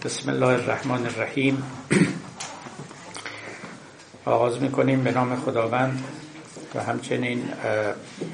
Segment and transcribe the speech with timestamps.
[0.00, 1.62] بسم الله الرحمن الرحیم.
[4.24, 6.04] آغاز می‌کنیم به نام خداوند
[6.74, 7.48] و همچنین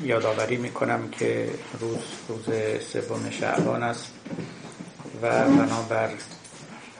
[0.03, 1.51] یادآوری می‌کنم که
[1.81, 1.99] روز
[2.29, 2.45] روز
[2.93, 4.13] سوم شعبان است
[5.23, 6.11] و بنابر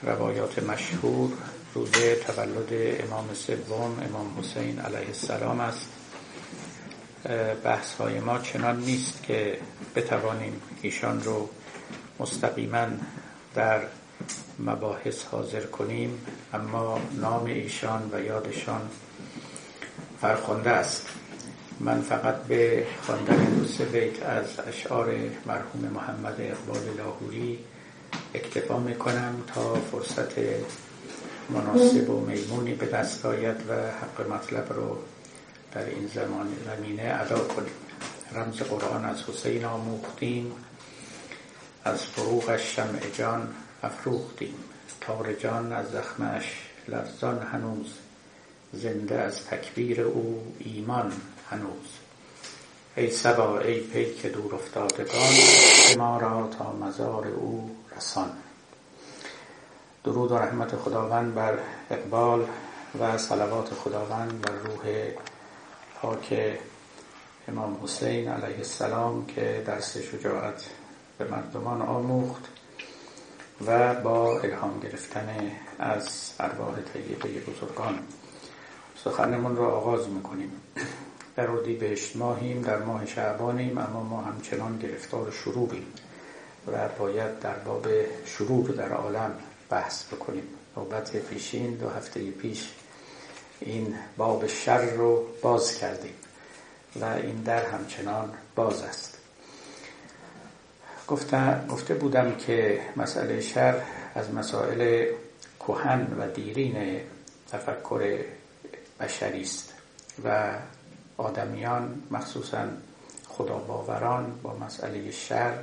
[0.03, 1.31] روایات مشهور
[1.75, 1.91] روز
[2.27, 5.89] تولد امام سوم امام حسین علیه السلام است.
[7.63, 9.57] بحث های ما چنان نیست که
[9.95, 11.49] بتوانیم ایشان رو
[12.19, 12.87] مستقیما
[13.55, 13.81] در
[14.65, 18.81] مباحث حاضر کنیم اما نام ایشان و یادشان
[20.21, 21.07] فرخنده است.
[21.79, 25.13] من فقط به خواندن دو سه بیت از اشعار
[25.45, 27.59] مرحوم محمد اقبال لاهوری
[28.33, 30.33] اکتفا می‌کنم تا فرصت
[31.49, 34.97] مناسب و میمونی به دست آید و حق مطلب رو
[35.71, 37.71] در این زمان زمینه ادا کنیم.
[38.35, 40.51] رمز قرآن از حسین آموختیم.
[41.83, 43.47] از فروغش شمع جان
[43.83, 44.55] افروختیم.
[45.01, 47.93] تار جان از زخمش لرزان هنوز.
[48.73, 51.13] زنده از تکبیر او ایمان
[51.49, 51.87] هنوز.
[52.97, 55.33] ای سبا ای پیک دور افتادگان
[55.97, 58.31] ما را تا مزار او رسان.
[60.03, 61.59] درود و رحمت خداوند بر
[61.91, 62.45] اقبال
[62.99, 65.11] و صلوات خداوند بر روح
[66.01, 66.57] پاک
[67.47, 70.69] امام حسین علیه السلام که درس شجاعت
[71.17, 72.58] به مردمان آموخت.
[73.67, 77.99] و با الهام گرفتن از ارواح طیبه بزرگان.
[79.03, 80.51] سخنمون را آغاز می‌کنیم.
[81.35, 85.93] در بهشت ماهیم در ماه شعبانیم اما ما همچنان گرفتار شروعیم
[86.67, 87.87] و باید در باب
[88.25, 89.31] شروع در عالم
[89.69, 90.43] بحث بکنیم.
[90.77, 92.69] نوبت پیشین دو هفته پیش
[93.59, 96.13] این باب شر رو باز کردیم
[97.01, 99.18] و این در همچنان باز است.
[101.09, 103.81] گفته, گفته بودم که مسئله شر
[104.15, 105.05] از مسائل
[105.59, 107.01] کهن و دیرین
[107.51, 108.19] تفکر
[108.99, 109.73] بشری است
[110.23, 110.51] و
[111.17, 112.65] آدمیان مخصوصا
[113.27, 115.53] خدا باوران با مسئله شر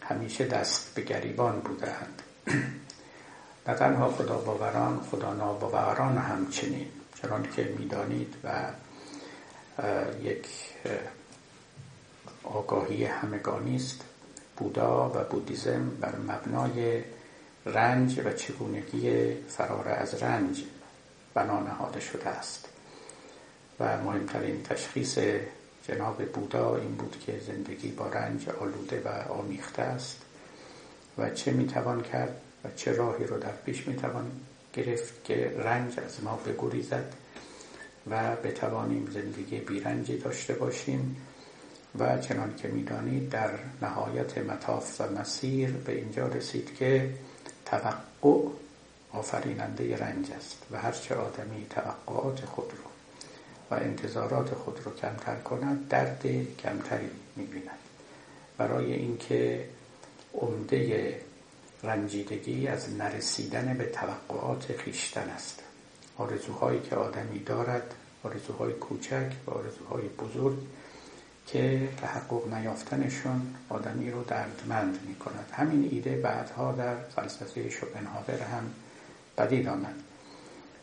[0.00, 2.22] همیشه دست به گریبان بودند
[3.66, 6.86] نه تنها خدا باوران خدا ناباوران همچنین.
[7.22, 8.50] چنان که می‌دانید و
[10.22, 10.46] یک
[12.44, 14.04] آگاهی همگانی است.
[14.56, 17.02] بودا و بودیزم بر مبنای
[17.66, 20.64] رنج و چگونگی فرار از رنج
[21.34, 22.68] بنا نهاده شده است.
[23.80, 25.18] و مهمترین تشخیص
[25.88, 30.22] جناب بودا این بود که زندگی با رنج آلوده و آمیخته است
[31.18, 34.30] و چه می‌توان کرد و چه راهی رو در پیش می‌توان
[34.72, 37.12] گرفت که رنج از ما بگریزد
[38.10, 41.16] و بتوانیم زندگی بیرنجی داشته باشیم
[41.98, 43.50] و چنان که می‌دانید در
[43.82, 47.14] نهایت مطاف و مسیر به اینجا رسید که
[47.64, 48.48] توقع
[49.12, 52.90] آفریننده رنج است و هرچه آدمی توقعات خود رو
[53.70, 56.26] و انتظارات خود رو کمتر کند درد
[56.58, 57.78] کمتری می‌بیند.
[58.58, 59.64] برای اینکه
[60.34, 61.14] عمده
[61.82, 65.62] رنجیدگی از نرسیدن به توقعات خیشتن است.
[66.18, 70.58] آرزوهایی که آدمی دارد آرزوهای کوچک و آرزوهای بزرگ
[71.46, 78.74] که تحقق نیافتنشون آدمی رو دردمند می کند همین ایده بعدها در فلسفه شوپنهاور هم
[79.38, 79.94] بدید آمد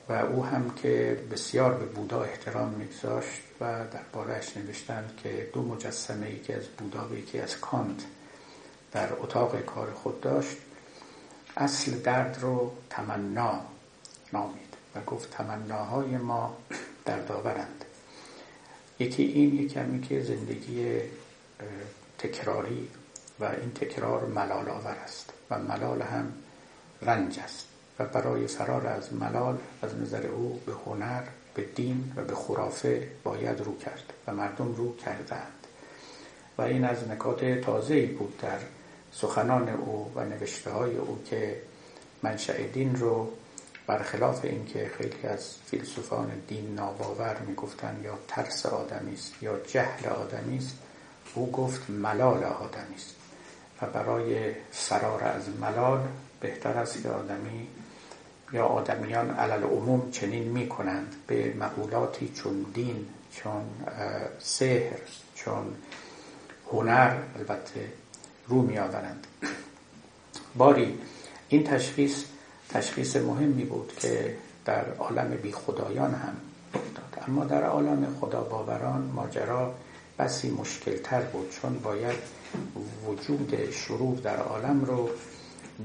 [0.10, 5.62] و او هم که بسیار به بودا احترام میگذاشت و در بارش نوشتند که دو
[5.62, 8.04] مجسمه ای که از بودا و یکی از کانت
[8.92, 10.58] در اتاق کار خود داشت
[11.58, 13.62] اصل درد رو تمنا
[14.34, 16.58] نامید و گفت تمناهای ما
[17.06, 17.86] دردآورند
[19.01, 21.00] یکی این یکی کمی که زندگی
[22.17, 22.88] تکراری
[23.39, 26.34] و این تکرار ملال آور است و ملال هم
[27.01, 27.66] رنج است
[28.00, 31.22] و برای فرار از ملال از نظر او به هنر
[31.56, 35.68] به دین و به خرافه باید رو کرد و مردم رو کردند.
[36.57, 38.59] و این از نکات تازه بود در
[39.12, 41.62] سخنان او و نوشته های او که
[42.24, 43.31] منشأ دین رو
[43.88, 50.57] برخلاف اینکه خیلی از فیلسوفان دین ناباور می‌گفتند یا ترس آدمی است یا جهل آدمی
[50.57, 50.78] است
[51.36, 53.16] او گفت ملال آدمی است.
[53.81, 56.07] و برای فرار از ملال
[56.39, 57.68] بهتر است که آدمی
[58.54, 63.62] یا آدمیان علل عموم چنین می کنند به مقولاتی چون دین چون
[64.39, 65.00] سحر
[65.36, 65.75] چون
[66.72, 67.94] هنر البته
[68.48, 69.28] رو می آورند
[70.56, 71.00] باری
[71.50, 72.24] این تشخیص
[72.73, 74.35] تشخیص مهمی بود که
[74.65, 76.33] در عالم بی خدایان هم
[76.73, 77.23] افتاد.
[77.27, 79.73] اما در عالم خدا باوران ماجرا
[80.19, 82.18] بسی مشکل تر بود چون باید
[83.07, 85.09] وجود شروع در عالم رو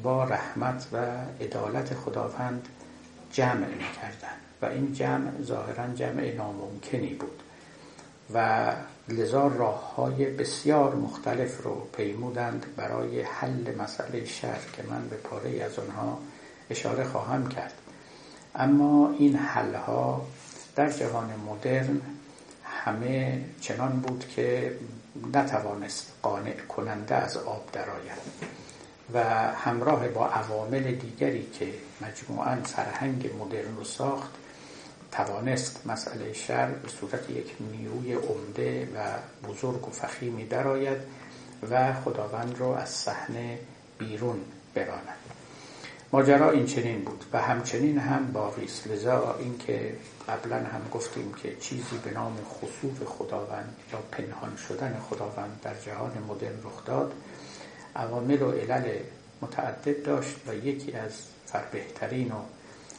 [0.02, 0.96] با رحمت و
[1.40, 2.68] عدالت خداوند
[3.32, 3.66] جمع
[4.02, 7.42] کردن و این جمع ظاهرا جمع ناممکنی بود
[8.34, 8.72] و
[9.08, 15.62] لذا راه های بسیار مختلف رو پیمودند برای حل مسئله شهر که من به پاره
[15.62, 16.18] از آنها
[16.70, 17.72] اشاره خواهم کرد.
[18.54, 20.26] اما این حل ها
[20.76, 22.00] در جهان مدرن
[22.64, 24.76] همه چنان بود که
[25.34, 28.18] نتوانست قانع کننده از آب درآید
[29.14, 29.24] و
[29.54, 34.30] همراه با عوامل دیگری که مجموعا فرهنگ مدرن رو ساخت
[35.12, 38.98] توانست مسئله شر به صورت یک نیروی عمده و
[39.48, 40.98] بزرگ و فخیمی درآید
[41.70, 43.58] و خداوند رو از صحنه
[43.98, 44.40] بیرون
[44.74, 45.35] براند.
[46.12, 49.96] ماجرا این چنین بود و همچنین هم باقی است لذا اینکه
[50.28, 56.12] قبلا هم گفتیم که چیزی به نام خصوف خداوند یا پنهان شدن خداوند در جهان
[56.28, 57.12] مدرن رخ داد
[57.96, 58.98] عوامل و علل
[59.42, 61.12] متعدد داشت و یکی از
[61.46, 62.40] فربهترین و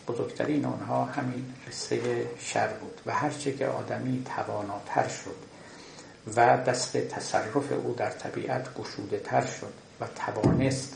[0.07, 5.35] بزرگترین آنها همین قصه شر بود و هرچه که آدمی تواناتر شد
[6.35, 10.95] و دست تصرف او در طبیعت گشوده تر شد و توانست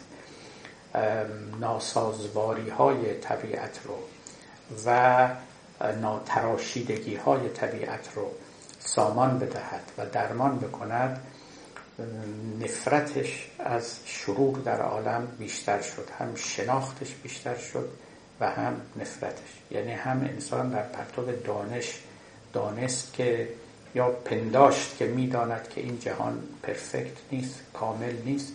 [1.59, 3.95] ناسازواری های طبیعت رو
[4.85, 5.29] و
[6.01, 8.31] ناتراشیدگی های طبیعت رو
[8.79, 11.21] سامان بدهد و درمان بکند
[12.59, 17.89] نفرتش از شرور در عالم بیشتر شد هم شناختش بیشتر شد
[18.39, 19.49] و هم نفرتش.
[19.71, 21.99] یعنی هم انسان در پرتو دانش
[22.53, 23.49] دانست که
[23.95, 28.53] یا پنداشت که می‌داند که این جهان پرفکت نیست کامل نیست.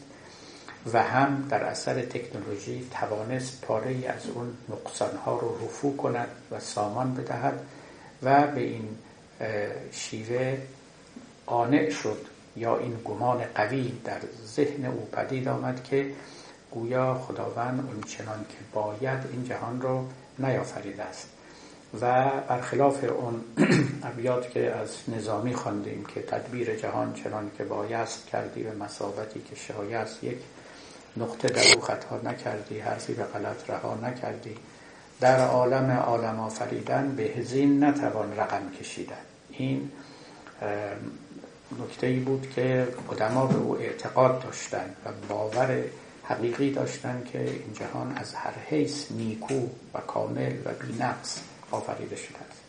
[0.92, 7.14] و هم در اثر تکنولوژی توانست پاره از اون نقصانها رو رفو کند و سامان
[7.14, 7.60] بدهد
[8.22, 8.88] و به این
[9.92, 10.58] شیوه
[11.46, 16.12] آنع شد یا این گمان قوی در ذهن او پدید آمد که
[16.70, 20.04] گویا خداوند اون چنان که باید این جهان رو
[20.38, 21.28] نیافریده است.
[22.00, 23.44] و برخلاف اون
[24.12, 29.56] ابیات که از نظامی خواندیم که تدبیر جهان چنان که بایست کردی به مسابتی که
[29.56, 30.38] شایست یک
[31.16, 34.56] نقطه در او خطا نکردی حرفی به غلط رها نکردی.
[35.20, 39.14] در عالم عالم آفریدن به هزین نتوان رقم کشیدن.
[39.50, 39.90] این
[41.80, 45.84] نکته ای بود که قدما به او اعتقاد داشتن و باور
[46.24, 51.40] حقیقی داشتن که این جهان از هر حیث نیکو و کامل و بینقص
[51.70, 52.60] آفریده شده است.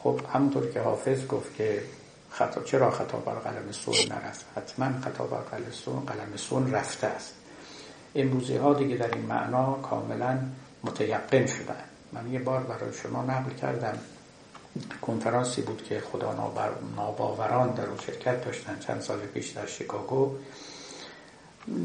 [0.00, 1.82] خب همونطور که حافظ گفت که
[2.30, 7.06] خطا چرا خطا بر قلم سون نرفت؟ حتما خطا بر قلم سون قلم سون رفته
[7.06, 7.34] است.
[8.20, 10.38] امروزی ها دیگه در این معنا کاملا
[10.84, 11.84] متیقن شدن.
[12.12, 13.98] من یه بار برای شما نقل کردم.
[15.02, 16.52] کنفرانسی بود که خدا
[16.96, 18.78] ناباوران در اون شرکت داشتن.
[18.78, 20.34] چند سال پیش در شیکاگو.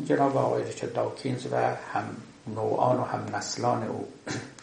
[0.06, 1.56] جناب آقای ریچارد داکینز و
[1.94, 4.08] هم نوعان و هم نسلان او.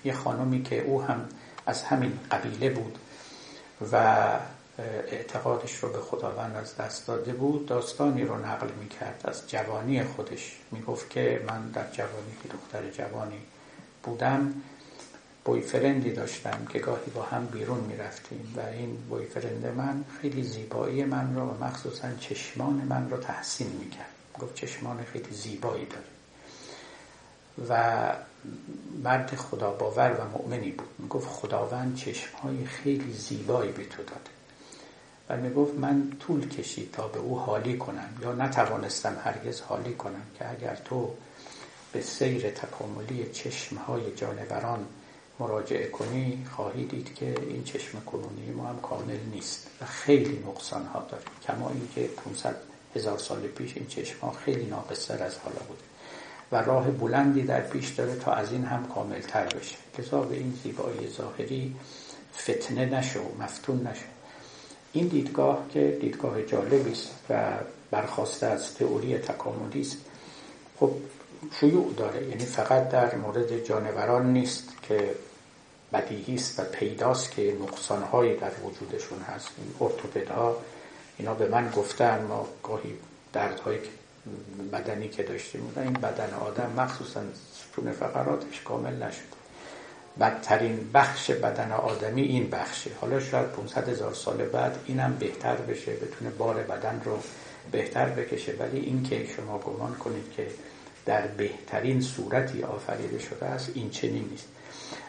[0.04, 1.28] یه خانمی که او هم
[1.66, 2.98] از همین قبیله بود
[3.92, 4.24] و
[5.08, 10.04] اعتقادش رو به خداوند از دست داده بود داستانی رو نقل می کرد از جوانی
[10.04, 13.40] خودش می گفت که من در جوانی که دختر جوانی
[14.02, 14.54] بودم
[15.44, 21.04] بویفرندی داشتم که گاهی با هم بیرون می رفتیم و این بویفرند من خیلی زیبایی
[21.04, 24.10] من رو و مخصوصا چشمان من رو تحسین می کرد
[24.40, 26.04] گفت چشمان خیلی زیبایی داره.
[27.68, 28.12] و
[29.02, 31.08] مرد خدا باور و مؤمنی بود.
[31.08, 34.39] گفت خداوند چشمهای خیلی زیبایی به تو داده.
[35.30, 39.92] و می گفت من طول کشید تا به او حالی کنم یا نتوانستم هرگز حالی
[39.92, 41.10] کنم که اگر تو
[41.92, 44.86] به سیر تکاملی چشمهای جانوران
[45.38, 50.86] مراجعه کنی خواهی دید که این چشم کنونی ما هم کامل نیست و خیلی نقصان
[50.86, 51.22] ها داره.
[51.46, 52.56] کما اینکه 500
[52.96, 55.82] هزار سال پیش این چشم ها خیلی ناقصتر از حالا بوده.
[56.52, 60.58] و راه بلندی در پیش داره تا از این هم کامل تر بشه به این
[60.62, 61.76] زیبایی ظاهری
[62.38, 64.19] فتنه نشو مفتون نشو.
[64.92, 67.52] این دیدگاه که دیدگاه جالبی است و
[67.90, 69.96] برخواسته از تئوری تکاملی است
[70.80, 70.90] خب
[71.60, 72.28] شیوع داره.
[72.28, 75.14] یعنی فقط در مورد جانوران نیست که
[75.92, 79.48] بدیهی است و پیداست که نقصانهایی در وجودشون هست.
[79.58, 80.56] این ها
[81.18, 82.94] اینا به من گفتن ما گاهی
[83.32, 83.78] دردهای
[84.72, 87.20] بدنی که داشتیم این بدن آدم مخصوصا
[87.54, 89.39] ستون فقراتش کامل نشده.
[90.20, 92.90] بدترین بخش بدن آدمی این بخشه.
[93.00, 97.18] حالا شاید 500 هزار سال بعد اینم بهتر بشه بتونه بار بدن رو
[97.72, 98.54] بهتر بکشه.
[98.58, 100.46] ولی این که شما گمان کنید که
[101.06, 104.48] در بهترین صورتی آفریده شده است این چنین نیست.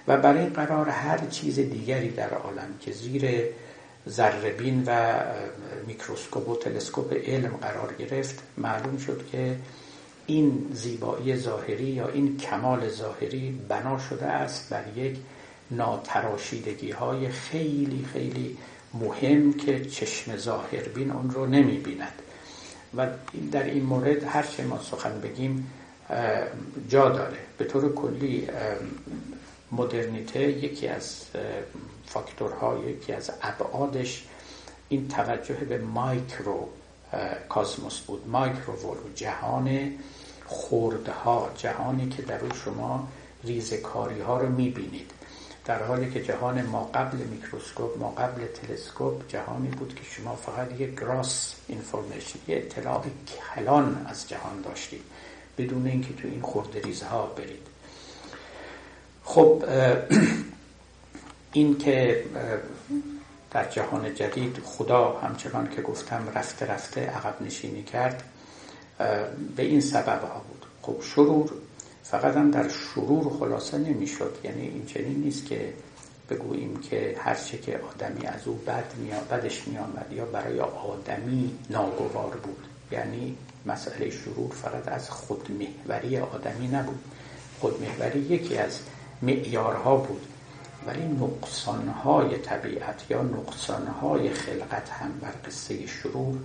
[0.08, 3.44] و برای قرار هر چیز دیگری در عالم که زیر
[4.10, 5.20] ذربین و
[5.88, 9.56] میکروسکوپ و تلسکوپ علم قرار گرفت معلوم شد که
[10.28, 15.18] این زیبایی ظاهری یا این کمال ظاهری بنا شده است بر یک
[15.72, 18.58] ناتراشیدگی های خیلی خیلی
[18.94, 22.14] مهم که چشم ظاهربین اون رو نمی بیند
[22.98, 23.08] و
[23.52, 25.72] در این مورد هر چه ما سخن بگیم
[26.90, 27.38] جا داره.
[27.58, 28.48] به طور کلی
[29.72, 31.26] مدرنیته یکی از
[32.06, 34.26] فاکتورها یکی از ابعادش
[34.90, 36.70] این توجه به مایکرو
[37.50, 38.28] کاسموس بود.
[38.28, 39.92] مایکرو ولو جهان
[40.46, 43.08] خوردها جهانی که در او شما
[43.44, 45.12] ریزکاری ها رو می‌بینید.
[45.66, 50.80] در حالی که جهان ما قبل میکروسکوپ ما قبل تلسکوپ جهانی بود که شما فقط
[50.80, 53.04] یک گراس اینفورمیشن یه اطلاع
[53.56, 55.02] کلان از جهان داشتید.
[55.58, 57.68] بدون اینکه تو این خورده ریزها برید.
[59.24, 59.64] خب
[61.54, 62.24] این که
[63.52, 68.24] در جهان جدید خدا همچنان که گفتم رفته رفته عقب نشینی کرد
[69.56, 70.66] به این سبب ها بود.
[70.82, 71.52] خب شرور
[72.04, 74.38] فقط هم در شرور خلاصه نمی‌شد.
[74.44, 75.74] یعنی این چنین نیست که
[76.30, 80.60] بگوییم که هر چه که آدمی از او بد می بدش می آمد یا برای
[80.60, 82.68] آدمی ناگوار بود.
[82.92, 87.00] یعنی مسئله شرور فقط از خودمهوری آدمی نبود.
[87.60, 88.80] خودمهوری یکی از
[89.22, 90.28] معیارها بود.
[90.88, 96.38] ولی نقصانهای طبیعت یا نقصانهای خلقت هم بر قصه شرور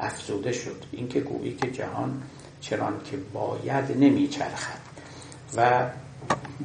[0.00, 0.84] افزوده شد.
[0.92, 2.22] اینکه گویی که جهان
[2.60, 4.78] چنان که باید نمیچرخد
[5.56, 5.86] و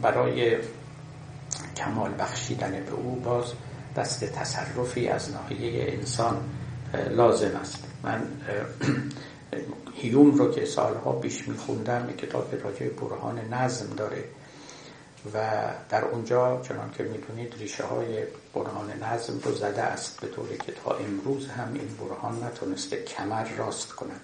[0.01, 0.57] برای
[1.77, 3.45] کمال بخشیدن به او باز
[3.95, 6.37] دست تصرفی از ناحیه انسان
[7.09, 7.83] لازم است.
[8.03, 8.21] من
[10.01, 14.23] هیوم رو که سالها پیش میخوندم کتاب راجع برهان نظم داره.
[15.33, 15.39] و
[15.89, 18.23] در اونجا چنان که می‌دونید ریشه های
[18.53, 23.47] برهان نظم رو زده است به طوری که تا امروز هم این برهان نتونسته کمر
[23.57, 24.21] راست کند.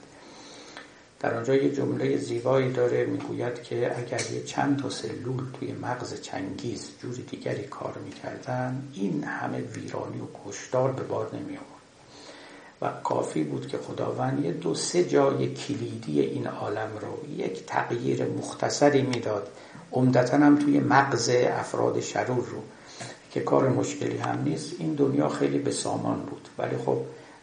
[1.20, 6.22] در آنجا یه جمله زیبایی داره می‌گوید که اگر یه چند تا سلول توی مغز
[6.22, 11.58] چنگیز جور دیگری کار می‌کردن این همه ویرانی و کشدار به بار نمی
[12.82, 18.26] و کافی بود که خداوند یه دو سه جای کلیدی این عالم رو یک تغییر
[18.26, 19.48] مختصری می‌داد
[19.96, 22.62] عمدتا هم توی مغز افراد شرور رو
[23.32, 24.74] که کار مشکلی هم نیست.
[24.80, 26.98] این دنیا خیلی به سامان بود ولی خب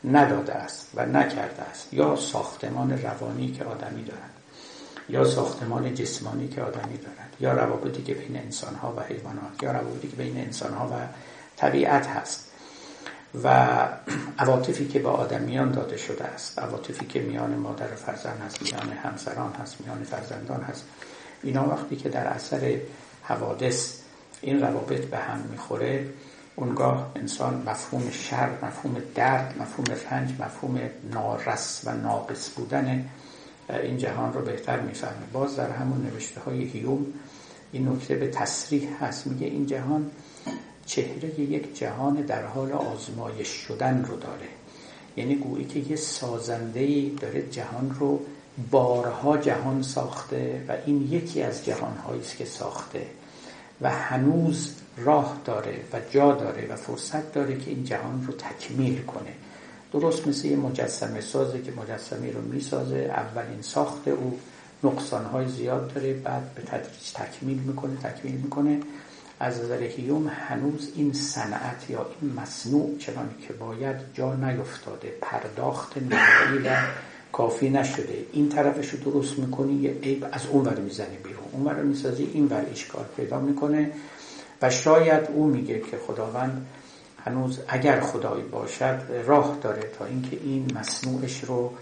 [0.05, 1.95] نداده است و نکرده است.
[1.95, 4.31] یا ساختمان روانی که آدمی دارد
[5.09, 10.09] یا ساختمان جسمانی که آدمی دارد یا روابطی که بین انسانها و حیوانات یا روابطی
[10.09, 10.93] که بین انسانها و
[11.57, 12.49] طبیعت هست.
[13.45, 13.89] و
[14.39, 16.59] عواطفی که به آدمیان داده شده است.
[16.59, 20.85] عواطفی که میان مادر و فرزند هست میان همسران هست میان فرزندان هست.
[21.43, 22.79] اینا وقتی که در اثر
[23.23, 23.99] حوادث
[24.41, 26.07] این روابط به هم می‌خوره
[26.57, 30.81] اونگاه انسان مفهوم شر مفهوم درد مفهوم رنج مفهوم
[31.13, 33.09] نارس و ناقص بودن
[33.83, 35.27] این جهان رو بهتر می‌فهمه.
[35.33, 37.07] باز در همون نوشته های هیوم
[37.73, 39.27] این نکته به تصریح هست.
[39.27, 40.11] میگه این جهان
[40.87, 44.49] چهره یک جهان در حال آزمایش شدن رو داره.
[45.17, 48.21] یعنی گویی که یه سازنده داره جهان رو
[48.71, 53.07] بارها جهان ساخته و این یکی از جهانهایی است که ساخته
[53.81, 59.03] و هنوز راه داره و جا داره و فرصت داره که این جهان رو تکمیل
[59.03, 59.33] کنه.
[59.93, 64.39] درست مثل یه مجسمه سازه که مجسمه رو می‌سازه اولین ساخت او
[64.85, 68.81] نقصانهای زیاد داره بعد به تدریج تکمیل می‌کنه تکمیل می‌کنه.
[69.41, 75.13] از نظر هیوم هنوز این صنعت یا این مصنوع چنان که باید جا نیفتاده.
[75.23, 76.77] پرداخت نهایی و
[77.33, 78.25] کافی نشده.
[78.33, 81.45] این طرفش رو درست می‌کنی یه عیب از اون ور می‌زنی بیرون.
[81.53, 83.91] اون ور می‌سازی این ور اشکال پیدا می‌کنه
[84.63, 86.67] و شاید او میگه که خداوند
[87.25, 91.73] هنوز اگر خدایی باشد راه داره تا اینکه این مصنوعش رو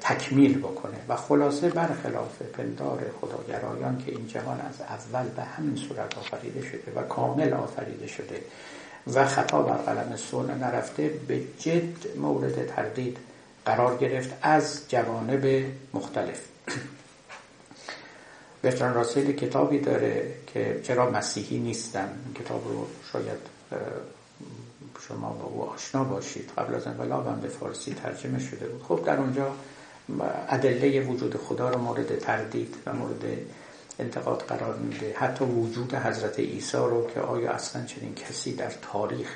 [0.00, 0.96] تکمیل بکنه.
[1.08, 6.92] و خلاصه برخلاف پندار خداگرایان که این جهان از اول به همین صورت آفریده شده
[6.96, 8.40] و کامل آفریده شده
[9.14, 13.16] و خطا بر قلم سونه نرفته به جد مورد تردید
[13.68, 16.40] قرار گرفت از جوانب مختلف.
[18.62, 22.08] برتران راسل کتابی داره که چرا مسیحی نیستن.
[22.34, 23.38] کتاب رو شاید
[25.08, 26.50] شما با او آشنا باشید.
[26.58, 28.82] قبل از انقلاب هم به فارسی ترجمه شده بود.
[28.82, 29.52] خب در اونجا
[30.48, 33.24] ادله وجود خدا رو مورد تردید و مورد
[33.98, 35.14] انتقاد قرار میده.
[35.16, 39.28] حتی وجود حضرت عیسی رو که آیا اصلا چنین کسی در تاریخ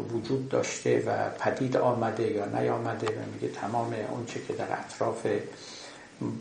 [0.00, 5.26] وجود داشته و پدید آمده یا نیامده و میگه تمام اونچه که در اطراف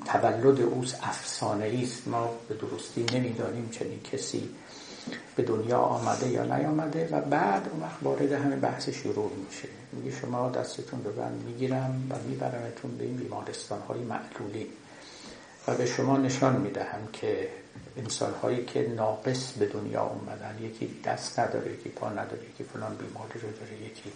[0.05, 2.07] تولد اوست افسانه است.
[2.07, 4.49] ما به درستی نمی‌دانیم چنین کسی
[5.35, 9.67] به دنیا آمده یا نیامده و بعد اون وقت وارد همه بحث شروع میشه.
[9.91, 14.67] میگه شما دستتون رو بند می‌گیرم و میبرمتون به این بیمارستان های معلولی
[15.67, 17.49] و به شما نشان می‌دهم که
[17.97, 20.57] انسان هایی که ناقص به دنیا اومدن.
[20.61, 24.11] یکی دست نداره یکی پا نداره یکی فلان بیماری رو داره یکی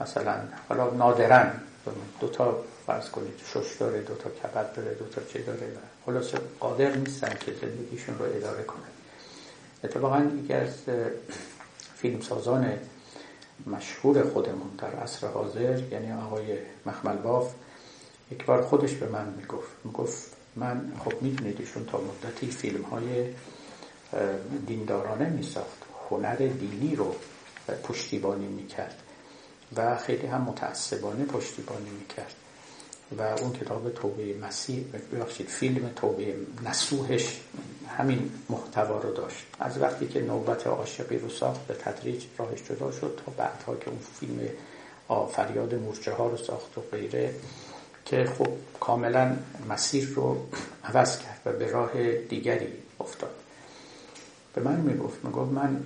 [0.00, 1.60] مثلا حالا نادرن.
[2.20, 5.72] دو تا فرض کنید شش داره دو تا کبد داره دو تا چه داره.
[6.06, 8.82] خلاصه قادر نیستن که زندگیشون رو اداره کنن.
[9.84, 10.74] اتفاقا یکی از
[11.96, 12.78] فیلمسازان
[13.66, 17.54] مشهور خودمون در عصر حاضر یعنی آقای مخمل باف
[18.30, 19.68] یک بار خودش به من می‌گفت.
[19.84, 23.26] می‌گفت من خب می‌دونید ایشون تا مدتی فیلم های
[24.66, 25.82] دیندارانه میساخت.
[26.10, 27.14] هنر دینی رو
[27.82, 29.02] پشتیبانی می‌کرد
[29.76, 32.34] و خیلی هم متعصبانه پشتیبانی می‌کرد
[33.18, 36.34] و اون کتاب توبه مسیح ببخشید فیلم توبه
[36.64, 37.40] نسوهش
[37.98, 39.46] همین محتوا رو داشت.
[39.60, 43.90] از وقتی که نوبت عاشقی رو ساخت به تدریج راهش جدا شد تا بعدها که
[43.90, 44.48] اون فیلم
[45.32, 47.34] فریاد مورچه ها رو ساخت و غیره.
[48.06, 48.48] که خب
[48.80, 49.36] کاملا
[49.68, 50.46] مسیر رو
[50.84, 53.34] عوض کرد و به راه دیگری افتاد.
[54.54, 55.82] به من می‌گفت می‌گفت من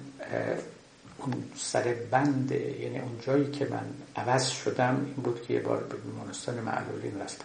[1.18, 3.84] اون سر بند یعنی اون جایی که من
[4.16, 7.44] عوض شدم این بود که یه بار به بیمارستان معلولین رفتم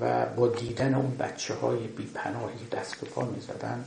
[0.00, 3.84] و با دیدن اون بچه های بیپناهی دست و پا می زدن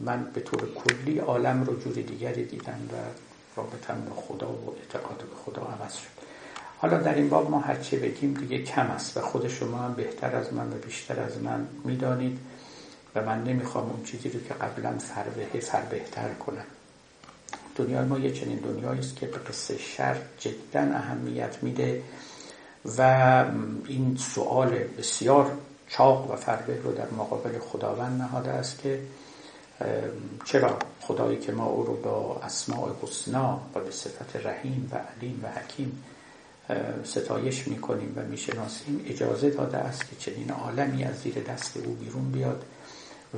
[0.00, 2.96] من به طور کلی عالم رو جور دیگری دیدم و
[3.56, 6.19] رابطم با خدا و اعتقاد به خدا عوض شد.
[6.80, 10.36] حالا در این باب ما هرچه بگیم دیگه کم است و خود شما هم بهتر
[10.36, 12.38] از من و بیشتر از من می‌دانید
[13.14, 16.64] و من نمی‌خوام اون چیزی رو که قبلا فربه فر بهتر کنم.
[17.76, 22.02] دنیای ما یه چنین دنیایی است که به قصه شر جدا اهمیت میده
[22.98, 23.00] و
[23.86, 25.50] این سوال بسیار
[25.88, 29.00] چاق و فربه رو در مقابل خداوند نهاده است که
[30.44, 35.40] چرا خدایی که ما او رو با اسماع حسنا و به صفت رحیم و علیم
[35.42, 36.04] و حکیم
[37.04, 39.04] ستایش می‌کنیم و می‌شناسیم.
[39.08, 42.64] اجازه داده است که چنین عالمی از زیر دست او بیرون بیاد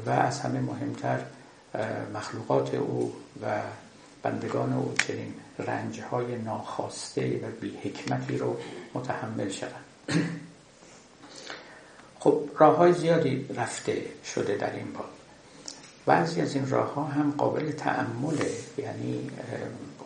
[0.07, 1.21] و از همه مهمتر
[2.15, 3.61] مخلوقات او و
[4.23, 8.57] بندگان او چنین رنجهای ناخواسته و بی حکمتی رو
[8.95, 9.81] متحمل شدن
[12.21, 14.03] خب راه های زیادی رفته
[14.35, 15.05] شده در این باب.
[16.07, 19.31] بعضی از این راه ها هم قابل تعمله یعنی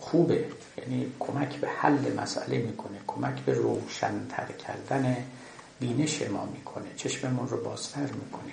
[0.00, 0.44] خوبه.
[0.90, 5.16] یعنی کمک به حل مسئله می‌کنه کمک به روشنتر کردن
[5.80, 8.52] بینش ما می‌کنه چشممون رو بازتر می‌کنه.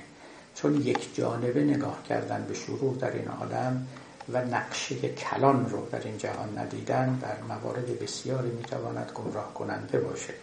[0.56, 3.88] چون یک جانبه نگاه کردن به شروع در این عالم
[4.34, 10.34] و نقشه کلان رو در این جهان ندیدن در موارد بسیاری می‌تواند گمراه کننده باشه.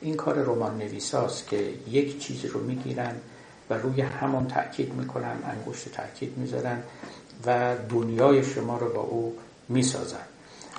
[0.00, 3.16] این کار رمان نویساست که یک چیز رو می‌گیرن
[3.70, 6.82] و روی همون تأکید می‌کنن انگشت تأکید می‌ذارن
[7.46, 9.36] و دنیای شما رو با او
[9.68, 10.26] می‌سازن.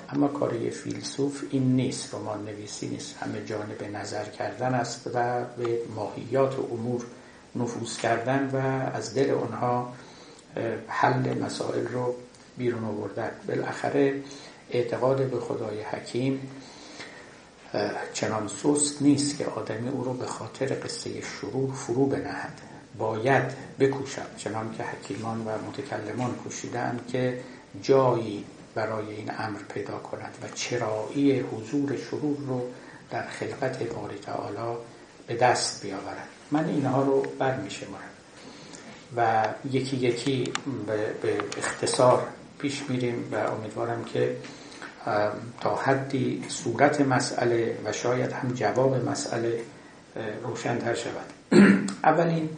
[0.08, 2.14] اما کار یه فیلسوف این نیست.
[2.14, 3.16] رمان نویسی نیست.
[3.16, 7.04] همه جانب نظر کردن است و به ماهیات و امور
[7.56, 8.56] نفوذ کردن و
[8.96, 9.92] از دل اونها
[10.88, 12.14] حل مسائل رو
[12.58, 13.30] بیرون آوردن.
[13.48, 14.22] بالاخره
[14.70, 16.40] اعتقاد به خدای حکیم
[18.12, 22.60] چنان سست نیست که آدمی او رو به خاطر قصه شروع فرو بنهد.
[22.98, 23.44] باید
[23.80, 27.40] بکوشد چنان که حکیمان و متکلمان کوشیدن که
[27.82, 28.44] جایی
[28.78, 32.62] برای این امر پیدا کند و چرایی حضور شرور رو
[33.10, 34.78] در خلقت باری تعالی
[35.26, 36.28] به دست بیاورد.
[36.50, 37.58] من اینها رو بر
[39.16, 40.52] و یکی یکی
[41.22, 42.22] به اختصار
[42.58, 44.36] پیش میریم و امیدوارم که
[45.60, 49.60] تا حدی صورت مسئله و شاید هم جواب مسئله
[50.44, 51.58] روشنتر شود.
[52.10, 52.48] اولین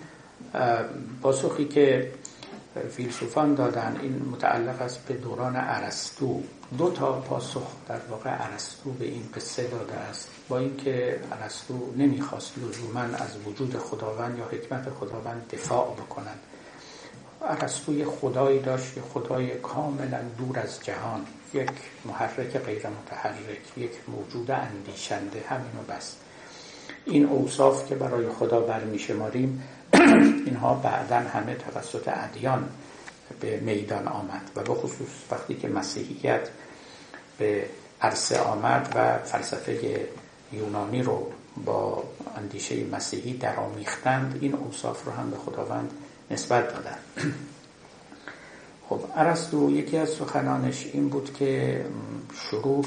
[1.22, 2.10] پاسخی که
[2.90, 3.98] فیلسوفان دادن.
[4.02, 6.42] این متعلق است به دوران ارسطو.
[6.78, 10.28] دو تا پاسخ در واقع ارسطو به این قصه داده است.
[10.48, 16.40] با اینکه ارسطو نمی‌خواست لزوما از وجود خداوند یا حکمت خداوند دفاع بکنند
[17.42, 21.26] ارسطو خدایی داشت یه خدای کاملا دور از جهان.
[21.54, 21.70] یک
[22.04, 25.44] محرک غیر متحرک یک موجود اندیشنده.
[25.48, 26.16] همینو بس.
[27.04, 29.62] این اوصاف که برای خدا برمیشماریم
[30.46, 32.68] اینها بعدا همه توسط ادیان
[33.40, 36.48] به میدان آمد و به خصوص وقتی که مسیحیت
[37.38, 37.64] به
[38.02, 40.08] عرصه آمد و فلسفه
[40.52, 41.32] یونانی رو
[41.64, 42.04] با
[42.36, 45.90] اندیشه مسیحی درامیختند این اوصاف رو هم به خداوند
[46.30, 46.98] نسبت دادن.
[48.88, 51.84] خب ارسطو یکی از سخنانش این بود که
[52.34, 52.86] شرور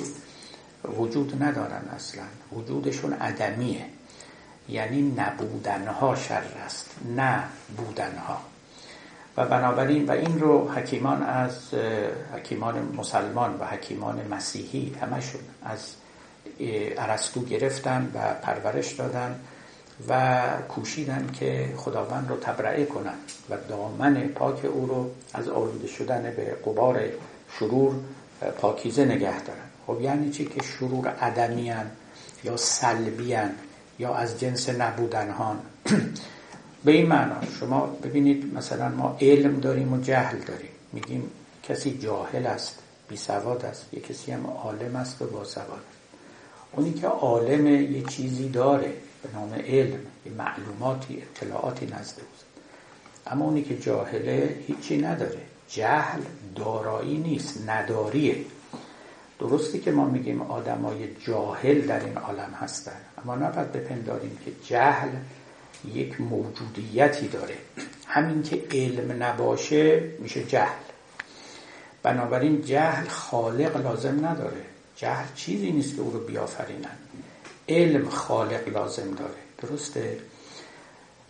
[0.98, 2.24] وجود ندارن اصلا.
[2.52, 3.86] وجودشون عدمیه.
[4.69, 6.89] یعنی نبودنها شر است.
[7.15, 7.43] نه
[7.78, 8.38] بودنها
[9.38, 11.73] و بنابراین و این رو حکیمان از
[12.36, 15.80] حکیمان مسلمان و حکیمان مسیحی همشون از
[16.97, 19.39] ارسطو گرفتن و پرورش دادن
[20.10, 23.13] و کوشیدن که خداوند رو تبرعه کنن
[23.49, 27.02] و دامن پاک او رو از آلوده شدن به قبار
[27.60, 27.95] شرور
[28.58, 29.60] پاکیزه نگه دارن.
[29.88, 31.91] خب یعنی چی که شرور عدمیان
[32.43, 33.52] یا سلبیان
[33.99, 35.60] یا از جنس نبودنهان.
[36.86, 40.69] به این معنا شما ببینید مثلا ما علم داریم و جهل داریم.
[40.93, 41.32] میگیم
[41.63, 42.79] کسی جاهل است
[43.10, 43.93] بی سواد است.
[43.93, 45.82] یه کسی هم عالم است و باسواد
[46.71, 52.45] اونی که عالم یه چیزی داره به نام علم یه معلوماتی اطلاعاتی نزد اوست.
[53.27, 55.41] اما اونی که جاهله هیچی نداره.
[55.69, 56.21] جهل
[56.56, 58.36] دارایی نیست نداریه.
[59.39, 65.10] درستی که ما میگیم آدمای جاهل در این عالم هستن اما نباید بپنداریم که جهل
[65.93, 67.56] یک موجودیتی داره.
[68.08, 70.84] همین که علم نباشه میشه جهل.
[72.04, 74.62] بنابراین جهل خالق لازم نداره.
[74.96, 76.98] جهل چیزی نیست که او رو بیافرینن.
[77.69, 79.34] علم خالق لازم داره.
[79.58, 80.17] درسته؟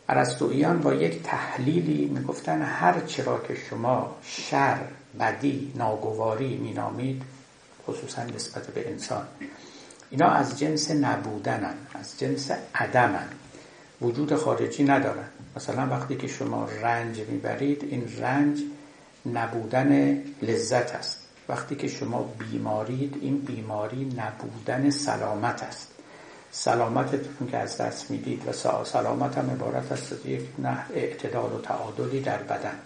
[0.09, 4.79] ارسطویان با یک تحلیلی می‌گفتن هر چرا که شما شر
[5.19, 7.21] بدی ناگواری مینامید
[7.87, 9.27] خصوصا نسبت به انسان.
[10.09, 13.27] اینا از جنس نبودنن از جنس عدمن.
[14.01, 15.27] وجود خارجی ندارن.
[15.55, 18.61] مثلا وقتی که شما رنج می‌برید این رنج
[19.25, 21.19] نبودن لذت است.
[21.49, 25.87] وقتی که شما بیمارید این بیماری نبودن سلامت است.
[26.51, 28.51] سلامتتون که از دست می‌دید و
[28.83, 32.79] سلامت هم عبارت است از یک نه اعتدال و تعادلی در بدن.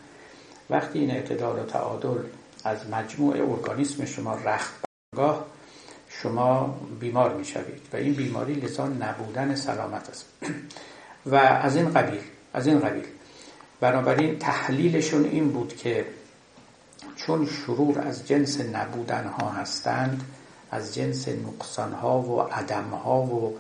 [0.70, 2.24] وقتی این اعتدال و تعادل
[2.64, 4.87] از مجموع ارگانیسم شما رخت
[5.18, 5.46] برگاه
[6.10, 10.26] شما بیمار می‌شوید و این بیماری لذا نبودن سلامت است.
[11.32, 12.20] و از این قبیل
[12.54, 13.04] از این قبیل.
[13.80, 16.06] بنابراین تحلیلشون این بود که
[17.16, 20.24] چون شرور از جنس نبودن ها هستند
[20.72, 23.58] از جنس نقصان ها و عدم ها و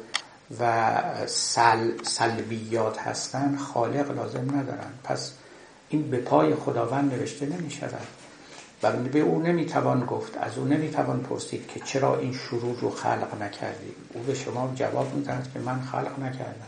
[0.59, 0.93] و
[1.25, 5.31] سل، سلبیات هستند خالق لازم ندارن پس
[5.89, 8.07] این به پای خداوند نوشته نمی شود
[8.83, 10.37] و به او نمی‌توان گفت.
[10.37, 15.15] از او نمی‌توان پرسید که چرا این شرور رو خلق نکردی؟ او به شما جواب
[15.15, 16.67] می‌دهد که من خلق نکردم.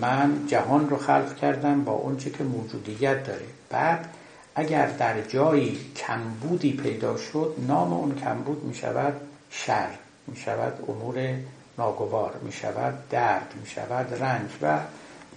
[0.00, 3.46] من جهان رو خلق کردم با اونچه که موجودیت داره.
[3.70, 4.08] بعد
[4.54, 9.12] اگر در جایی کمبودی پیدا شد نام اون کمبود می شود
[9.50, 9.88] شر
[10.26, 11.34] می شود امور
[11.78, 14.78] ناگوار می شود درد می شود رنج و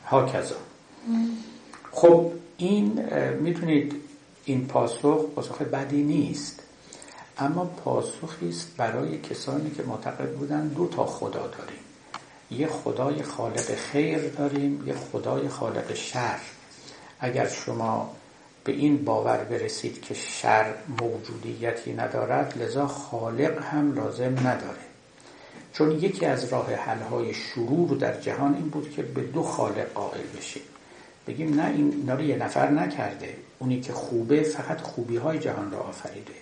[0.06, 0.56] هاکذا.
[1.92, 3.06] خب این
[3.40, 4.07] می‌تونید
[4.50, 6.60] این پاسخ پاسخ بدی نیست.
[7.38, 11.80] اما پاسخی است برای کسانی که معتقد بودن دو تا خدا داریم.
[12.52, 16.40] یه خدای خالق خیر داریم یه خدای خالق شر.
[17.20, 18.16] اگر شما
[18.64, 24.88] به این باور برسید که شر موجودیتی ندارد لذا خالق هم لازم نداره.
[25.74, 30.28] چون یکی از راه حلهای شرور در جهان این بود که به دو خالق قائل
[30.38, 30.64] بشیم
[31.28, 33.36] بگیم نه این اینا رو یه نفر نکرده.
[33.60, 36.34] اونی که خوبه فقط خوبی های جهان را آفریده.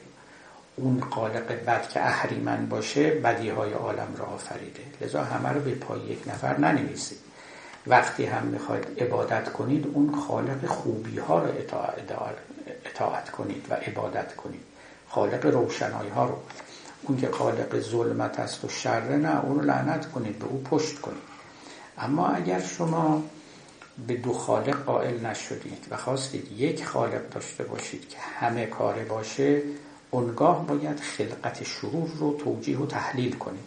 [0.75, 4.83] اون قالق بد که اهریمن باشه بدی های عالم را آفریده.
[5.01, 7.17] لذا همه رو به پای یک نفر ننویسید.
[7.87, 11.51] وقتی هم می‌خواید عبادت کنید اون خالق خوبی ها رو
[12.85, 14.61] اطاعت کنید و عبادت کنید.
[15.09, 16.35] خالق روشنایی ها رو.
[17.03, 20.99] اون که خالق ظلمت است و شر نه اون رو لعنت کنید به او پشت
[20.99, 21.35] کنید.
[21.97, 23.23] اما اگر شما
[24.07, 29.61] به دو خالق قائل نشدید و خواستید یک خالق داشته باشید که همه کاره باشه
[30.11, 33.63] اونگاه باید خلقت شرور رو توجیه و تحلیل کنید.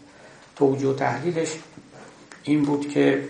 [0.57, 1.59] توجیه و تحلیلش
[2.43, 3.29] این بود که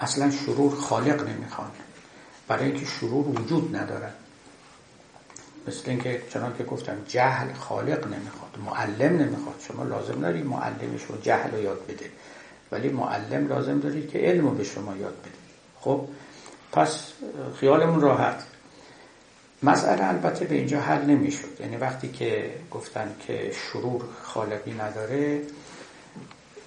[0.00, 1.70] اصلا شرور خالق نمی‌خوان.
[2.48, 4.12] برای اینکه شرور وجود ندارن
[5.68, 9.62] مثل اینکه چنان که گفتم جهل خالق نمی‌خواد معلم نمی‌خواد.
[9.68, 12.10] شما لازم دارید معلمش رو جهل رو یاد بده
[12.72, 15.30] ولی معلم لازم دارید که علم رو به شما یاد بده
[15.80, 16.08] خب
[16.72, 17.12] پس
[17.60, 18.42] خیالمون راحت.
[19.62, 21.60] مسئله البته به اینجا حل نمی‌شد.
[21.60, 25.42] یعنی وقتی که گفتن که شرور خالقی نداره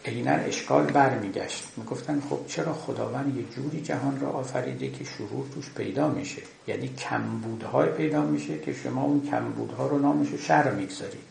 [0.06, 1.64] عینا اشکال برمیگشت.
[1.78, 6.88] می‌گفتن خب چرا خداوند یه جوری جهان را آفریده که شرور توش پیدا میشه؟ یعنی
[6.88, 11.24] کمبودهای پیدا میشه که شما اون کمبودها رو نامشو شر می‌گذارید.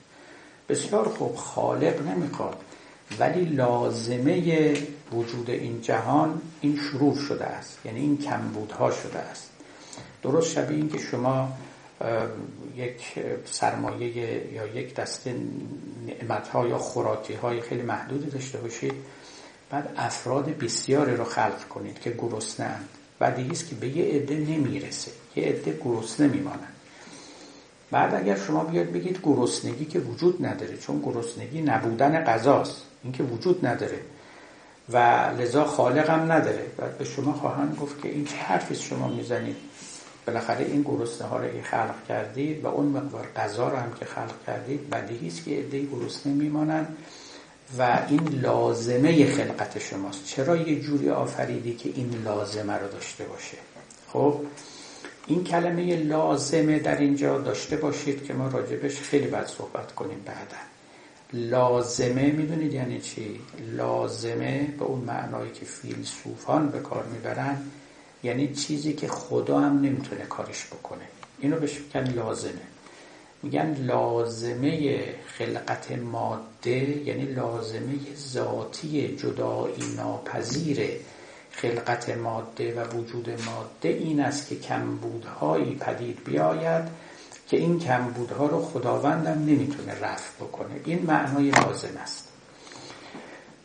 [0.68, 2.56] بسیار خوب خالق نمی‌خواد
[3.18, 4.75] ولی لازمه
[5.12, 7.79] وجود این جهان این شرور شده است.
[7.85, 9.51] یعنی این کمبودها شده است.
[10.22, 11.53] درست شبیه این که شما
[12.77, 13.03] یک
[13.44, 14.07] سرمایه
[14.53, 15.35] یا یک دسته
[16.07, 17.37] نعمت ها یا خوراکی
[17.68, 18.94] خیلی محدودی داشته باشید
[19.70, 24.35] بعد افراد بسیاری رو خلق کنید که گرسنه اند بعد است که به یه عده
[24.35, 25.11] نمی‌رسه.
[25.37, 26.72] یه عده گرسنه میمانند.
[27.90, 32.83] بعد اگر شما بیاد بگید گرسنگی که وجود نداره چون گرسنگی نبودن غذاست.
[33.05, 33.99] این که وجود نداره
[34.88, 34.97] و
[35.38, 36.67] لذا خالقم نداره.
[36.79, 39.57] و به شما خواهند گفت که این چه حرفی شما می‌زنید؟
[40.27, 44.35] بالاخره این گرسنه ها رو خلق کردید و اون مقدار غذا رو هم که خلق
[44.47, 46.97] کردید بدیهی است که عده گرسنه میمانند
[47.79, 50.27] و این لازمه خلقت شماست.
[50.27, 53.57] چرا یه جوری آفریدی که این لازمه رو داشته باشه؟
[54.12, 54.41] خب
[55.27, 60.71] این کلمه لازمه در اینجا داشته باشید که ما راجبش خیلی باید صحبت کنیم بعدا.
[61.33, 63.40] لازمه می‌دونید یعنی چی؟
[63.77, 67.59] لازمه به اون معنایی که فیلسوفان به کار می‌برن
[68.23, 71.05] یعنی چیزی که خدا هم نمی‌تونه کارش بکنه
[71.40, 72.62] اینو بهش میگن لازمه
[73.42, 80.81] میگن لازمه خلقت ماده یعنی لازمه ذاتی جدایی ناپذیر
[81.51, 86.85] خلقت ماده و وجود ماده این است که کمبودهایی پدید بیاید
[87.53, 90.71] که این کمبودها رو خداوندم نمی‌تونه رفع بکنه.
[90.85, 92.29] این معنای لازم است.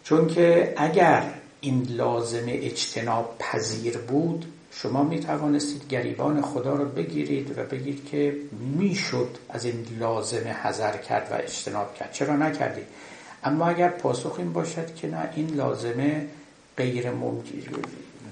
[0.04, 1.24] چون که اگر
[1.62, 8.36] این لازم اجتناب پذیر بود شما می توانستید گریبان خدا رو بگیرید و بگید که
[8.78, 12.12] می‌شد از این لازم حذر کرد و اجتناب کرد.
[12.12, 12.88] چرا نکردید؟
[13.44, 16.28] اما اگر پاسخ این باشد که نه این لازمه
[16.78, 17.82] غیر ممکن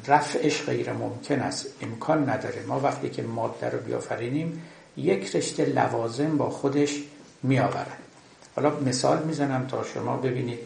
[0.08, 1.66] رفعش غیر ممکن است.
[1.82, 2.64] امکان نداره.
[2.68, 4.62] ما وقتی که ماده رو بیافرینیم
[4.98, 7.04] یک رشته لوازم با خودش
[7.44, 7.98] می آورد
[8.56, 10.60] حالا مثال می‌زنم تا شما ببینید.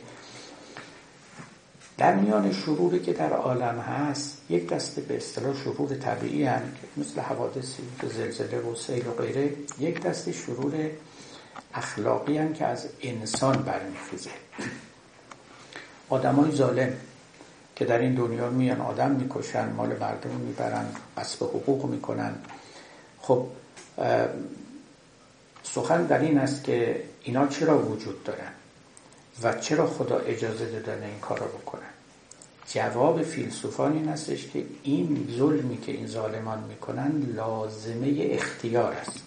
[1.97, 7.01] در میان شروری که در عالم هست یک دسته به اصطلاح شرور طبیعی هم که
[7.01, 10.73] مثل حوادثی زلزله و سیل و غیره یک دسته شرور
[11.73, 14.29] اخلاقی هم که از انسان برمیخیزه.
[16.09, 16.93] آدمای ظالم
[17.75, 20.85] که در این دنیا میان آدم می‌کشن مال مردم می‌برن
[21.17, 22.35] قصب حقوق می‌کنن.
[23.21, 23.45] خب
[25.63, 28.51] سخن در این است که اینا چرا وجود دارن
[29.43, 31.81] و چرا خدا اجازه دادن این کار رو بکنن؟
[32.67, 39.23] جواب فیلسوفان این هستش که این ظلمی که این ظالمان می‌کنن لازمه اختیار است.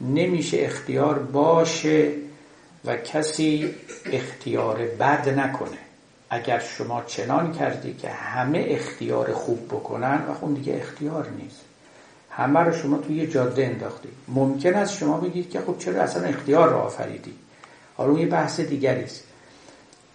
[0.00, 2.12] نمیشه اختیار باشه
[2.84, 3.74] و کسی
[4.06, 5.78] اختیار بد نکنه.
[6.30, 11.69] اگر شما چنان کردی که همه اختیار خوب بکنن و اون دیگه اختیار نیست.
[12.30, 16.22] همه رو شما توی یه جاده انداختی ممکن است شما بگید که خب چرا اصلا
[16.22, 17.34] اختیار رو آفریدی؟
[17.96, 19.24] حالا یه بحث دیگری است.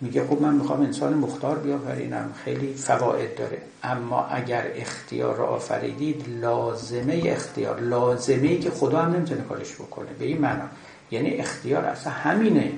[0.01, 3.57] میگه خب من می‌خوام انسان مختار بیافرینم خیلی فواید داره.
[3.83, 7.79] اما اگر اختیار رو آفریدید لازمه اختیار.
[7.79, 10.07] لازمه ای که خدا هم نمی‌تونه کارش بکنه.
[10.19, 10.65] به این معنا.
[11.11, 12.71] یعنی اختیار اصلا همینه.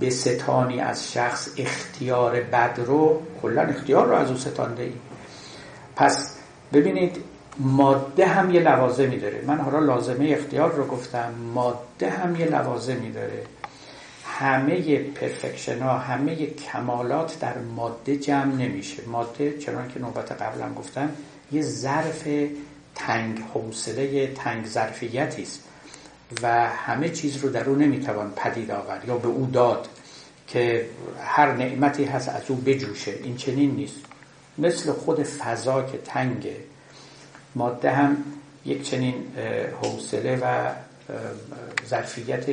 [0.00, 4.92] به ستانی از شخص اختیار بد رو کلا اختیار رو از او ستانده ای.
[5.96, 6.36] پس
[6.72, 7.16] ببینید
[7.58, 13.12] ماده هم یه لوازمی داره من حالا لازمه اختیار رو گفتم ماده هم یه لوازمی
[13.12, 13.42] داره
[14.24, 19.02] همه پرفکشن ها همه کمالات در ماده جمع نمیشه.
[19.06, 21.10] ماده چرا که نوبت قبلم گفتم
[21.52, 22.28] یه ظرف
[22.94, 25.62] تنگ حوصله تنگ ظرفیتی است
[26.42, 29.88] و همه چیز رو در او نمی‌توان پدید آورد یا به او داد
[30.48, 30.86] که
[31.24, 33.12] هر نعمتی هست از او بجوشه.
[33.22, 34.00] این چنین نیست.
[34.58, 36.56] مثل خود فضا که تنگه
[37.56, 38.16] ماده هم
[38.64, 39.14] یک چنین
[39.82, 40.70] حوصله و
[41.88, 42.46] ظرفیت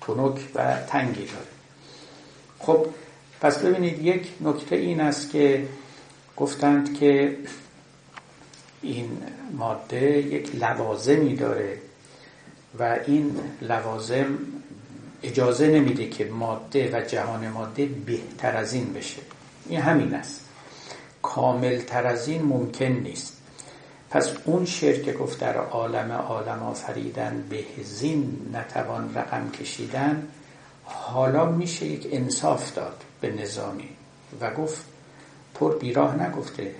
[0.00, 1.50] تنک و تنگی داره.
[2.58, 2.86] خب
[3.40, 5.68] پس ببینید یک نکته این است که
[6.36, 7.36] گفتند که
[8.82, 9.18] این
[9.52, 11.78] ماده یک لوازمی داره
[12.78, 14.38] و این لوازم
[15.22, 19.20] اجازه نمیده که ماده و جهان ماده بهتر از این بشه.
[19.68, 20.44] این همین است.
[21.22, 23.39] کامل تر از این ممکن نیست.
[24.10, 30.28] پس اون شعر که گفت در عالم عالم آفریدن به زین نتوان رقم کشیدن
[30.84, 33.88] حالا میشه یک انصاف داد به نظامی
[34.40, 34.84] و گفت
[35.54, 36.74] پر بیراه نگفته.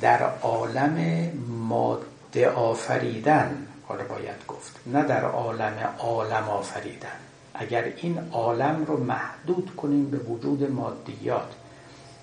[0.00, 7.18] در عالم ماده آفریدن حالا باید گفت نه در عالم عالم آفریدن.
[7.54, 11.52] اگر این عالم رو محدود کنیم به وجود مادیات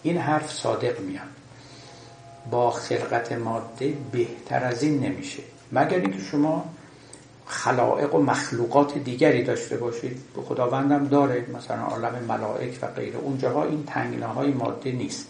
[0.04, 1.41] این حرف صادق میاد.
[2.52, 5.44] با خلقت ماده بهتر از این نمیشه.
[5.72, 6.66] مگر اینکه شما
[7.46, 13.20] خلائق و مخلوقات دیگری داشته باشید؟ به خداوندم داره مثلا عالم ملائک و غیره.
[13.20, 15.28] اونجاها این تنگناهای ماده نیست.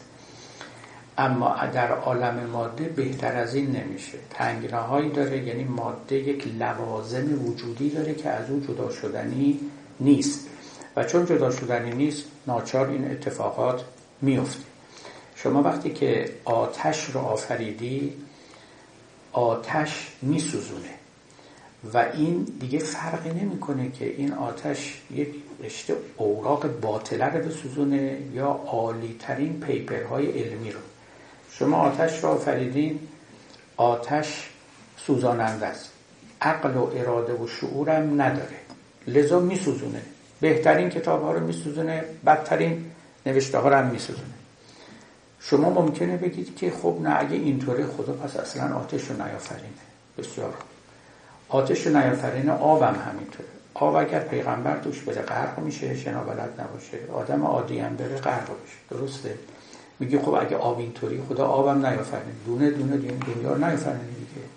[1.17, 4.17] اما در عالم ماده بهتر از این نمیشه.
[4.29, 9.59] تنگناهایی داره یعنی ماده یک لوازم وجودی داره که از او جدا شدنی
[9.99, 10.47] نیست.
[10.95, 13.83] و چون جدا شدنی نیست ناچار این اتفاقات
[14.21, 14.70] میفته.
[15.43, 18.13] شما وقتی که آتش رو آفریدی
[19.31, 20.89] آتش میسوزونه.
[21.93, 25.27] و این دیگه فرقی نمی‌کنه که این آتش یک
[25.63, 30.79] رشته اوراق باطله رو بسوزونه یا عالی ترین پیپر های علمی رو.
[31.51, 32.99] شما آتش را آفریدین
[33.77, 34.49] آتش
[34.97, 35.91] سوزاننده است.
[36.41, 38.57] عقل و اراده و شعورم نداره.
[39.07, 40.01] لذا میسوزونه.
[40.41, 42.91] بهترین کتاب ها رو میسوزونه بدترین
[43.25, 44.40] نوشته ها رو هم میسوزونه.
[45.43, 49.81] شما ممکنه بگید که خب نه اگه اینطوره خدا پس اصلا آتش رو نیافرینه.
[50.17, 50.53] بسیار
[51.49, 53.49] آتش رو نیافرینه آبم همینطوره.
[53.73, 56.97] آب اگر پیغمبر توش بره غرق میشه شنا بلد نباشه.
[57.13, 58.99] آدم عادی هم بره غرق بشه.
[58.99, 59.37] درسته؟
[59.99, 62.33] میگه خب اگه آب اینطوری خدا آبم نیافرینه.
[62.45, 64.47] دونه دونه دنیا نیافرینه دیگه.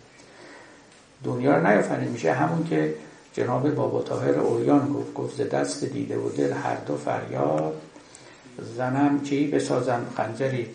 [1.25, 2.11] دنیا رو نیافرینه.
[2.11, 2.94] میشه همون که
[3.33, 5.14] جناب بابا طاهر اوریان گفت.
[5.14, 7.75] گفت ز دست دیده و دل هر دو فریاد
[8.77, 10.71] زنم چی بسازم؟ خنجری.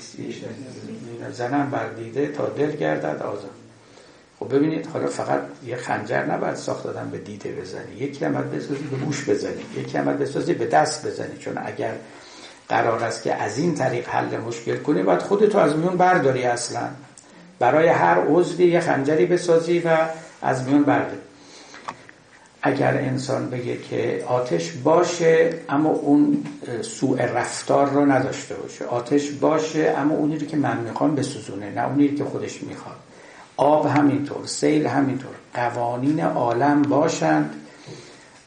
[1.34, 3.50] زنم بر دیده تا دل گردد آزم
[4.40, 7.96] خب ببینید حالا فقط یه خنجر نباید ساخت دادن به دیده بزنی.
[7.96, 9.62] یکی هم بسازی به گوش بزنی.
[9.78, 11.38] یکی هم بسازی به دست بزنی.
[11.38, 11.94] چون اگر
[12.70, 16.90] قرار است که از این طریق حل مشکل کنی باید خودتو از میون برداری اصلا.
[17.60, 19.98] برای هر عضوی یه خنجری بسازی و
[20.42, 21.29] از میون برداری.
[22.62, 26.44] اگر انسان بگه که آتش باشه اما اون
[26.82, 28.86] سوء رفتار رو نداشته باشه.
[28.86, 32.96] آتش باشه اما اونی رو که من می‌خوام بسوزونه نه اونی که خودش می‌خواد.
[33.58, 35.32] آب همینطور سیل همینطور.
[35.54, 37.56] قوانین عالم باشند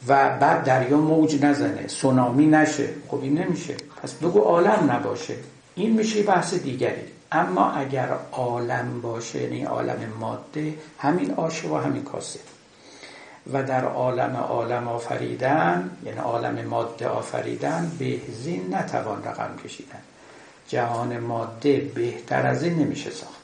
[0.08, 2.88] و بعد دریا موج نزنه سونامی نشه.
[3.08, 3.74] خب این نمیشه.
[4.02, 5.34] پس بگو عالم نباشه.
[5.74, 7.02] این میشه بحث دیگری.
[7.32, 12.40] اما اگر عالم باشه یعنی عالم ماده همین آشه و همین کاسه.
[13.52, 19.98] و در عالم عالم آفریدن یعنی عالم ماده آفریدن بهزین نتوان رقم کشیدن.
[20.68, 23.42] جهان ماده بهتر از این نمیشه ساخت.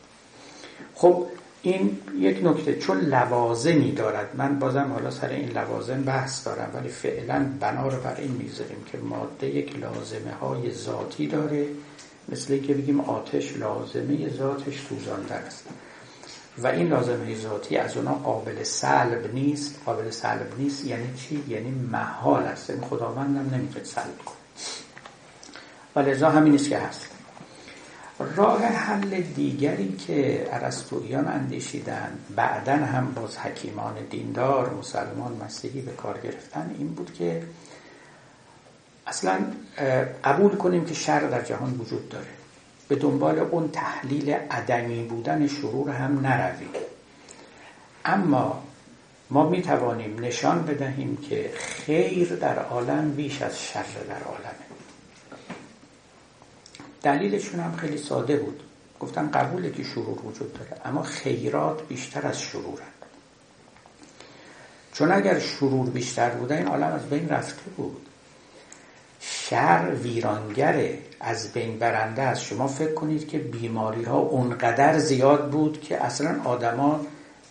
[0.94, 1.26] خب
[1.62, 4.28] این یک نکته چون لوازمی دارد.
[4.36, 8.84] من بازم حالا سر این لوازم بحث دارم ولی فعلا بنا رو بر این می‌ذاریم
[8.92, 11.66] که ماده یک لازمه های ذاتی داره.
[12.28, 15.64] مثل که بگیم آتش لازمه ذاتش سوزانده است.
[16.62, 19.80] و این لازمه ذاتی از اونا قابل سلب نیست.
[19.86, 22.70] قابل سلب نیست یعنی چی؟ یعنی محال است.
[22.70, 24.36] این خداوندم نمی‌تونه سلب کنه.
[25.96, 27.08] و لذا همین نیست که هست.
[28.36, 36.18] راه حل دیگری که عرستویان اندیشیدن بعدا هم باز حکیمان دیندار مسلمان مسیحی به کار
[36.18, 37.42] گرفتن این بود که
[39.06, 39.38] اصلا
[40.24, 42.37] قبول کنیم که شر در جهان وجود داره.
[42.88, 46.70] به دنبال اون تحلیل عدمی بودن شرور هم نرویم.
[48.04, 48.62] اما
[49.30, 54.68] ما می توانیم نشان بدهیم که خیر در عالم بیش از شر در عالمه.
[57.02, 58.62] دلیلشون هم خیلی ساده بود.
[59.00, 62.92] گفتن قبوله که شرور وجود داره اما خیرات بیشتر از شرورن
[64.92, 68.06] چون اگر شرور بیشتر بوده این عالم از بین رفته بود.
[69.20, 75.80] شر ویرانگره از بین برنده است شما فکر کنید که بیماری ها اونقدر زیاد بود
[75.80, 77.00] که اصلا آدما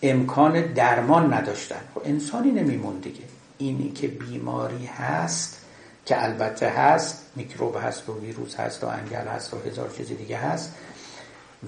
[0.02, 1.80] امکان درمان نداشتن.
[1.94, 3.24] خب انسانی نمیمون دیگه.
[3.58, 5.58] اینی که بیماری هست
[6.04, 10.36] که البته هست میکروب هست و ویروس هست و انگل هست و هزار چیز دیگه
[10.36, 10.74] هست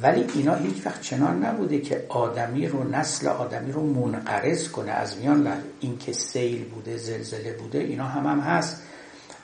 [0.02, 5.16] ولی اینا هیچ وقت چنان نبوده که آدمی رو نسل آدمی رو منقرض کنه از
[5.16, 8.82] میان این که سیل بوده زلزله بوده اینا هم هم هست.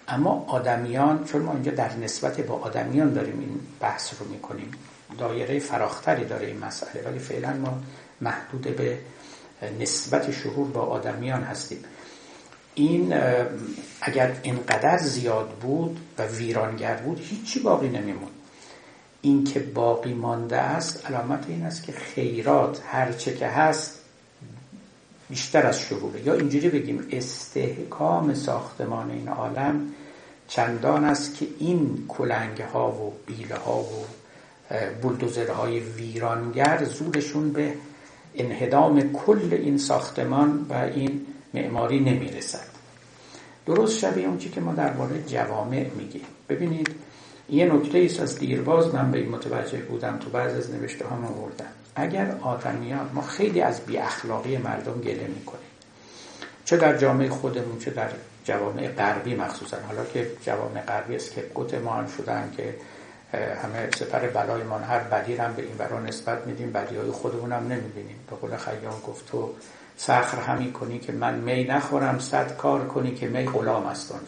[0.08, 4.70] اما آدمیان چون ما اینجا در نسبت با آدمیان داریم این بحث رو می‌کنیم
[5.18, 7.78] دایره فراختری داره این مسئله ولی فعلا ما
[8.20, 8.98] محدود به
[9.80, 11.78] نسبت شهور با آدمیان هستیم.
[12.74, 13.14] این
[14.00, 18.30] اگر اینقدر زیاد بود و ویرانگر بود هیچی باقی نمیمون.
[19.22, 23.95] این که باقی مانده است علامت این است که خیرات هرچه که هست
[25.30, 29.92] بیشتر از شروره یا اینجوری بگیم استحکام ساختمان این عالم
[30.48, 34.04] چندان است که این کلنگ ها و بیله ها و
[35.02, 37.74] بلدوزرهای ویرانگر زورشون به
[38.34, 42.66] انهدام کل این ساختمان و این معماری نمی‌رسد.
[43.66, 46.24] درست شبیه اون که ما درباره جوامع میگیم.
[46.48, 46.90] ببینید
[47.50, 51.16] یه نکته ایست از دیرباز من به این متوجه بودم تو بعض از نوشته ها
[51.16, 51.64] آوردم
[51.96, 55.68] اگر آدمیان ما خیلی از بی اخلاقی مردم گله می‌کنیم.
[56.64, 58.08] چه در جامعه خودمون چه در
[58.44, 59.76] جوامع غربی مخصوصا.
[59.88, 62.74] حالا که جوامع غربی اسکپگوت ما هم شدن که
[63.32, 67.62] همه سپر بلایمان هر بدی هم به این برا نسبت میدیم بدی های خودمون هم
[67.62, 68.16] نمی‌بینیم.
[68.30, 69.50] به قول خیام گفت تو
[69.96, 74.18] سخر همی کنی که من می نخورم صد کار کنی که می غلام است را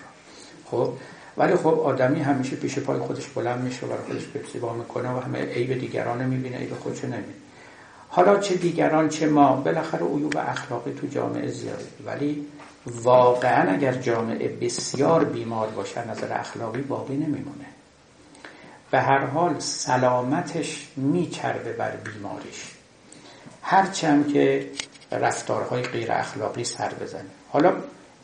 [0.70, 0.92] خب
[1.38, 5.38] ولی خب آدمی همیشه پیش پای خودش بلند میشه و خودش پپسیبا می‌کنه و همه
[5.38, 7.34] عیب دیگران نمی‌بینه عیب خودش نمی‌بینه.
[8.08, 11.84] حالا چه دیگران چه ما بالاخره عیوب اخلاقی تو جامعه زیاده.
[12.06, 12.46] ولی
[12.86, 17.64] واقعا اگر جامعه بسیار بیمار باشه نظر اخلاقی باقی نمیمونه.
[18.90, 22.64] به هر حال سلامتش میچربه بر بیماریش.
[23.62, 24.70] هرچند که
[25.12, 27.30] رفتارهای غیر اخلاقی سر بزنه.
[27.50, 27.72] حالا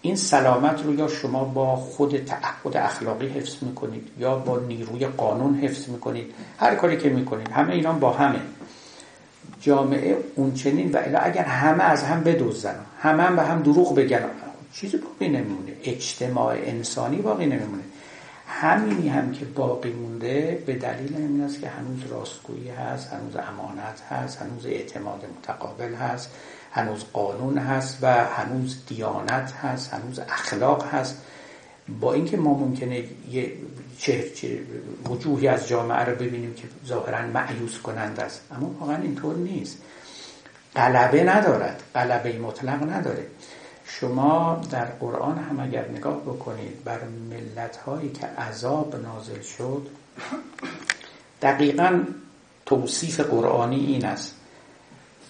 [0.05, 5.55] این سلامت رو یا شما با خود تعهد اخلاقی حفظ می‌کنید یا با نیروی قانون
[5.55, 7.49] حفظ می‌کنید؟ هر کاری که می‌کنید.
[7.49, 8.41] همه اینا با همه.
[9.61, 14.21] جامعه اونچنین و اگر همه از هم بدوزن همه هم به هم دروغ بگن
[14.73, 15.73] چیزی باقی نمیمونه.
[15.85, 17.83] اجتماع انسانی باقی نمیمونه.
[18.47, 24.01] همینی هم که باقی مونده به دلیل این است که هنوز راستگویی هست هنوز امانت
[24.11, 26.31] هست هنوز اعتماد متقابل هست.
[26.75, 31.23] هنوز قانون هست و هنوز دیانت هست هنوز اخلاق هست.
[32.01, 33.53] با اینکه ما ممکنه یه
[33.99, 34.25] چه,
[35.09, 38.43] وجوهی از جامعه رو ببینیم که ظاهرا معیوس کنند است.
[38.57, 39.79] اما واقعا اینطور نیست.
[40.77, 41.83] غلبه ندارد.
[41.95, 43.27] غلبه مطلق نداره.
[43.87, 46.99] شما در قرآن هم اگر نگاه بکنید بر
[47.31, 49.87] ملت هایی که عذاب نازل شد
[51.43, 52.01] دقیقا
[52.67, 54.34] توصیف قرآنی این است.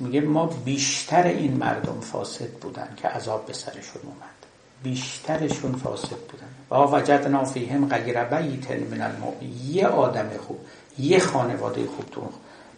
[0.01, 4.35] میگه ما بیشتر این مردم فاسد بودن که عذاب به سرشون اومد.
[4.83, 6.47] بیشترشون فاسد بودن.
[6.71, 9.53] و وجدنا فیهم غیر بیت من المؤمن.
[9.67, 10.59] یه آدم خوب
[10.99, 12.29] یه خانواده خوب تو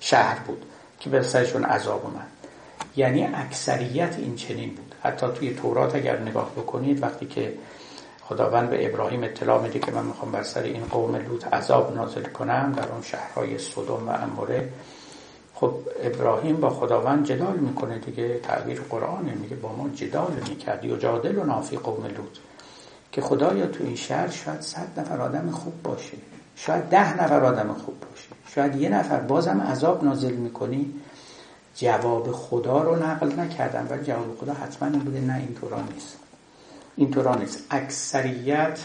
[0.00, 0.64] شهر بود
[1.00, 2.26] که به سرشون عذاب اومد.
[2.96, 4.94] یعنی اکثریت این چنین بود.
[5.02, 7.54] حتی توی تورات اگر نگاه بکنید وقتی که
[8.28, 12.22] خداوند به ابراهیم اطلاع میده که من می‌خوام بر سر این قوم لوط عذاب نازل
[12.22, 14.68] کنم در اون شهرهای سودوم و اموره
[15.60, 20.96] خب ابراهیم با خداوند جدال می‌کنه دیگه تعبیر قرآنه میگه با ما جدال می‌کردی و
[20.96, 22.38] جادل و نافی قوم لوط
[23.12, 26.16] که خدایا تو این شهر شاید صد نفر آدم خوب باشه.
[26.56, 28.28] شاید ده نفر آدم خوب باشه.
[28.54, 29.20] شاید یه نفر.
[29.20, 30.94] بازم عذاب نازل می‌کنی.
[31.74, 36.16] جواب خدا رو نقل نکردم ولی جواب خدا حتما این بوده نه اینطورا نیست.
[36.96, 37.58] اینطورا نیست.
[37.70, 38.78] اکثریت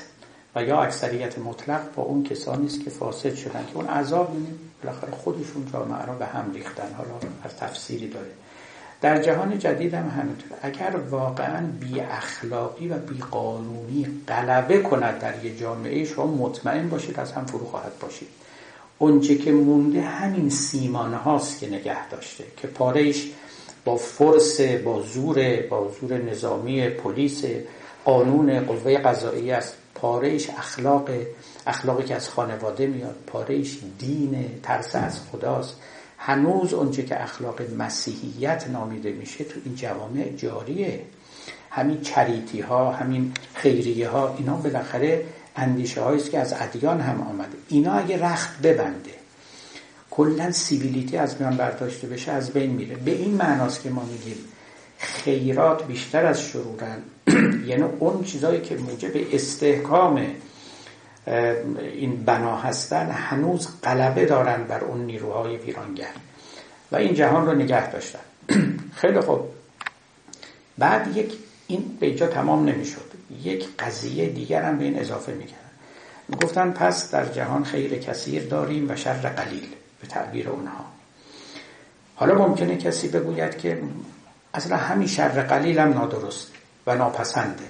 [0.56, 4.38] و یا اکثریت مطلق با اون کسانی است که فاسد شدن که اون عذاب
[4.84, 7.10] بالاخره خودشون جامعه رو به هم ریختن حالا
[7.44, 8.32] از تفسیری داره.
[9.02, 15.46] در جهان جدید هم همینطور اگر واقعا بی اخلاقی و بی قانونی غلبه کند در
[15.46, 18.28] یه جامعه شما مطمئن باشید از هم فرو خواهد باشید
[18.98, 23.32] اونچه که مونده همین سیمانه هاست که نگه داشته که پارهش
[23.86, 27.44] با فرس با زور با زور نظامی پلیس
[28.06, 29.81] قانون قوه قضایی است.
[30.02, 31.10] پارهش اخلاق
[31.68, 35.76] اخلاقی که از خانواده میاد پارهش دین ترس از خداست.
[36.18, 41.02] هنوز اونچه که اخلاق مسیحیت نامیده میشه تو این جوامع جاریه.
[41.70, 45.26] همین چریتی ها همین خیریه ها اینا بالاخره
[45.56, 47.58] اندیشه است که از ادیان هم آمده.
[47.68, 49.12] اینا اگه رخت ببنده
[50.12, 52.96] کلا سیویلیتی از میان برداشته بشه از بین میره.
[52.96, 54.38] به این معناست که ما میگیم
[55.02, 56.98] خیرات بیشتر از شرورن.
[57.70, 60.26] یعنی اون چیزایی که موجب استحکام
[61.94, 66.12] این بنا هستن هنوز غلبه دارن بر اون نیروهای ویرانگر.
[66.92, 68.20] و این جهان رو نگه داشتن.
[69.02, 69.50] خیلی خوب.
[70.78, 71.34] بعد یک
[71.68, 73.12] این به اینجا تمام نمی‌شد.
[73.44, 75.62] یک قضیه دیگر هم به این اضافه می‌کردن.
[76.42, 79.68] گفتن پس در جهان خیر کثیر داریم و شر قلیل
[80.02, 80.86] به تعبیر اونها.
[82.16, 83.82] حالا ممکنه کسی بگوید که
[84.54, 86.52] اصلا همین شر قلیل هم نادرست
[86.88, 87.64] و ناپسنده.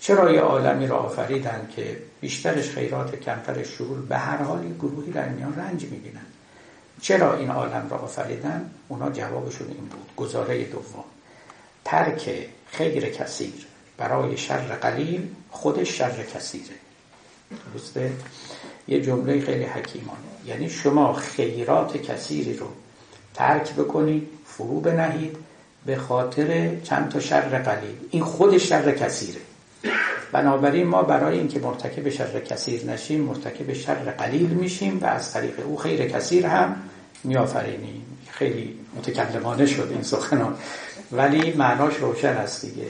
[0.00, 5.28] چرا یه عالمی را آفریدن که بیشترش خیرات کمترش شرور به هر حال گروهی در
[5.28, 6.26] میان رنج می‌بینن؟
[7.00, 10.10] چرا این عالم را آفریدن؟ اونا جوابشون این بود.
[10.16, 11.04] گزاره دوم.
[11.84, 13.66] ترک خیر کثیر.
[13.96, 16.74] برای شر قلیل خودش شر کثیره.
[17.72, 18.12] درسته؟
[18.88, 20.18] یه جمله خیلی حکیمانه.
[20.46, 22.68] یعنی شما خیرات کثیری رو
[23.34, 25.36] ترک بکنید فرو بنهید
[25.86, 27.96] به خاطر چند تا شر قلیل.
[28.10, 29.40] این خود شر کثیره.
[30.32, 35.66] بنابراین ما برای اینکه مرتکب شر کثیر نشیم مرتکب شر قلیل میشیم و از طریق
[35.66, 36.76] او خیر کثیر هم
[37.24, 38.04] میآفرینیم.
[38.30, 40.56] خیلی متکلمانه شد این سخنان.
[41.12, 42.86] ولی معناش روشن است دیگه.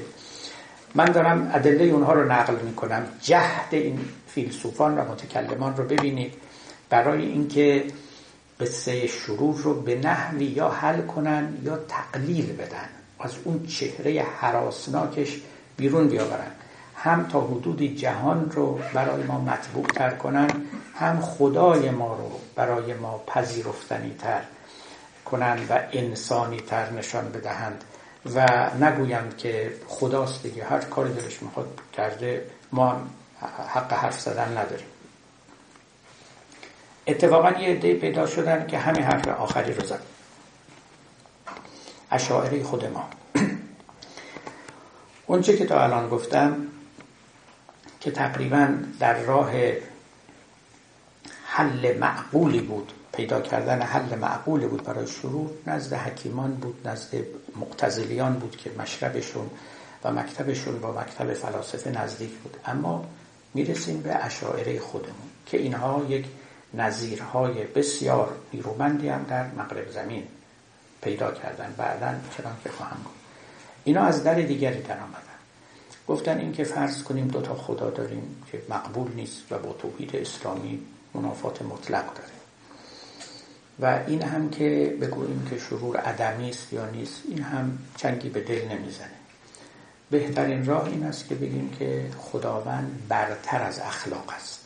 [0.95, 3.07] من دارم ادله اونها رو نقل می‌کنم.
[3.23, 6.33] جهد این فیلسوفان و متکلمان رو ببینید.
[6.91, 7.85] برای اینکه
[8.61, 12.89] قصه شرور رو به نحوی یا حل کنن یا تقلیل بدن.
[13.21, 15.41] از اون چهره حراسناکش
[15.77, 16.51] بیرون بیاورن.
[16.97, 20.51] هم تا حدودی جهان رو برای ما مطبوع تر کنن
[20.95, 24.43] هم خدای ما رو برای ما پذیرفتنی تر
[25.25, 27.85] کنن و انسانی تر نشان بدهند.
[28.35, 32.97] و نگویند که خداست دیگه هر کاری دلش می‌خواد کرده ما
[33.69, 34.87] حق حرف زدن نداریم.
[37.07, 40.03] اتفاقا یه عده پیدا شدن که همین حرف آخری رو زد.
[45.27, 46.67] اونچه که تا الان گفتم
[48.01, 48.69] که تقریبا
[49.01, 49.53] در راه
[51.45, 57.15] حل معقولی بود پیدا کردن حل معقولی بود برای شروع نزد حکیمان بود نزد
[57.61, 59.51] مقتزلیان بود که مشربشون
[60.05, 62.57] و مکتبشون با مکتب فلاسفه نزدیک بود.
[62.67, 63.05] اما
[63.55, 66.27] می‌رسیم به اشاعره خودمون که اینها یک
[66.77, 70.23] نظیرهای بسیار نیرومندی هم در مغرب زمین
[71.03, 71.75] پیدا کردن.
[71.77, 73.15] بعدا چنان که خواهم گفت.
[73.85, 75.35] اینا از در دیگری در آمدن.
[76.09, 80.17] گفتن این که فرض کنیم دو تا خدا داریم که مقبول نیست و با توحید
[80.17, 80.81] اسلامی
[81.15, 82.35] منافات مطلق داره.
[83.81, 88.41] و این هم که بگوییم که شرور عدمی است یا نیست این هم چنگی به
[88.41, 89.09] دل نمی‌زنه.
[90.11, 94.64] بهترین راه این است که بگیم که خداوند برتر از اخلاق است.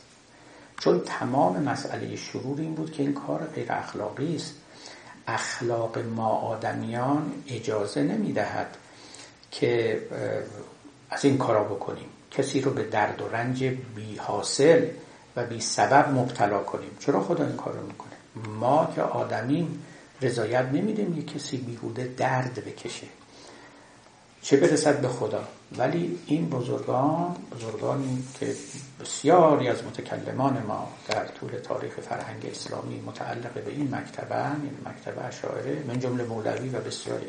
[0.79, 4.53] چون تمام مسئله شرور این بود که این کار غیر اخلاقی است.
[5.27, 8.77] اخلاق ما آدمیان اجازه نمی‌دهد
[9.51, 10.01] که
[11.09, 12.05] از این کارا بکنیم.
[12.31, 14.85] کسی رو به درد و رنج بی حاصل
[15.35, 16.91] و بی سبب مبتلا کنیم.
[16.99, 18.09] چرا خدا این کار رو می‌کنه؟
[18.59, 19.83] ما که آدمیم
[20.21, 23.07] رضایت نمیدیم یک کسی بیهوده درد بکشه.
[24.41, 25.43] چه برسد به خدا؟
[25.77, 28.55] ولی این بزرگان بزرگانی که
[29.01, 35.25] بسیاری از متکلمان ما در طول تاریخ فرهنگ اسلامی متعلق به این مکتبه این مکتبه
[35.25, 37.27] اشاعره من جمله مولوی و بسیاری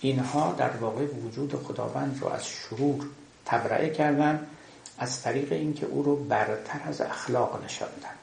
[0.00, 3.06] اینها در واقع وجود خداوند رو از شرور
[3.46, 4.46] تبرئه کردن
[4.98, 8.18] از طریق اینکه او رو برتر از اخلاق نشاندن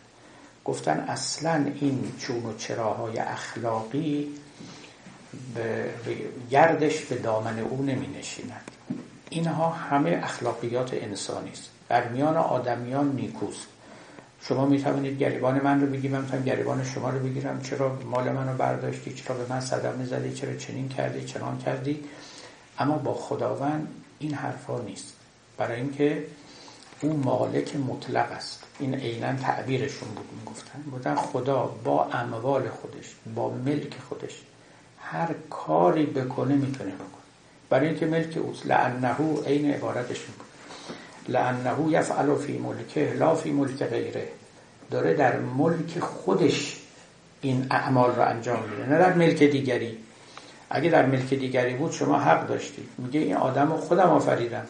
[0.65, 4.27] گفتن اصلا این چون و چراهای اخلاقی
[5.55, 5.91] به
[6.51, 8.71] گردش به دامن او نمی نشیند.
[9.35, 11.69] اینها همه اخلاقیات انسانی است.
[11.89, 13.67] در میان آدمیان نیکوست.
[14.41, 17.61] شما می توانید گریبان من رو بگی من گریبان شما رو بگیرم.
[17.61, 22.03] چرا مال منو برداشتی؟ چرا به من صدمه زدی چرا چنین کردی؟ چنان کردی؟
[22.79, 23.87] اما با خداوند
[24.19, 25.13] این حرفا نیست.
[25.57, 26.25] برای اینکه
[27.01, 28.63] او مالک مطلق است.
[28.79, 30.81] این عینا تعبیرشون بود می‌گفتن.
[30.81, 34.41] بودن خدا با اموال خودش با ملک خودش
[34.99, 37.14] هر کاری بکنه می‌تونه بکنه.
[37.69, 40.47] برای اینکه ملک اوست لعنه عین عبارتش می‌کنه.
[41.27, 44.27] لعنه یفعل فی ملکه لا فی ملک غیره.
[44.91, 46.81] داره در ملک خودش
[47.41, 49.97] این اعمال رو انجام میده نه در ملک دیگری.
[50.69, 54.65] اگه در ملک دیگری بود شما حق داشتید میگه این آدم رو خودم آفریدم.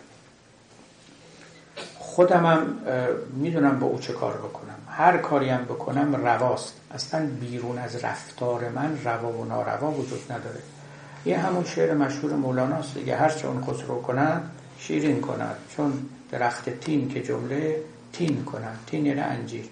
[1.99, 2.77] خودم هم
[3.33, 4.77] می‌دونم با او چه کار بکنم.
[4.89, 6.73] هر کاری هم بکنم رواست.
[6.91, 10.59] اصلا بیرون از رفتار من روا و ناروا وجود نداره.
[11.25, 13.15] یه همون شعر مشهور مولاناست دیگه.
[13.15, 15.93] هر چه اون خسرو کنند شیرین کند چون
[16.31, 17.81] درخت تین که جمله
[18.13, 18.79] تین کنند.
[18.87, 19.65] تین یعنی انجیر.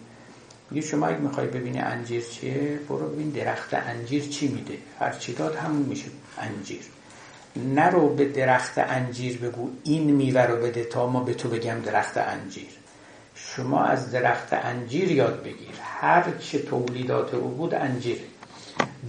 [0.71, 4.77] میگه شما اگه می‌خوای ببینی انجیر چیه برو ببین درخت انجیر چی میده.
[4.99, 6.81] هر چی داد همون میشه انجیر.
[7.55, 9.69] نرو به درخت انجیر بگو.
[9.83, 12.69] این میوه رو بده تا ما به تو بگم درخت انجیر.
[13.35, 15.75] شما از درخت انجیر یاد بگیر.
[15.81, 18.17] هر چه تولیدات او بود انجیر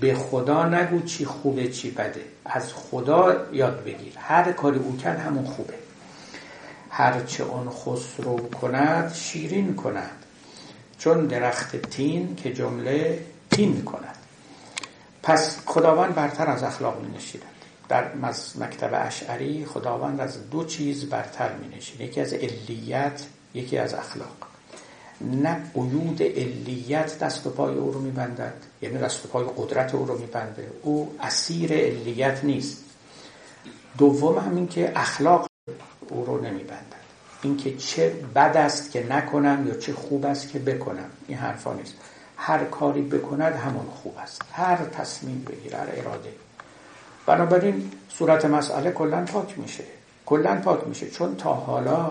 [0.00, 2.24] به خدا نگو چی خوبه چی بده.
[2.44, 4.12] از خدا یاد بگیر.
[4.18, 5.74] هر کاری او کرد همون خوبه.
[6.90, 10.24] هرچه اون خسرو کند شیرین کند.
[10.98, 13.18] چون درخت تین که جمله
[13.50, 14.16] تین کند.
[15.22, 17.50] پس خداوند برتر از اخلاق می نشیدند
[17.88, 18.14] در
[18.60, 23.22] مکتب اشعری خداوند از دو چیز برتر می نشید یکی از علیت
[23.54, 24.53] یکی از اخلاق.
[25.20, 28.54] نه قیود علیت دست و پای او رو میبندد.
[28.82, 30.70] یعنی دست و پای قدرت او رو میبنده.
[30.82, 32.84] او اسیر علیت نیست.
[33.98, 35.46] دوم همین که اخلاق
[36.08, 37.04] او رو نمیبندد.
[37.42, 41.10] اینکه چه بد است که نکنم یا چه خوب است که بکنم.
[41.28, 41.94] این حرفا نیست.
[42.36, 44.42] هر کاری بکند همون خوب است.
[44.52, 46.32] هر تصمیم بگیر هر اراده.
[47.26, 49.84] بنابراین صورت مسئله کلا پاک میشه.
[50.26, 51.10] کلا پاک میشه.
[51.10, 52.10] چون تا حالا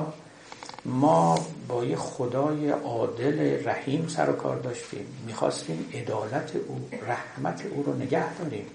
[0.86, 5.06] ما با یه خدای عادل رحیم سر و کار داشتیم.
[5.28, 8.66] می‌خواستیم عدالت او رحمت او رو نگه داریم.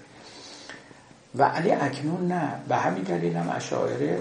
[1.34, 2.52] و علی اکنون نه.
[2.68, 4.18] به همین دلیل هم اشاعره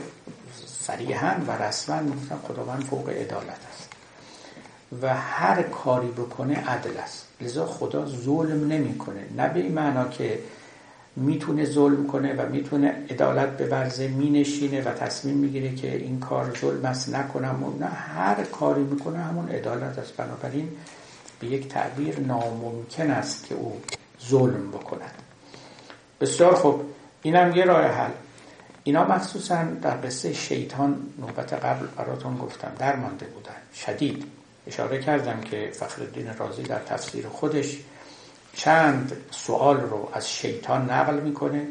[0.65, 3.89] صریحا و رسما می‌گفتن خداوند فوق عدالت است.
[5.01, 7.27] و هر کاری بکنه عدل است.
[7.41, 9.25] لذا خدا ظلم نمی‌کنه.
[9.37, 10.39] نه به این معنا که
[11.17, 16.85] می‌تونه ظلم کنه و می‌تونه عدالت ببرزه مینشینه و تصمیم می‌گیره که این کار ظلم
[16.85, 20.17] است نکنم و نه هر کاری می‌کنه همون عدالت است.
[20.17, 20.69] بنابراین
[21.39, 23.81] به یک تعبیر ناممکن است که او
[24.29, 25.21] ظلم بکند.
[26.21, 26.81] بسیار خوب.
[27.21, 28.11] اینم یه راه حل.
[28.83, 32.71] اینا مخصوصا در قصه شیطان نوبت قبل براتون گفتم.
[32.79, 33.55] درمانده بودن.
[33.73, 34.23] شدید.
[34.67, 36.01] اشاره کردم که فخر
[36.39, 37.77] رازی در تفسیر خودش
[38.57, 41.67] چند سوال رو از شیطان نقل می‌کنه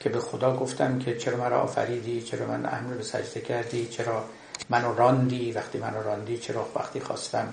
[0.00, 4.24] که به خدا گفتم که چرا مرا آفریدی؟ چرا من امر به سجده کردی؟ چرا
[4.68, 7.48] منو راندی؟ وقتی منو راندی چرا وقتی خواستم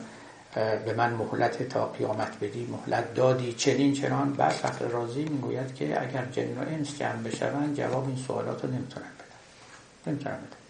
[0.56, 4.34] به من مهلت تا قیامت بدی مهلت دادی؟ چنین چنان.
[4.34, 8.72] بعد فقر رازی می‌گوید که اگر جن و انس جمع بشون جواب این سوالات رو
[8.72, 10.12] نمی‌تونن بدن.
[10.12, 10.63] نمی‌تونن بدن.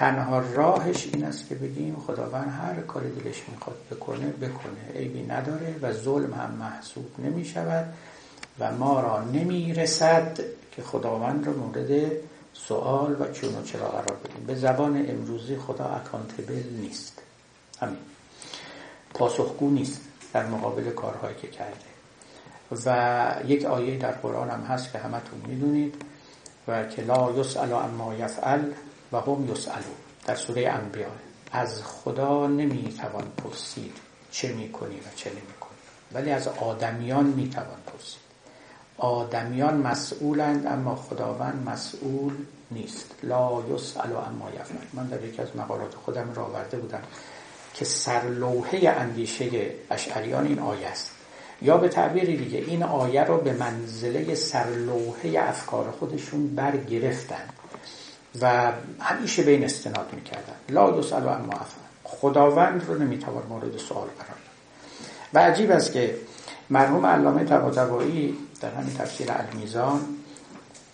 [0.00, 4.98] تنها راهش این است که بگیم خداوند هر کاری دلش می‌خواد بکنه بکنه.
[5.00, 7.92] عیبی نداره و ظلم هم محسوب نمی شود
[8.58, 10.38] و ما را نمی رسد
[10.72, 12.12] که خداوند رو مورد
[12.52, 14.46] سوال و چون و چرا قرار بدیم.
[14.46, 17.22] به زبان امروزی خدا اکانتبل نیست.
[17.80, 17.96] همین
[19.14, 20.00] پاسخگو نیست
[20.32, 21.90] در مقابل کارهایی که کرده.
[22.86, 25.94] و یک آیه در قرآن هم هست که همتون می‌دونید
[26.68, 28.62] و که لا یسأل اما یفعل
[29.12, 29.94] و هم یسألو
[30.26, 31.10] در سوره انبیاء.
[31.52, 33.96] از خدا نمی‌توان پرسید
[34.30, 35.70] چه می‌کنی و چه نمی‌کنی.
[36.12, 38.20] ولی از آدمیان می‌توان پرسید.
[38.98, 42.32] آدمیان مسئولند اما خداوند مسئول
[42.70, 43.14] نیست.
[43.22, 44.76] لا یسأل اما یفعل.
[44.92, 47.02] من در یکی از مقالات خودم را آورده بودم
[47.74, 51.10] که سرلوحه اندیشه اشعریان این آیه است.
[51.62, 57.48] یا به تعبیر دیگه این آیه رو به منزله سرلوحه افکار خودشون برگرفتن.
[58.40, 60.54] و همیشه به این استناد می‌کردن.
[60.68, 61.60] لا یسأل اما
[62.04, 64.38] خداوند رو نمی‌توان مورد سوال قرار
[65.34, 66.16] و عجیب است که
[66.70, 70.00] مرحوم علامه طباطبایی در همین تفسیر المیزان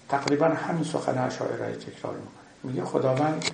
[0.08, 2.46] تقریبا همین سخن اشاعره تکرار می‌کنه.
[2.62, 3.44] میگه خداوند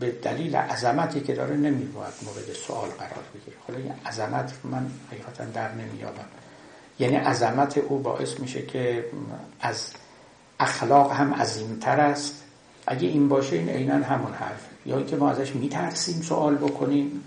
[0.00, 3.56] به دلیل عظمتی که داره نمیباید مورد سوال قرار بگیره.
[3.66, 6.24] خدا این عظمت من حقیقتا در نمیابم
[6.98, 9.04] یعنی عظمت او باعث میشه که
[9.60, 9.90] از
[10.60, 12.44] اخلاق هم عظیمتر است.
[12.90, 14.66] اگه این باشه این عینا همون حرف.
[14.86, 17.24] یا اینکه ما ازش میترسیم سوال بکنیم.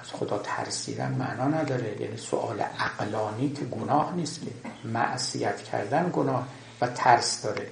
[0.00, 2.00] از خدا ترسیدن معنا نداره.
[2.00, 4.50] یعنی سوال عقلانی که گناه نیست که
[4.88, 6.46] معصیت کردن گناه
[6.80, 7.66] و ترس داره.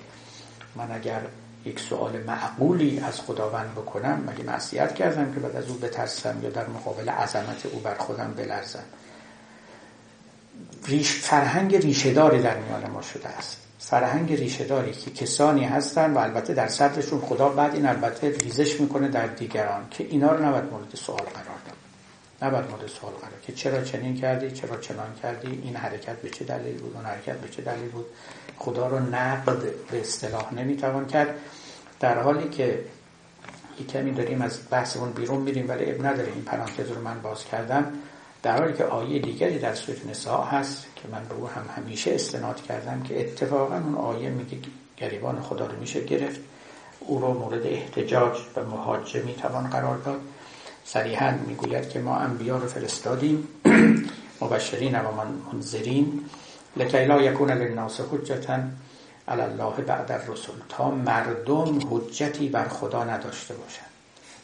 [0.77, 1.20] من اگر
[1.64, 6.51] یک سوال معقولی از خداوند بکنم مگه معصیت کردم که بعد از او بترسم یا
[6.51, 8.85] در مقابل عظمت او بر خودم بلرزم؟
[10.85, 13.66] ریش فرهنگ ریشهداری در میان ما شده است.
[13.79, 19.09] فرهنگ ریشهداری که کسانی هستن و البته در صدرشون خدا بعد این البته ریزش می‌کنه
[19.09, 21.77] در دیگران که اینا رو نباید مورد سوال قرار داد.
[22.43, 26.45] نباید مورد سوال قرار که چرا چنین کردی چرا چنان کردی این حرکت به چه
[26.45, 28.07] دلیل بود اون حرکت به چه دلیل بود؟
[28.59, 31.35] خدا رو نقد به اصطلاح نمی‌توان کرد.
[32.01, 32.85] در حالی که
[33.81, 36.33] یک کمی داریم از بحثمون بیرون میریم ولی اب نداره.
[36.33, 37.93] این پرانتز رو من باز کردم.
[38.47, 42.14] در حالی که آیه دیگری در سوره نساء هست که من به او هم همیشه
[42.14, 44.59] استناد کردم که اتفاقا اون آیه میگه
[44.97, 46.40] گریبان خدا رو میشه گرفت.
[47.01, 50.20] او رو مورد احتجاج و محاجه می‌توان قرار داد.
[50.84, 53.49] صریحا می‌گوید که ما انبیا رو فرستادیم
[54.40, 55.09] مبشرین و
[55.53, 56.20] منذرین.
[56.76, 58.59] لکی لا یکون للناس حجتا
[59.28, 60.53] علی الله بعد الرسل.
[60.68, 63.95] تا مردم حجتی بر خدا نداشته باشند.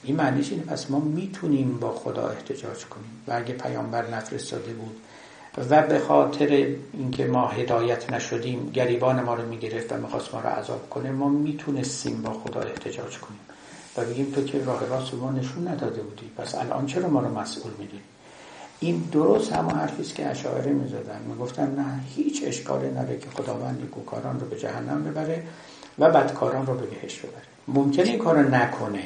[0.04, 0.62] این معنیش اینه.
[0.62, 3.22] پس ما می‌تونیم با خدا احتجاج کنیم.
[3.28, 4.96] و اگه پیامبر نفرستاده بود
[5.70, 6.46] و به خاطر
[6.92, 11.28] اینکه ما هدایت نشدیم گریبان ما رو می‌گرفت و می‌خواست ما رو عذاب کنه ما
[11.28, 13.40] می‌تونستیم با خدا احتجاج کنیم.
[13.96, 17.38] و بگیم تو که راه راست ما نشون نداده بودی پس الان چرا ما رو
[17.38, 18.02] مسئول می‌دونی
[18.80, 21.20] این درست همه حرفی که اشاعره می‌زدن.
[21.28, 25.42] می‌گفتن نه هیچ اشکالی نداره که خداوند نیکوکاران رو به جهنم ببره
[25.98, 27.42] و بدکاران رو به بهش ببره.
[27.68, 29.04] ممکنه این کارو نکنه.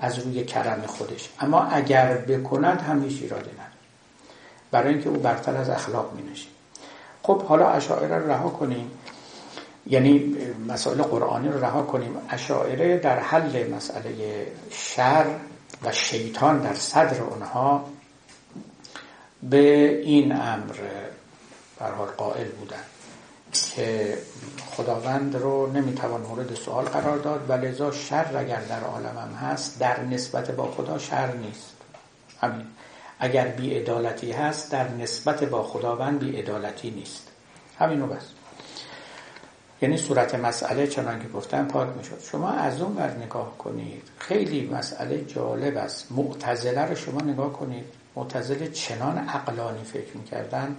[0.00, 1.28] از روی کرم خودش.
[1.40, 3.70] اما اگر بکند هم هیچ ایرادی نداره.
[4.70, 6.22] برای اینکه او برتر از اخلاق می
[7.22, 8.90] خب حالا اشاعره رو رها کنیم.
[9.86, 10.36] یعنی
[10.68, 12.16] مسائل قرآنی رو رها کنیم.
[12.30, 15.26] اشاعره در حل مسئله شر
[15.84, 17.84] و شیطان در صدر اونها
[19.42, 20.74] به این امر
[21.80, 22.76] حال قائل بودن
[23.52, 24.18] که
[24.76, 30.00] خداوند رو نمی‌توان مورد سوال قرار داد و لذا شر اگر در عالمم هست در
[30.00, 31.72] نسبت با خدا شر نیست.
[32.40, 32.66] همین.
[33.18, 37.28] اگر بیعدالتی هست در نسبت با خداوند بیعدالتی نیست.
[37.78, 38.24] همینو بس.
[39.82, 42.20] یعنی صورت مسئله چنان که گفتم پاک می‌شد.
[42.30, 44.02] شما از اون بر نگاه کنید.
[44.18, 46.12] خیلی مسئله جالب است.
[46.12, 47.84] معتزله رو شما نگاه کنید.
[48.16, 50.76] معتزله چنان عقلانی فکر می‌کردن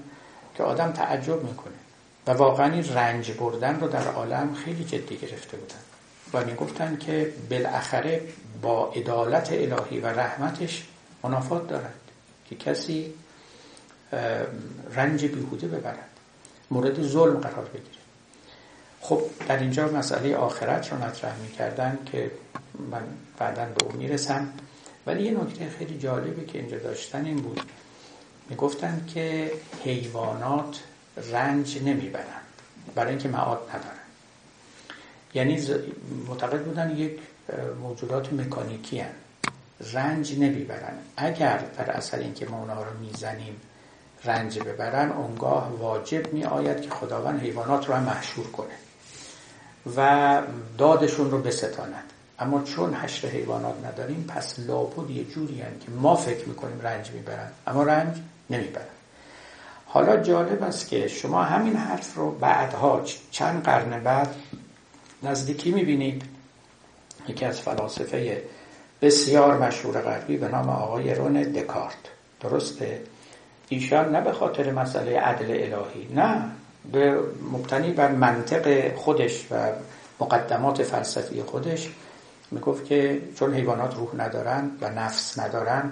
[0.55, 1.84] که آدم تعجب می‌کنه.
[2.28, 5.76] و واقعا رنج بردن رو در عالم خیلی جدی گرفته بودن.
[6.34, 8.21] و می‌گفتن که بالاخره
[8.61, 10.88] با عدالت الهی و رحمتش
[11.23, 11.99] منافات دارد
[12.49, 13.13] که کسی
[14.95, 16.09] رنج بیهوده ببرد
[16.71, 18.05] مورد ظلم قرار بگیره.
[19.01, 22.32] خب در اینجا مسئله آخرت رو مطرح می‌کردن که
[22.91, 23.03] من
[23.38, 24.47] بعدا به اون می‌رسم.
[25.07, 27.61] ولی یه نکته خیلی جالبی که اینجا داشتن این بود.
[28.49, 29.51] می‌گفتن که
[29.84, 30.80] حیوانات
[31.18, 32.41] رنج نمی‌برن
[32.95, 34.05] برای اینکه معاد ندارن
[35.34, 35.68] یعنی
[36.28, 37.20] معتقد بودن یک
[37.82, 39.11] موجودات مکانیکی هن.
[39.93, 43.61] رنج نمی‌برن اگر در اثر اینکه ما اونها رو می‌زنیم
[44.24, 48.74] رنج ببرن اونگاه واجب می آید که خداوند حیوانات رو هم محشور کنه
[49.95, 50.41] و
[50.78, 52.03] دادشون رو بستاند.
[52.39, 57.11] اما چون حشر حیوانات نداریم پس لابد یه جوری هم که ما فکر می‌کنیم رنج
[57.11, 58.18] می‌برن اما رنج
[58.49, 58.94] نمی‌برن
[59.95, 64.35] حالا جالب است که شما همین حرف رو بعدها چند قرن بعد
[65.23, 66.23] نزدیکی می‌بینید.
[67.27, 68.43] یکی از فلاسفه
[69.01, 71.95] بسیار مشهور غربی به نام آقای رون دکارت.
[72.41, 73.01] درسته؟
[73.69, 76.43] ایشان نه به خاطر مسئله عدل الهی نه.
[76.91, 77.19] به
[77.51, 79.71] مبتنی بر منطق خودش و
[80.19, 81.89] مقدمات فلسفی خودش
[82.51, 85.91] می‌گفت که چون حیوانات روح ندارن و نفس ندارن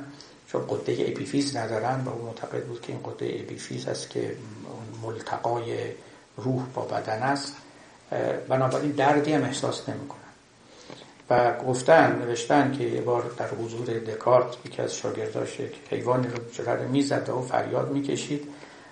[0.54, 4.36] چون غده اپیفیز ندارن و او معتقد بود که این غده اپیفیز است که
[5.04, 5.76] ملتقای
[6.38, 7.54] روح با بدن است.
[8.47, 10.20] بنابراین دردی هم احساس نمی‌کنن.
[11.30, 16.38] و گفتن نوشتن که یه بار در حضور دکارت یکی از شاگرداش یک حیوانی رو
[16.51, 18.47] چرا می‌زد و فریاد می‌کشید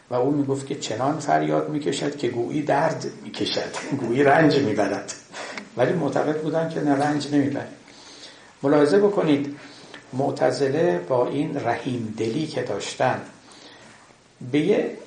[0.09, 5.14] و او می‌گفت که چنان فریاد می‌کشد که گویی درد می‌کشد گویی رنج می‌برد.
[5.78, 7.68] ولی معتقد بودن که نه رنج نمی‌بره.
[8.64, 9.57] ملاحظه بکنید
[10.14, 13.22] معتزله با این رحیم دلی که داشتن
[14.51, 14.97] به یه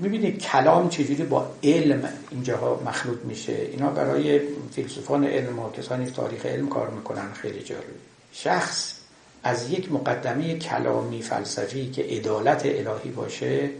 [0.00, 4.40] می‌بینید کلام چجوری با علم اینجاها مخلوط میشه؟ اینا برای
[4.72, 7.84] فیلسوفان علم و کسانی تاریخ علم کار می‌کنن خیلی جالب.
[8.32, 8.94] شخص
[9.42, 13.70] از یک مقدمه کلامی فلسفی که عدالت الهی باشه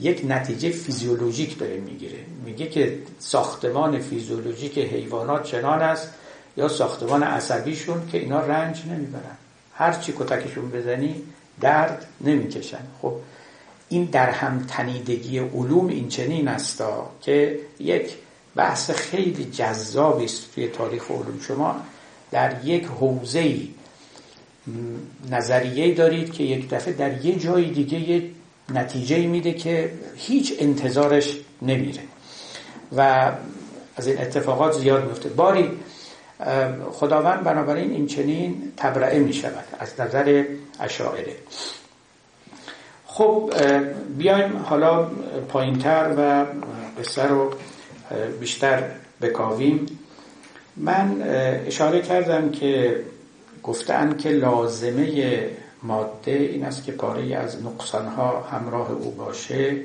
[0.00, 2.18] یک نتیجه فیزیولوژیک داره می‌گیره.
[2.44, 6.14] میگه که ساختمان فیزیولوژیک حیوانات چنان است
[6.56, 9.36] یا ساختمان عصبیشون که اینا رنج نمی‌برن.
[9.78, 11.22] هر چی کتکشون بزنی
[11.60, 12.82] درد نمی‌کشن.
[13.02, 13.12] خب
[13.88, 16.82] این در هم تنیدگی علوم این چنین است
[17.20, 18.14] که یک
[18.56, 21.40] بحث خیلی جذابی است توی تاریخ علوم.
[21.40, 21.76] شما
[22.30, 23.58] در یک حوزه
[25.30, 28.30] نظریه دارید که یک دفعه در یه جای دیگه یه
[28.68, 32.02] نتیجه میده که هیچ انتظارش نمیره
[32.96, 33.32] و
[33.96, 35.28] از این اتفاقات زیاد میفته.
[35.28, 35.70] باری
[36.92, 40.44] خداوند بنابراین این چنین تبرعه می شود از نظر
[40.80, 41.36] اشاعره.
[43.06, 43.52] خب
[44.18, 45.04] بیایم حالا
[45.48, 46.46] پایینتر و
[47.00, 47.50] قصه رو
[48.40, 48.82] بیشتر
[49.22, 49.86] بکاویم.
[50.76, 51.22] من
[51.66, 53.00] اشاره کردم که
[53.62, 55.46] گفتن که لازمه
[55.82, 59.76] ماده این است که پاره از نقصانها همراه او باشه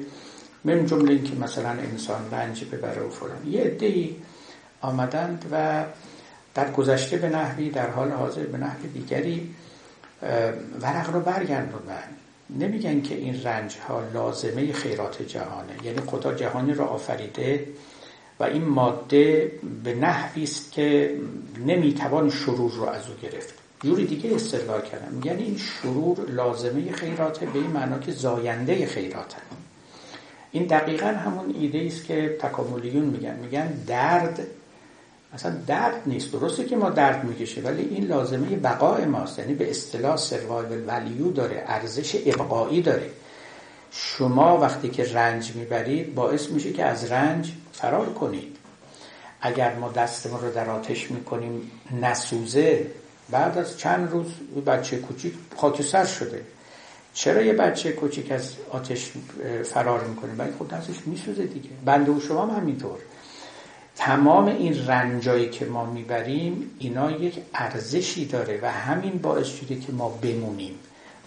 [0.64, 4.16] من جمله که مثلا انسان رنج ببره و فلان یه عده‌ای
[4.82, 5.84] آمدند و
[6.56, 9.56] در گذشته به نحوی در حال حاضر به نحو دیگری
[10.82, 12.04] ورق رو برگردوندن.
[12.60, 15.74] نمیگن که این رنج ها لازمه خیرات جهانه.
[15.84, 17.68] یعنی خدا جهانی رو آفریده
[18.40, 19.52] و این ماده
[19.84, 21.18] به نحوی است که
[21.66, 23.54] نمی‌توان شرور رو از او گرفت.
[23.84, 25.22] جوری دیگه استدلال کردم.
[25.24, 29.38] یعنی این شرور لازمه خیراته به این معنا که زاینده خیراته
[30.52, 33.40] این دقیقا همون ایده است که تکاملیون میگن.
[33.40, 34.48] میگن درد
[35.34, 36.32] اصلا درد نیست.
[36.32, 39.40] درسته که ما درد می‌کشه ولی این لازمه بقای ماست.
[39.40, 43.10] یعنی به اصطلاح سروایول ولیو داره ارزش ابقایی داره.
[43.92, 48.58] شما وقتی که رنج می‌برید باعث میشه که از رنج فرار کنید.
[49.42, 51.72] اگر ما دستمون رو در آتش می‌کنیم
[52.02, 52.88] نسوزه.
[53.30, 54.28] بعد از چند روز
[54.66, 56.42] بچه کوچیک خاکستر شده.
[57.14, 59.12] چرا یه بچه کوچیک از آتش
[59.64, 61.70] فرار می‌کنه؟ ولی خود دستش میسوزه دیگه.
[61.86, 62.98] بنده و شما هم همینطور.
[63.96, 69.92] تمام این رنجایی که ما می‌بریم اینا یک ارزشی داره و همین باعث شده که
[69.92, 70.80] ما بمونیم.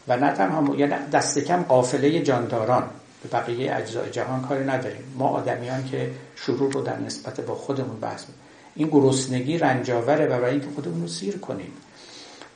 [0.09, 2.91] و نه تنها یعنی دست کم قافله جانداران.
[3.23, 5.15] به بقیه اجزای جهان کاری نداریم.
[5.19, 8.25] ما آدمیان که شروع رو در نسبت با خودمون بحث
[8.75, 11.73] این گرسنگی رنجاوره و برای اینکه خودمون رو سیر کنیم.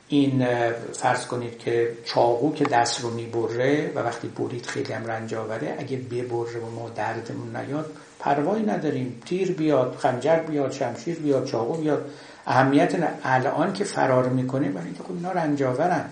[0.08, 0.46] این
[0.92, 5.96] فرض کنید که چاقو که دست رو می‌بره و وقتی برید خیلی هم رنجاوره اگه
[5.96, 9.22] ببره و ما دردمون نیاد پروایی نداریم.
[9.24, 12.10] تیر بیاد خنجر بیاد شمشیر بیاد چاقو بیاد.
[12.46, 13.08] اهمیت نه.
[13.24, 16.04] الان که فرار می‌کنه برای اینکه خب اینا رنجاورن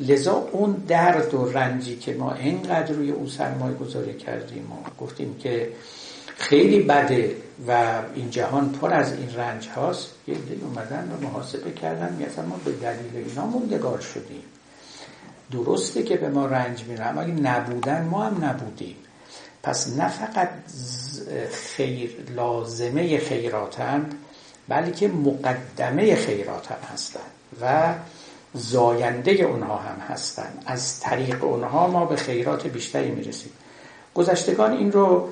[0.00, 5.36] لذا اون درد و رنجی که ما اینقدر روی او سرمایه گذاری کردیم و گفتیم
[5.38, 5.72] که
[6.36, 7.36] خیلی بده
[7.68, 12.44] و این جهان پر از این رنج هاست یه دی اومدن و محاسبه کردن مثلا
[12.46, 14.42] ما به دلیل اینا موندگار شدیم.
[15.52, 18.96] درسته که به ما رنج میرم اگه نبودن ما هم نبودیم.
[19.62, 20.48] پس نه فقط
[21.50, 24.14] خیر لازمه خیراتند
[24.68, 27.22] بلکه مقدمه خیرات هم هستند
[27.62, 27.94] و
[28.54, 30.62] زاینده اونها هم هستند.
[30.66, 33.52] از طریق اونها ما به خیرات بیشتری می‌رسیم.
[34.14, 35.28] گذشتگان این رو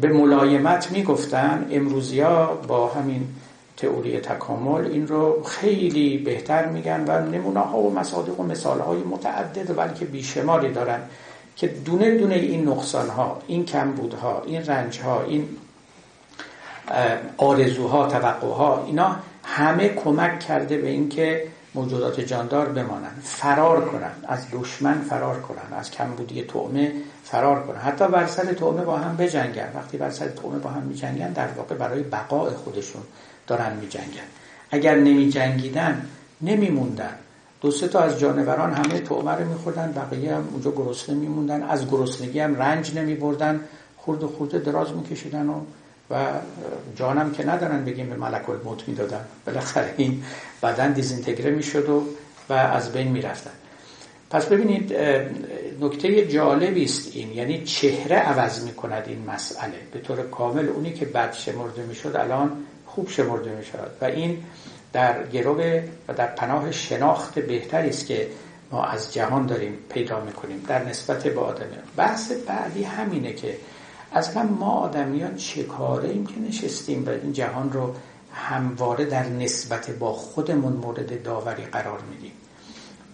[0.00, 1.68] به ملایمت می‌گفتن.
[1.70, 3.28] امروزی ها با همین
[3.76, 8.98] تئوری تکامل این رو خیلی بهتر میگن و نمونه ها و مصادیق و مثال های
[8.98, 11.00] متعدد بلکه بیشماری دارن.
[11.56, 15.48] که دونه دونه این نقصان ها این کمبودها این رنج ها این
[17.36, 23.22] آرزوها توقعها اینا همه کمک کرده به اینکه موجودات جاندار بمانند.
[23.24, 26.92] فرار کنن از دشمن فرار کنن از کمبودی طعمه
[27.24, 30.82] فرار کنن حتی بر سر طعمه با هم بجنگن وقتی بر سر طعمه با هم
[30.82, 33.02] میجنگن در واقع برای بقای خودشون
[33.46, 34.26] دارن میجنگن
[34.70, 36.06] اگر نمی جنگیدن
[36.40, 37.14] نمیموندن.
[37.60, 41.62] دو سه تا از جانوران همه طعمه رو میخوردن بقیه هم اونجا گرسنه میموندن.
[41.62, 43.60] از گرسنگی هم رنج نمیبردن.
[43.96, 45.60] خورد و خورده دراز میکشیدن و
[46.10, 46.26] و
[46.96, 49.24] جانم که ندارن بگیم به ملک الموت می‌دادن.
[49.46, 50.22] بالاخره این
[50.62, 52.02] بدن دیزینتگره می‌شد و
[52.48, 53.50] و از بین می‌رفتن.
[54.30, 54.92] پس ببینید
[55.80, 57.32] نکته جالبی است این.
[57.32, 59.78] یعنی چهره عوض می‌کند این مسئله.
[59.92, 62.52] به طور کامل اونی که بد شمرده می‌شد الان
[62.86, 64.44] خوب شمرده می‌شد و این
[64.96, 68.28] در گروه و در پناه شناخت بهتری است که
[68.72, 71.66] ما از جهان داریم پیدا می‌کنیم در نسبت به آدم
[71.96, 73.56] بحث بعدی همینه که
[74.12, 77.94] اصلا ما آدمیان چه کاره ایم که نشستیم و این جهان رو
[78.32, 82.32] همواره در نسبت با خودمون مورد داوری قرار میدیم.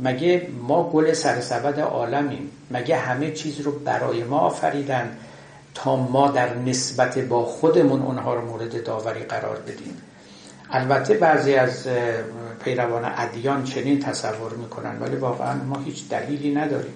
[0.00, 5.16] مگه ما گل سرسبد عالمیم؟ مگه همه چیز رو برای ما آفریدن
[5.74, 9.96] تا ما در نسبت با خودمون اونها رو مورد داوری قرار بدیم؟
[10.74, 11.88] البته بعضی از
[12.64, 16.94] پیروان ادیان چنین تصور می‌کنن ولی واقعا ما هیچ دلیلی نداریم.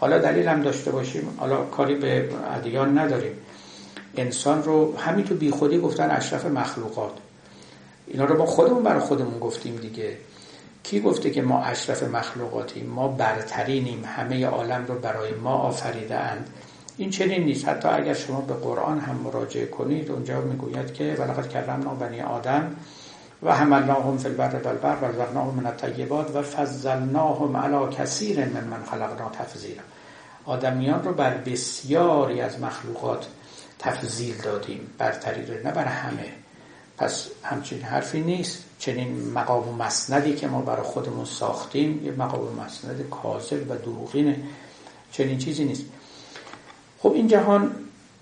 [0.00, 3.32] حالا دلیل هم داشته باشیم حالا کاری به ادیان نداریم.
[4.16, 7.12] انسان رو همین تو بیخودی گفتن اشرف مخلوقات.
[8.06, 10.16] اینا رو ما خودمون برای خودمون گفتیم دیگه.
[10.82, 14.04] کی گفته که ما اشرف مخلوقاتیم؟ ما برترینیم.
[14.16, 16.48] همه عالم رو برای ما آفریده اند
[16.96, 17.68] این چنین نیست.
[17.68, 22.76] حتی اگر شما به قرآن هم مراجعه کنید اونجا می‌گوید که ولقد کرمنا بنی آدم
[23.42, 28.82] و حملناهم فی البر والبحر و رزقناهم من الطیبات و فضلناهم علی کثیر من من
[28.90, 29.82] خلقنا تفضیلا.
[30.44, 33.26] آدمیان رو بر بسیاری از مخلوقات
[33.78, 36.32] تفضیل دادیم برتری رو نه بر همه.
[36.98, 38.64] پس همچین حرفی نیست.
[38.78, 43.76] چنین مقام و مسندی که ما برای خودمون ساختیم یه مقام و مسند کاذب و
[43.76, 44.36] دروغینه.
[45.12, 45.84] چنین چیزی نیست.
[46.98, 47.74] خب این جهان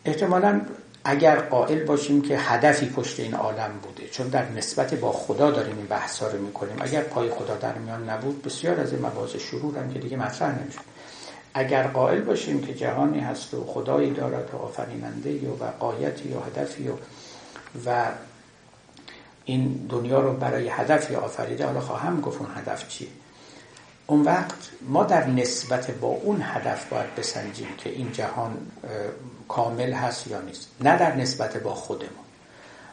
[0.05, 0.61] احتمالا
[1.05, 5.77] اگر قائل باشیم که هدفی پشت این عالم بوده چون در نسبت با خدا داریم
[5.77, 6.77] این بحثا رو می‌کنیم.
[6.81, 10.63] اگر پای خدا در میان نبود بسیار از این مباحث شرور هم که دیگه مطرح
[10.63, 10.79] نمیشه
[11.55, 16.89] اگر قائل باشیم که جهانی هست و خدایی دارد و آفریننده و قایتی و هدفی
[16.89, 16.93] و,
[17.87, 18.05] و
[19.45, 23.09] این دنیا رو برای هدفی آفریده حالا خواهم گفت اون هدف چیه.
[24.07, 28.57] اون وقت ما در نسبت با اون هدف باید بسنجیم که این جهان
[29.51, 30.69] کامل هست یا نیست.
[30.81, 32.25] نه در نسبت با خودمون.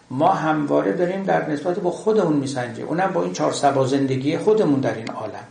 [0.09, 2.87] ما همواره داریم در نسبت با خودمون میسنجیم.
[2.87, 5.47] اونم با این چهار سبا زندگی خودمون در این عالم.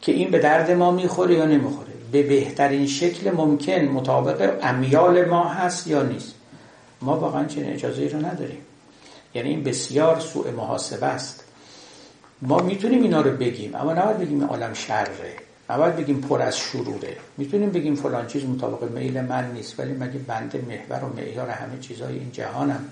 [0.00, 1.92] که این به درد ما می‌خوره یا نمی‌خوره.
[2.12, 6.34] به بهترین شکل ممکن مطابق امیال ما هست یا نیست.
[7.02, 8.62] ما واقعا چنین اجازه رو نداریم.
[9.34, 11.44] یعنی این بسیار سوء محاسبه است.
[12.42, 15.47] ما می‌تونیم اینا رو بگیم اما نباید بگیم عالم شره.
[15.70, 17.16] نباید بگیم پر از شروره.
[17.36, 21.78] می‌تونیم بگیم فلان چیز مطابق میل من نیست ولی مگه بنده محور و معیار همه
[21.78, 22.88] چیزهای این جهانم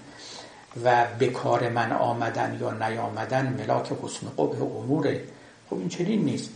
[0.84, 5.20] و به کار من آمدن یا نیامدن ملاک حسن قبه اموره؟
[5.70, 6.50] خب این چنین نیست.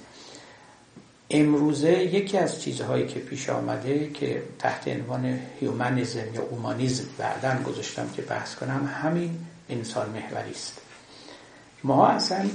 [1.30, 8.08] امروزه یکی از چیزهایی که پیش آمده که تحت عنوان هیومانیزم یا اومانیزم بعدا گذاشتم
[8.16, 10.80] که بحث کنم همین انسان محوری است
[11.84, 12.48] ما اصلا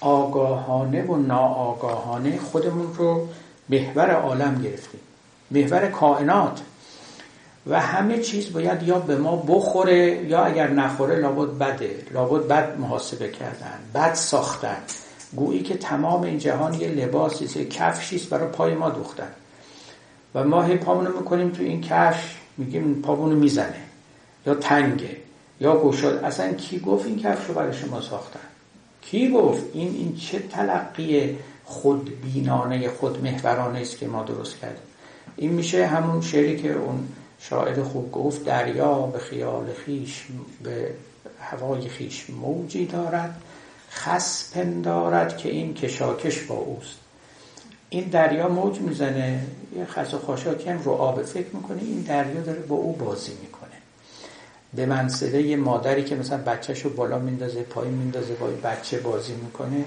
[0.00, 3.28] آگاهانه و ناآگاهانه خودمون رو
[3.68, 5.00] محور عالم گرفتیم.
[5.50, 6.60] محور کائنات.
[7.66, 12.02] و همه چیز باید یا به ما بخوره یا اگر نخوره لابد بده.
[12.10, 14.76] لابد بد محاسبه کردن بد ساختن.
[15.36, 19.30] گویی که تمام این جهان یه لباسی یه کفشیست برای پای ما دوختن.
[20.34, 23.82] و ما هی پامونو می‌کنیم تو این کفش میگیم پامونو می‌زنه.
[24.46, 25.16] یا تنگه
[25.60, 26.24] یا گشاد.
[26.24, 28.47] اصلا کی گفت این کفش رو برای شما ساختن؟
[29.02, 34.82] کی گفت این این چه تلقی خود بینانه خود محورانه است که ما درست کردیم؟
[35.36, 40.26] این میشه همون شعری که اون شاعر خوب گفت دریا به خیال خیش
[40.62, 40.90] به
[41.40, 43.42] هوای خیش موجی دارد
[43.90, 46.98] خس پندارد که این کشاکش با اوست.
[47.90, 49.46] این دریا موج می‌زنه
[49.76, 53.32] یه خس و خاشاکی هم رو آب فکر می‌کنه این دریا داره با او بازی
[53.42, 53.57] می‌کنه.
[54.74, 59.32] به منصده یه مادری که مثلا بچهش رو بالا میندازه پایین میندازه با بچه بازی
[59.32, 59.84] می‌کنه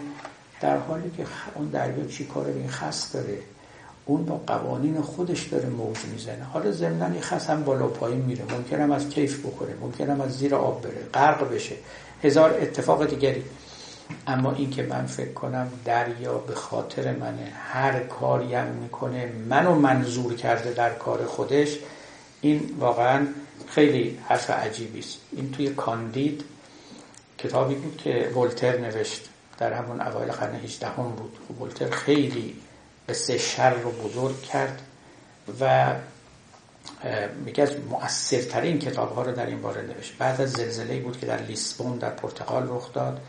[0.61, 1.25] در حالی که
[1.55, 3.37] اون دریا چی کاره؟ به این خس داره.
[4.05, 6.43] اون با قوانین خودش داره موج می‌زنه.
[6.43, 8.43] حالا ضمن خس هم بالا پایین میره.
[8.51, 9.73] ممکنم از کیف بخوره.
[9.81, 11.05] ممکنم از زیر آب بره.
[11.13, 11.75] غرق بشه.
[12.23, 13.43] هزار اتفاق دیگری.
[14.27, 17.51] اما این که من فکر کنم دریا به خاطر منه.
[17.71, 21.77] هر کاری هم می‌کنه منو منظور کرده در کار خودش
[22.41, 23.27] این واقعا
[23.71, 25.17] خیلی حرف عجیبی است.
[25.31, 26.43] این توی کاندید
[27.37, 29.29] کتابی بود که ولتر نوشت.
[29.57, 31.37] در همون اوایل قرن 18 هم بود.
[31.47, 32.55] خب ولتر خیلی
[33.09, 34.81] قصه شر رو بزرگ کرد
[35.61, 35.93] و
[37.45, 40.17] یکی از مؤثرترین کتاب ها رو در این باره نوشت.
[40.17, 43.21] بعد از زلزله بود که در لیسبون در پرتغال رخ داد.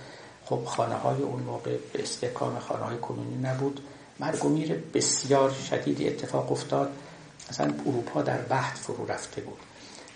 [0.44, 3.80] خب خانه های اون موقع به استحکام خانه های کنونی نبود.
[4.20, 6.92] مرگ و میر بسیار شدیدی اتفاق افتاد.
[7.50, 9.58] اصلا اروپا در بحث فرو رفته بود.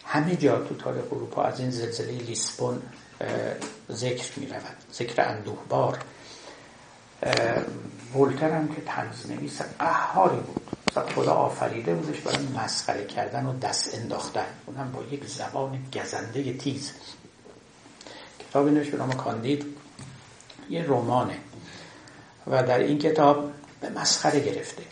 [0.07, 2.83] همه جا تو تاریخ اروپا از این زلزله لیسبون
[3.93, 5.99] ذکر می رود ذکر اندوهبار.
[8.15, 10.63] ولتر هم که تنز نویس قهاری بود.
[11.15, 14.47] خدا آفریده بودش برای مسخره کردن و دست انداختن.
[14.67, 16.93] اونم با یک زبان گزنده تیز.
[18.39, 19.65] کتابی نوشت به نام کاندید
[20.71, 21.39] یه رمانه.
[22.47, 24.83] و در این کتاب به مسخره گرفته.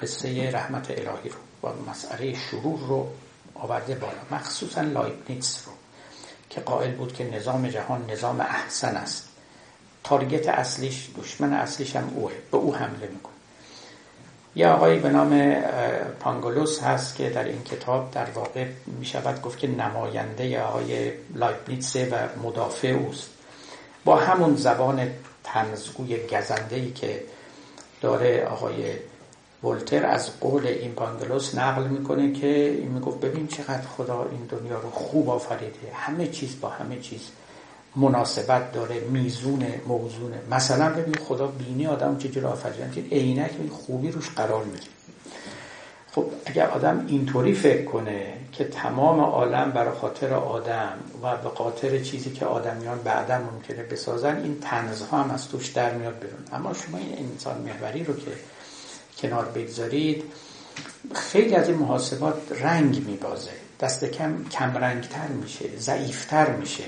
[0.00, 3.10] قصه رحمت الهی رو و مسئله شرور رو
[3.54, 5.72] آورده بالا مخصوصا لایبنیتس رو
[6.50, 9.28] که قائل بود که نظام جهان نظام احسن است.
[10.04, 13.34] تارگت اصلیش دشمن اصلیش هم اوه به او حمله می‌کنه.
[14.56, 15.54] یه آقایی به نام
[16.20, 22.08] پانگولوس هست که در این کتاب در واقع می شود گفت که نماینده آقای لایبنیتسه
[22.08, 23.30] و مدافع اوست.
[24.04, 25.10] با همون زبان
[25.44, 27.22] تنزگوی گزنده ای که
[28.00, 28.94] داره آقای
[29.64, 34.80] ولتر از قول این پانگلوس نقل می‌کنه که این می‌گفت ببین چقدر خدا این دنیا
[34.80, 35.92] رو خوب آفریده.
[35.94, 37.20] همه چیز با همه چیز
[37.96, 40.40] مناسبت داره میزونه موزونه.
[40.50, 43.08] مثلا ببین خدا بینی آدم چجوری آفریده.
[43.10, 44.86] عینک خوبی روش قرار میده.
[46.14, 50.92] خب اگر آدم اینطوری فکر کنه که تمام عالم برای خاطر آدم
[51.22, 55.94] و به خاطر چیزی که آدمیان بعدا ممکنه بسازن این تنزها هم از توش در
[55.94, 56.38] میاد بیرون.
[56.52, 58.30] اما شما این انسان محوری رو که
[59.18, 60.24] کنار بگذارید.
[61.14, 63.50] خیلی از این محاسبات رنگ میبازه.
[63.80, 66.84] دست کم کمرنگتر میشه ضعیفتر میشه.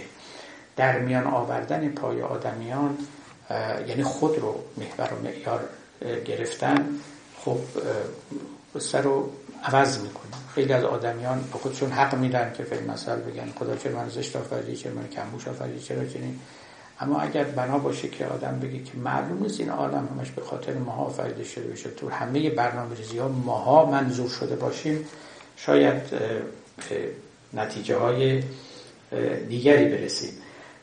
[0.77, 2.99] در میان آوردن پای آدمیان
[3.89, 5.61] یعنی خود رو محور و معیار
[6.25, 6.89] گرفتن
[7.45, 7.59] خب
[8.75, 9.31] قصه رو
[9.65, 10.33] عوض می‌کنه.
[10.55, 13.53] خیلی از آدمیان به خودشون حق میدن که فیلم مثل بگن.
[13.59, 16.41] خدا چه من زشت آفریدی چه من کمبوش آفریدی چرا چنین.
[17.01, 20.75] اما اگر بنا باشه که آدم بگه که معلوم نیست این عالم همش به خاطر
[20.75, 25.07] ماها آفریده شده بشه تو همه برنامه ریزی ها ماها منظور شده باشیم
[25.57, 26.03] شاید
[27.55, 28.43] نتیجه های
[29.49, 30.31] دیگری برسیم.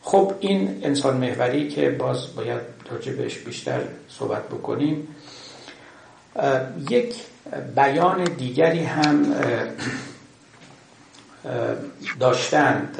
[0.02, 2.62] خب این انسان محوری که باز باید
[3.18, 5.08] بهش بیشتر صحبت بکنیم
[6.90, 7.16] یک
[7.76, 9.36] بیان دیگری هم
[12.20, 12.98] داشتند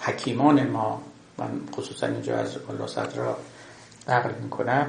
[0.00, 1.02] حکیمان ما
[1.42, 3.36] من خصوصا اینجا از ملا صدرا
[4.08, 4.86] نقل می‌کنم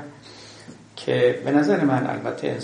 [0.96, 2.58] که به نظر من البته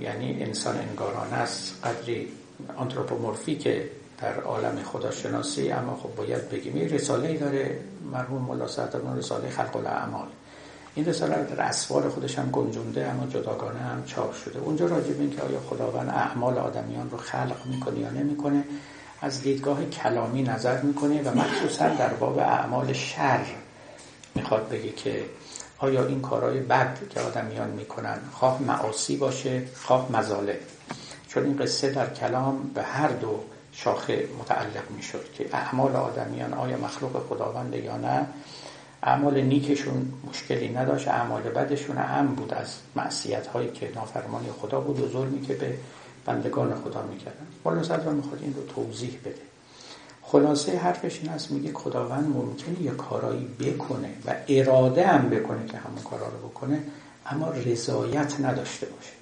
[0.00, 2.28] یعنی انسان انگاران است قدری
[2.76, 3.90] آنتروپومورفی که
[4.22, 7.78] در عالم خداشناسی اما خب باید بگیم یه رساله داره
[8.12, 10.26] مرحوم ملا صدران رساله خلق الاعمال.
[10.94, 14.58] این رساله در اسوار خودش هم گنجونده اما جداگانه هم چاپ شده.
[14.58, 18.64] اونجا راجع به اینکه آیا خداوند اعمال آدمیان رو خلق می‌کنه یا نمی‌کنه
[19.20, 23.44] از دیدگاه کلامی نظر می‌کنه و مخصوصا در باب اعمال شر
[24.34, 25.24] می‌خواد بگه که
[25.78, 30.58] آیا این کارهای بد که آدمیان می‌کنن خواه معاصی باشه خواه مزاله.
[31.28, 33.40] چون این قصه در کلام به هر دو
[33.72, 38.26] شاخه متعلق می‌شد که اعمال آدمیان آیا مخلوق خداوند یا نه.
[39.02, 45.00] اعمال نیکشون مشکلی نداشت اعمال بدشون هم بود از معصیت هایی که نافرمانی خدا بود
[45.00, 45.74] و ظلمی که به
[46.26, 47.46] بندگان خدا می‌کردن.
[47.64, 49.42] مولانا صدرا می‌خواد این رو توضیح بده.
[50.22, 55.76] خلاصه حرفش این است میگه خداوند ممکنه یه کارایی بکنه و اراده هم بکنه که
[55.76, 56.78] همون کارا رو بکنه
[57.26, 59.12] اما رضایت نداشته باشه.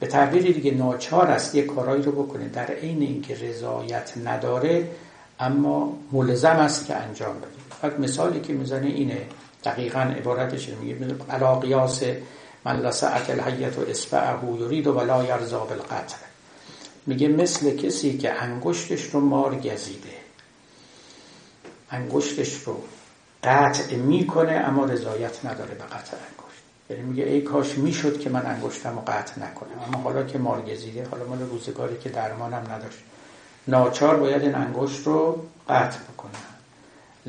[0.00, 2.48] به تعبیر دیگه ناچار است یه کارایی رو بکنه.
[2.48, 4.88] در عین اینکه رضایت نداره
[5.40, 7.48] اما ملزم است که انجام بده.
[7.80, 9.26] فقط مثالی که می‌زنه اینه.
[9.64, 12.02] دقیقا عبارتش میگه علا قیاس
[12.64, 16.16] من لسعت الحیت و اسبعه یرید و ولا یرزا بالقطر.
[17.06, 20.08] میگه مثل کسی که انگشتش رو مار گزیده.
[21.90, 22.82] انگشتش رو
[23.44, 26.62] قطع می‌کنه اما رضایت نداره به قطع انگشت.
[26.90, 29.84] یعنی میگه ای کاش می‌شد که من انگشتم رو قطع نکنم.
[29.86, 32.98] اما حالا که مار گزیده حالا مال روزگاری که درمانم نداشت.
[33.68, 36.47] ناچار باید این انگشت رو قطع بکنم.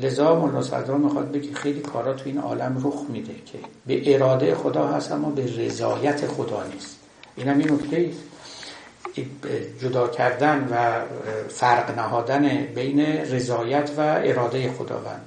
[0.02, 4.54] لذا مولا صدرا می‌خواد بگه خیلی کارا تو این عالم رخ میده که به اراده
[4.54, 6.96] خدا هست اما به رضایت خدا نیست.
[7.36, 8.10] اینم این نکته
[9.80, 11.00] جدا کردن و
[11.48, 15.24] فرق نهادن بین رضایت و اراده خداوند.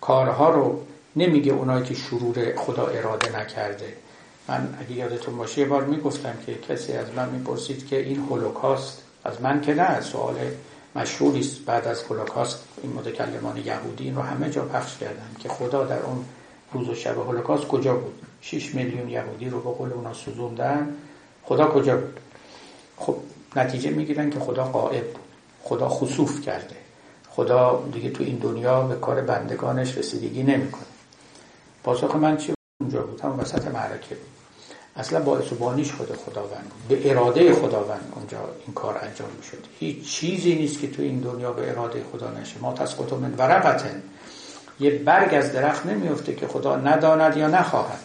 [0.00, 0.80] کارها رو
[1.16, 3.92] نمیگه اونایی که شرور خدا اراده نکرده.
[4.48, 9.02] من اگه یادتون باشه یه بار می‌گفتم که کسی از من می‌پرسید که این هولوکاست
[9.24, 10.34] از من که نه؟ سوال
[10.94, 15.48] مشهوری است بعد از هولوکاست این متکلمان یهودی این رو همه جا پخش کردن که
[15.48, 16.24] خدا در اون
[16.72, 20.96] روز و شب هولوکاست کجا بود؟ 6 میلیون یهودی رو به قول اونا سوزوندن.
[21.42, 22.20] خدا کجا بود؟
[22.96, 23.16] خب
[23.56, 25.24] نتیجه می‌گیرن که خدا قائب بود.
[25.62, 26.76] خدا خصوف کرده.
[27.30, 30.82] خدا دیگه تو این دنیا به کار بندگانش رسیدگی نمی‌کنه.
[31.84, 33.20] پاسخ من چی اونجا بود.
[33.20, 34.39] هم وسط معرکه بود.
[35.00, 39.64] اصلا باعث و بانیش خود خداوند به اراده خداوند اونجا این کار انجام می‌شد.
[39.78, 42.58] هیچ چیزی نیست که تو این دنیا به اراده خدا نشه.
[42.60, 44.02] ما تسقط من ورقتن
[44.80, 48.00] یه برگ از درخت نمیفته که خدا نداند یا نخواهد.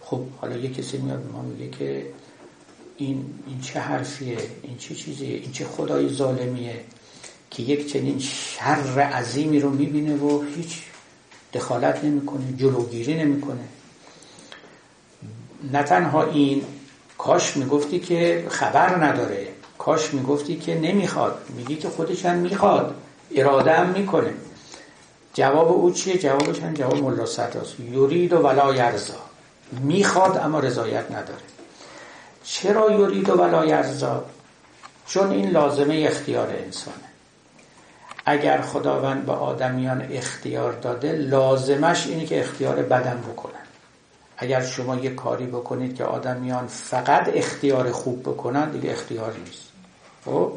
[0.00, 2.06] خب حالا یه کسی میاد ما میگه که
[2.96, 6.80] این این چه حرفیه؟ این چه چیزیه؟ این چه خدای ظالمیه؟
[7.50, 10.82] که یک چنین شر عظیمی رو می‌بینه و هیچ
[11.52, 13.64] دخالت نمی‌کنه جلوگیری نمی‌کنه.
[15.72, 16.64] نه تنها این
[17.18, 19.48] کاش می‌گفتی که خبر نداره
[19.78, 22.94] کاش می‌گفتی که نمی‌خواد میگی که خودش هم می‌خواد
[23.36, 24.34] اراده هم می‌کنه.
[25.34, 29.14] جواب او چیه؟ جوابش هم جواب ملا صدراست یورید و ولا یرزا
[29.72, 31.40] می‌خواد اما رضایت نداره.
[32.44, 34.24] چرا یورید و ولا یرزا
[35.06, 36.96] چون این لازمه اختیار انسانه.
[38.26, 43.59] اگر خداوند به آدمیان اختیار داده لازمش اینه که اختیار بدن بکنن
[44.42, 49.62] اگر شما یه کاری بکنید که آدمیان فقط اختیار خوب بکنن دیگه اختیار نیست.
[50.24, 50.52] خب؟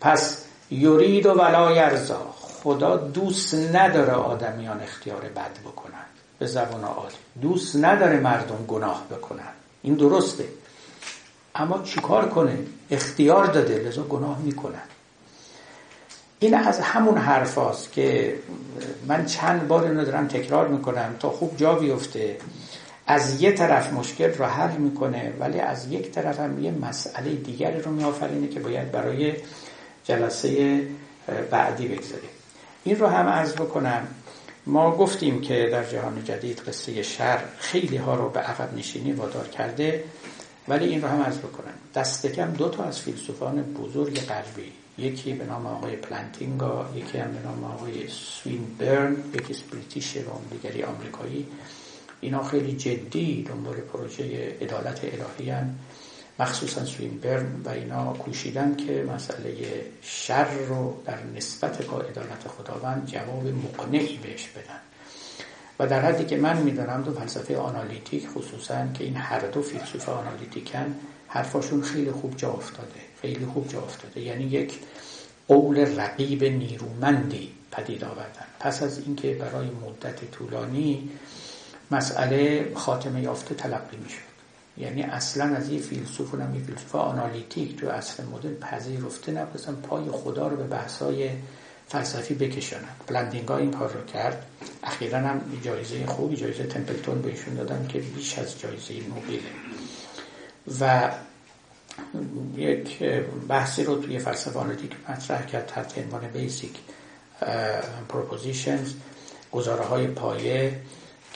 [0.00, 6.04] پس یورید و ولا یرزا خدا دوست نداره آدمیان اختیار بد بکنن.
[6.38, 9.52] به زبان عادی دوست نداره مردم گناه بکنن.
[9.82, 10.44] این درسته.
[11.54, 12.58] اما چیکار کنه؟
[12.90, 14.82] اختیار داده لذا گناه می‌کنن.
[16.38, 18.38] این از همون حرف هاست که
[19.08, 22.36] من چند بار اینو دارم تکرار می‌کنم تا خوب جا بیفته.
[23.10, 27.80] از یه طرف مشکل رو حل می‌کنه ولی از یک طرف هم یه مسئله دیگری
[27.80, 29.34] رو میآفرینه که باید برای
[30.04, 30.82] جلسه
[31.50, 32.30] بعدی بگذاریم.
[32.84, 34.06] این رو هم عرض بکنم.
[34.66, 39.48] ما گفتیم که در جهان جدید قصه شر خیلی ها رو به عقب نشینی وادار
[39.48, 40.04] کرده
[40.68, 41.74] ولی این رو هم عرض بکنم.
[41.94, 47.32] دست کم دو تا از فیلسوفان بزرگ غربی یکی به نام آقای پلانتینگا یکی هم
[47.32, 51.46] به نام آقای سوین برن یکی بریتیش و دیگری آمریکایی
[52.20, 55.74] اینا خیلی جدی دنبال پروژه عدالت الهی هن.
[56.38, 56.80] مخصوصا
[57.22, 59.54] برن و اینا کوشیدن که مسئله
[60.02, 64.80] شر رو در نسبت با عدالت خداوند جواب مقنعی بهش بدن.
[65.78, 70.08] و در حدی که من می‌دانم دو فلسفه آنالیتیک خصوصا که این هر دو فیلسوف
[70.08, 70.94] آنالیتیکن
[71.28, 74.20] حرفاشون خیلی خوب جا افتاده خیلی خوب جا افتاده.
[74.20, 74.78] یعنی یک
[75.48, 78.46] قول رقیب نیرومندی پدید آوردن.
[78.60, 81.10] پس از اینکه برای مدت طولانی
[81.90, 84.28] مسئله خاتمه یافته تلقی می‌شد.
[84.76, 90.10] یعنی اصلا از یه فیلسوف و یه فیلسوف analytic تو اصل مدل پذیرفته نبودن پای
[90.10, 91.30] خدا رو به بحثای
[91.88, 94.46] فلسفی بکشانن پلانتینگا این کار رو کرد.
[94.82, 99.40] اخیرا هم جایزه خوبی جایزه تمپلتون بهشون دادن که بیش از جایزه نوبله
[100.80, 101.10] و
[102.56, 103.02] یک
[103.48, 106.74] بحثی رو توی فلسفه analytic مطرح کرد تحت عنوان basic
[108.08, 108.92] propositions
[109.52, 110.80] گزاره های پایه.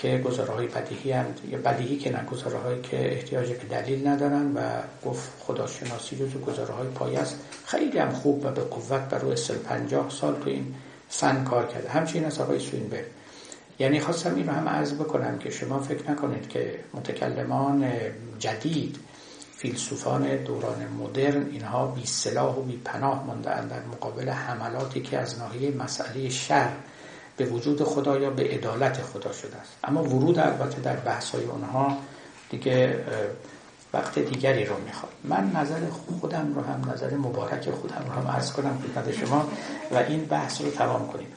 [0.03, 4.09] که گزاره های بدیهی هم یا بدیهی که نه گزاره هایی که احتیاج به دلیل
[4.09, 4.61] ندارن و
[5.05, 7.37] گفت خداشناسی تو گزاره های است.
[7.67, 10.75] خیلی هم خوب و به قوت بر روی سل پنجاه سال تو این
[11.09, 11.89] فن کار کرده.
[11.89, 13.05] همچنین از آقای سوئینبرن.
[13.79, 17.91] یعنی خواستم این رو هم عرض بکنم که شما فکر نکنید که متکلمان
[18.39, 18.97] جدید
[19.57, 25.39] فیلسوفان دوران مدرن اینها بی سلاح و بی پناه ماندن در مقابل حملاتی که از
[25.39, 26.73] ناحیه مسئله شر
[27.37, 29.73] به وجود خدا یا به عدالت خدا شده است.
[29.85, 31.97] اما ورود البته در بحث های اونها
[32.51, 33.05] دیگه
[33.93, 35.13] وقت دیگری رو می‌خواد.
[35.25, 35.81] من نظر
[36.21, 39.49] خودم رو هم نظر مبارک خودم رو هم عرض کنم خدمت شما
[39.91, 41.29] و این بحث رو تمام کنیم.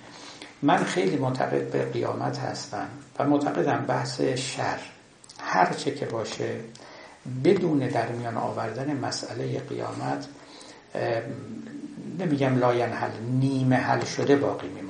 [0.62, 2.88] من خیلی معتقد به قیامت هستم
[3.20, 4.80] و معتقدم بحث شر
[5.40, 6.60] هر چه که باشه
[7.44, 10.28] بدون در میان آوردن مسئله قیامت
[12.20, 14.85] نمیگم لاین حل نیمه حل شده باقی میماند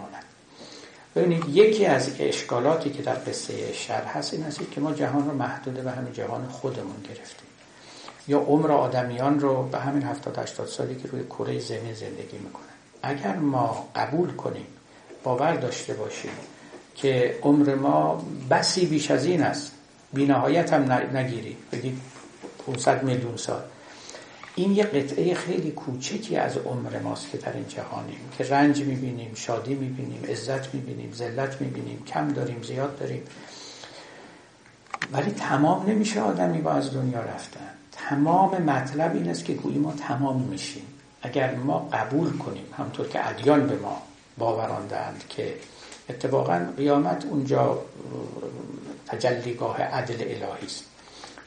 [1.15, 5.35] ببینید یکی از اشکالاتی که در قصه شر هست این است که ما جهان رو
[5.35, 7.47] محدوده به همین جهان خودمون گرفتیم.
[8.27, 12.63] یا عمر آدمیان رو به همین 70 80 سالی که روی کره زمین زندگی می‌کنن.
[13.03, 14.65] اگر ما قبول کنیم
[15.23, 16.31] باور داشته باشیم
[16.95, 19.71] که عمر ما بسی بیش از این است.
[20.13, 22.01] بینهایت هم نگیری بگید
[22.65, 23.61] 500 میلیون سال.
[24.55, 29.31] این یه قطعه خیلی کوچکی از عمر ماست که در این جهانیم که رنج می‌بینیم
[29.35, 33.23] شادی می‌بینیم عزت می‌بینیم ذلت می‌بینیم کم داریم زیاد داریم.
[35.13, 37.69] ولی تمام نمیشه آدمی با از دنیا رفتن.
[37.91, 40.83] تمام مطلب این است که گویی ما تمام میشیم.
[41.21, 44.01] اگر ما قبول کنیم همطور که ادیان به ما
[44.37, 45.55] باوراندند که
[46.09, 47.79] اتفاقا قیامت اونجا
[49.07, 50.83] تجلیگاه عدل الهی است.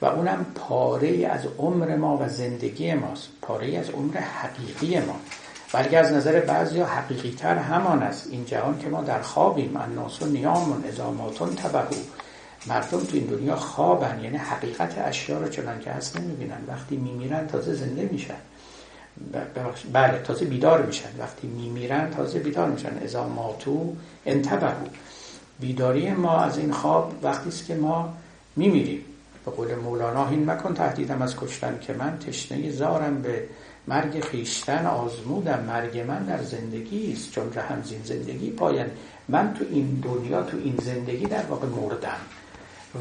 [0.01, 3.29] و اونم پاره از عمر ما و زندگی ماست.
[3.43, 5.16] پاره از عمر حقیقی ما.
[5.73, 8.29] بلکه از نظر بعضی حقیقی تر همان است.
[8.31, 9.77] این جهان که ما در خوابیم.
[9.77, 11.95] الناس و نیامون ازاماتون تبهو.
[12.66, 14.20] مردم تو این دنیا خوابن.
[14.23, 16.59] یعنی حقیقت اشیا رو چنان که هست نمی‌بینن.
[16.69, 18.35] وقتی میمیرن تازه زنده میشن.
[19.93, 21.09] بله تازه بیدار میشن.
[21.19, 22.99] وقتی میمیرن تازه بیدار میشن.
[23.05, 23.97] ازا ماتو
[24.27, 24.87] انتبهو
[25.61, 28.15] بیداری ما از این خواب وقتی است که ما
[28.57, 29.05] میمیریم.
[29.51, 33.43] به قول مولانا این مکن تهدیدم از کشتن که من تشنه زارم به
[33.89, 38.91] مرگ خیشتن آزمودم مرگ من در زندگی است چون رحمزین زندگی پایان.
[39.29, 42.20] من تو این دنیا تو این زندگی در واقع مردم.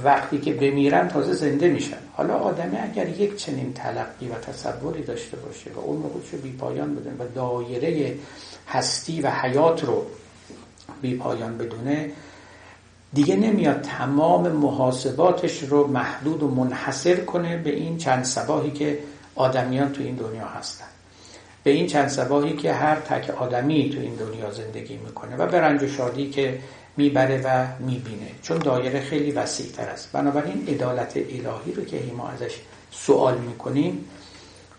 [0.04, 5.38] وقتی که بمیرن تازه زنده میشن حالا آدمی اگر یک چنین تلقی و تصوری داشته
[5.38, 8.16] باشه و اون خودش رو بی پایان بدونه و دایره
[8.68, 10.06] هستی و حیات رو
[11.02, 12.12] بی پایان بدونه
[13.14, 19.00] دیگه نمیاد تمام محاسباتش رو محدود و منحصر کنه به این چند سباهی که
[19.36, 20.86] آدمیان تو این دنیا هستن.
[21.64, 25.62] به این چند سباهی که هر تک آدمی تو این دنیا زندگی می‌کنه و به
[25.62, 26.60] رنج و شادی که
[26.98, 28.32] می‌بره و می‌بینه.
[28.42, 30.12] چون دایره خیلی وسیع تر است.
[30.12, 32.56] بنابراین عدالت الهی رو که ما ازش
[32.92, 34.06] سوال می‌کنیم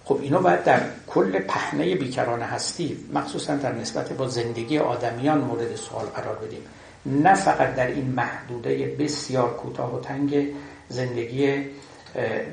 [0.05, 5.77] خب اینو باید در کل پهنه بیکران هستی مخصوصا در نسبت با زندگی آدمیان مورد
[5.77, 6.61] سوال قرار بدیم.
[7.09, 10.47] نه فقط در این محدوده بسیار کوتاه و تنگ
[10.89, 11.65] زندگی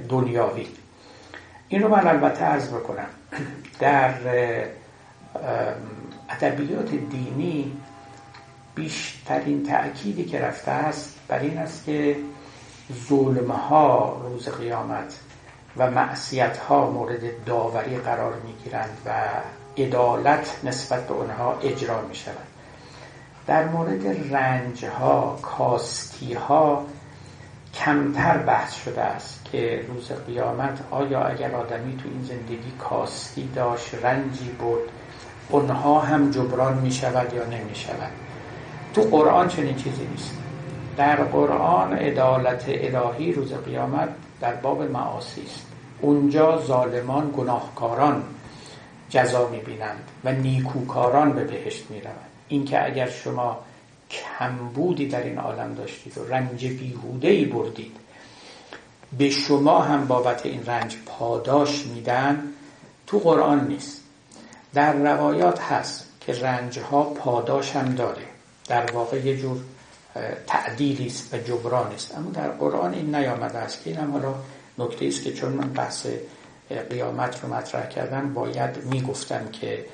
[0.10, 0.68] دنیاوی.
[1.68, 3.08] این رو من البته عرض بکنم.
[3.80, 4.14] در
[6.30, 7.78] ادبیات دینی
[8.76, 12.16] بیشترین تأکیدی که رفته است بر این است که
[13.10, 15.20] ظلمها روز قیامت
[15.78, 19.12] و معصیت ها مورد داوری قرار می گیرند و
[19.82, 22.55] عدالت نسبت به آنها اجرا می شود
[23.48, 26.86] در مورد رنج ها کاستی ها
[27.74, 33.96] کمتر بحث شده است که روز قیامت آیا اگر آدمی تو این زندگی کاستی داشت
[34.04, 34.90] رنجی بود
[35.50, 38.12] اونها هم جبران می شود یا نمی شود
[38.94, 40.38] تو قرآن چنین چیزی نیست.
[40.98, 44.10] در قرآن عدالت الهی روز قیامت
[44.42, 45.66] در باب معاصی است.
[46.02, 48.24] اونجا ظالمان گناهکاران
[49.10, 52.25] جزا می‌بینند و نیکوکاران به بهشت می‌روند.
[52.48, 53.60] اینکه اگر شما
[54.12, 57.96] کمبودی در این عالم داشتید و رنج بیهوده ای بردید
[59.18, 62.44] به شما هم بابت این رنج پاداش میدن
[63.08, 64.02] تو قرآن نیست.
[64.74, 68.24] در روایات هست که رنج ها پاداش هم داره.
[68.68, 69.58] در واقع یه جور
[70.48, 72.18] تعدیلی است و جبران است.
[72.18, 74.36] اما در قرآن این نیامده است که این هم حالا
[74.78, 76.08] نکته است که چون من بحث
[76.90, 79.86] قیامت رو مطرح کردن باید می‌گفتم که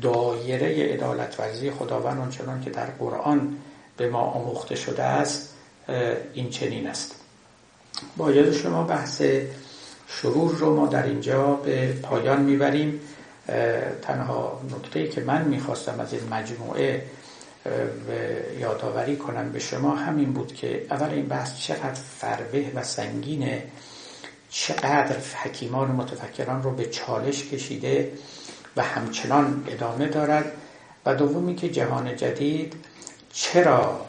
[0.00, 3.56] دایره عدالت ورزی خداوند آنچنان که در قرآن
[3.96, 5.54] به ما آموخته شده است
[6.34, 7.14] این چنین است.
[8.16, 9.22] با شما بحث
[10.06, 13.00] شرور رو ما در اینجا به پایان می‌بریم.
[14.02, 17.02] تنها نکته که من می‌خواستم از این مجموعه
[18.60, 23.62] یادآوری کنم به شما همین بود که اول این بحث چقدر فربه و سنگینه
[24.50, 28.12] چقدر حکیمان و متفکران رو به چالش کشیده
[28.76, 30.52] و همچنان ادامه دارد
[31.06, 32.74] و دومی که جهان جدید
[33.32, 34.00] چرا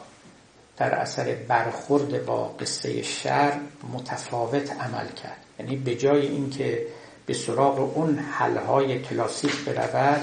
[0.76, 3.52] در اثر برخورد با قصه شر
[3.92, 5.36] متفاوت عمل کرد.
[5.58, 6.86] یعنی به جای اینکه
[7.26, 10.20] به سراغ اون حلهای کلاسیک برود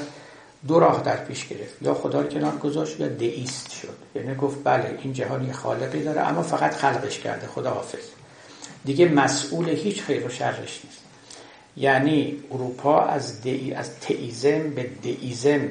[0.68, 1.82] دو راه در پیش گرفت.
[1.82, 3.98] یا خدا رو کنار گذاشت یا دئیست شد.
[4.16, 7.48] یعنی گفت بله این جهان یه خالقی داره اما فقط خلقش کرده.
[7.48, 8.04] خدا حافظ
[8.86, 11.03] دیگه مسئول هیچ خیر و شرش نیست.
[11.78, 13.74] یعنی اروپا از, دی...
[13.74, 15.70] از تئیزم به دئیزم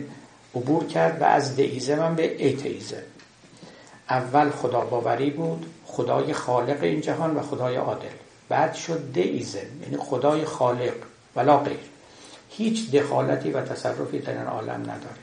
[0.54, 3.02] عبور کرد و از دئیزم هم به ایتئیزم
[4.10, 8.08] اول خدا باوری بود خدای خالق این جهان و خدای عادل.
[8.48, 10.92] بعد شد دئیزم یعنی خدای خالق
[11.36, 11.78] ولا غیر.
[12.50, 15.22] هیچ دخالتی و تصرفی در این عالم نداره.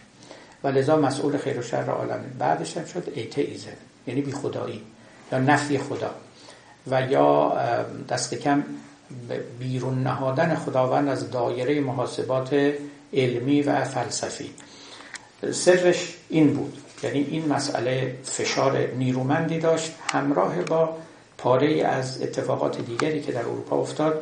[0.63, 2.23] و لذا مسئول خیر و شر عالم.
[2.39, 3.77] بعدش هم شد ایتئیزم
[4.07, 4.83] یعنی بی خدایی
[5.31, 6.11] یا نفی خدا.
[6.87, 7.57] و یا
[8.09, 8.63] دست کم
[9.59, 12.73] بیرون نهادن خداوند از دایره محاسبات
[13.13, 14.49] علمی و فلسفی.
[15.51, 20.97] سرش این بود یعنی این مسئله فشار نیرومندی داشت همراه با
[21.37, 24.21] پاره از اتفاقات دیگری که در اروپا افتاد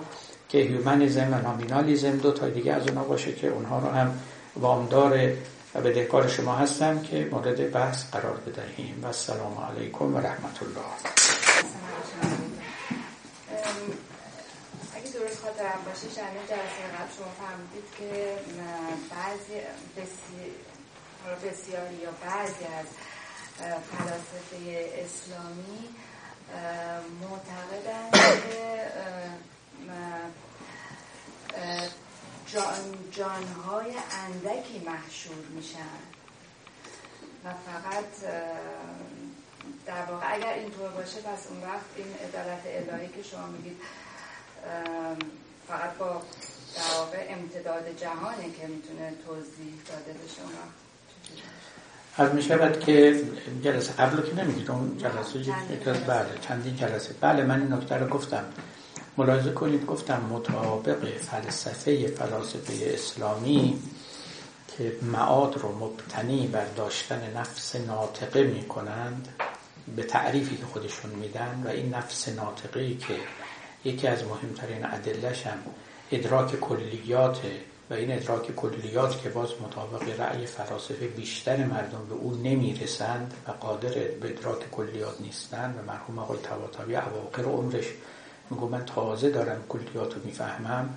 [0.50, 4.20] که هیومنیزم و نامینالیزم دو تا دیگه از اونها باشه که اونها رو هم
[4.56, 5.32] وامدار
[5.76, 9.00] و بدهکار شما هستم که مورد بحث قرار بدهیم.
[9.04, 10.88] و السلام علیکم و رحمت الله
[14.96, 18.38] اگه درست خاطرم باشه شنید جلسه قبل شما فهمیدید که
[19.12, 19.54] بعضی
[21.44, 22.86] بسیاری یا بعضی از
[23.58, 25.90] فلاسفه اسلامی
[27.22, 28.12] معتقدند
[28.52, 28.82] که
[32.48, 33.94] جان جانهای
[34.26, 36.00] اندکی محشور میشن.
[37.46, 38.06] و فقط
[39.86, 43.82] در واقع اگر اینطور باشه پس اون وقت این عدالت الهی که شما میگید
[45.68, 46.22] فقط با
[46.76, 50.52] در واقع امتداد جهانه که می‌تونه توضیح داده بشه اون
[52.18, 53.24] از می شود که
[53.64, 57.16] جلسه قبل که نمیگید اون جلسه بله چندین جلسه.
[57.22, 58.46] بله من این نکته رو گفتم.
[59.18, 63.80] ملاحظه کنید گفتم مطابق فلسفه فلاسفه اسلامی
[64.78, 69.28] که معاد رو مبتنی بر داشتن نفس ناطقه می کنند
[69.96, 73.16] به تعریفی که خودشون میدن و این نفس ناطقه که
[73.86, 75.58] یکی از مهمترین عدلش هم
[76.12, 77.40] ادراک کلیات
[77.90, 83.52] و این ادراک کلیات که باز مطابق رأی فلاسفه بیشتر مردم به اون نمی‌رسند و
[83.52, 87.86] قادر به ادراک کلیات نیستند و مرحوم آقای تواتاوی اواخر عمرش
[88.50, 90.90] میگو من تازه دارم کلیات رو می‌فهمم.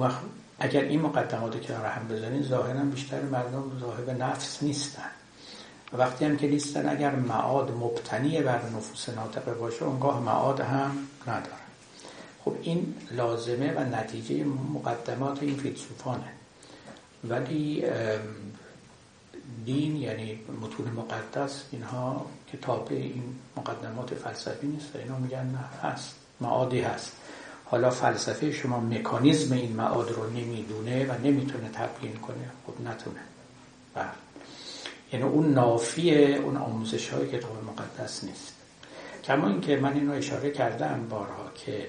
[0.00, 0.10] و
[0.58, 5.10] اگر این مقدمات که هم بزنین ظاهرا بیشتر مردم ظاهر نفس نیستن.
[5.92, 10.96] و وقتی هم که نیستن اگر معاد مبتنی بر نفوس ناطقه باشه اونگاه معاد هم
[11.26, 11.63] نداره
[12.44, 14.44] خب این لازمه و نتیجه
[14.74, 16.32] مقدمات این فیلسوفانه.
[17.28, 17.84] ولی
[19.64, 23.22] دین یعنی متون مقدس اینها کتاب این
[23.56, 27.12] مقدمات فلسفی نیست اینا میگن نه هست معادی هست.
[27.64, 33.20] حالا فلسفه شما مکانیزم این معاد رو نمی‌دونه و نمی‌تونه تبیین کنه خب نتونه.
[33.94, 34.04] بله.
[35.12, 38.54] یعنی اون نافی اون آموزش های کتاب مقدس نیست.
[39.24, 41.88] کما اینکه من اینو اشاره کردم بارها که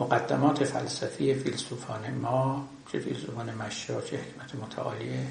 [0.00, 5.26] مقدمات فلسفی فیلسوفان ما چه فیلسوفان مشیا چه حکمت متعالیه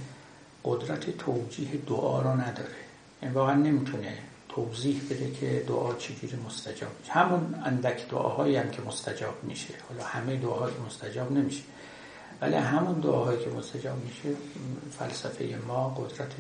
[0.64, 2.76] قدرت توجیه دعا رو نداره.
[3.22, 4.18] یعنی واقعا نمی‌تونه
[4.50, 7.12] توضیح بده که دعا چجوری مستجاب میشه.
[7.12, 9.74] همون اندک دعاهایی هم که مستجاب میشه.
[9.90, 11.64] حالا همه دعاهایی مستجاب نمیشه.
[12.42, 14.30] ولی همون دعاهایی که مستجاب میشه
[15.00, 16.32] فلسفه ما قدرت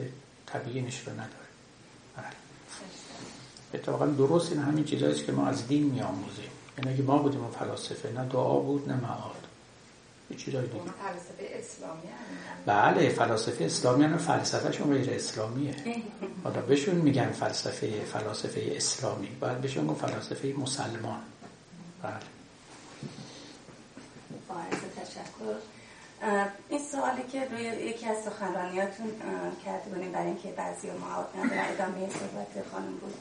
[0.45, 1.47] طبیعیش رو نداره.
[2.17, 2.25] بله.
[3.73, 6.42] اتفاقا درست این همین چیزهاییست که ما از دین میآموزیم.
[6.77, 9.35] یعنی اگه ما بودیم فلاسفه نه دعا بود نه معاد.
[10.29, 10.83] یه چیزای دیگه.
[10.83, 12.01] فلسفه اسلامی
[12.65, 15.75] بله فلاسفه اسلامی هم فلسفهشون غیر اسلامیه.
[16.43, 19.27] حالا بهشون میگن فلسفه فلاسفه اسلامی.
[19.27, 21.19] باید بهشون گفت فلاسفه مسلمان.
[22.03, 22.13] بله.
[25.03, 25.55] تشکر.
[26.69, 29.11] این سوالی که روی یکی از سخنرانیاتون
[29.65, 33.15] کرده بودیم برای اینکه بعضی معاد ندارن ادامه صحبت خانم بود.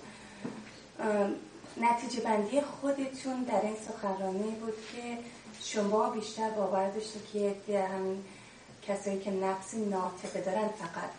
[1.76, 5.18] نتیجه بندی خودتون در این سخنرانی بود که
[5.60, 7.20] شما بیشتر باور داشته
[7.66, 8.24] که همین
[8.88, 11.10] کسایی که نفسی ناطقه دارن فقط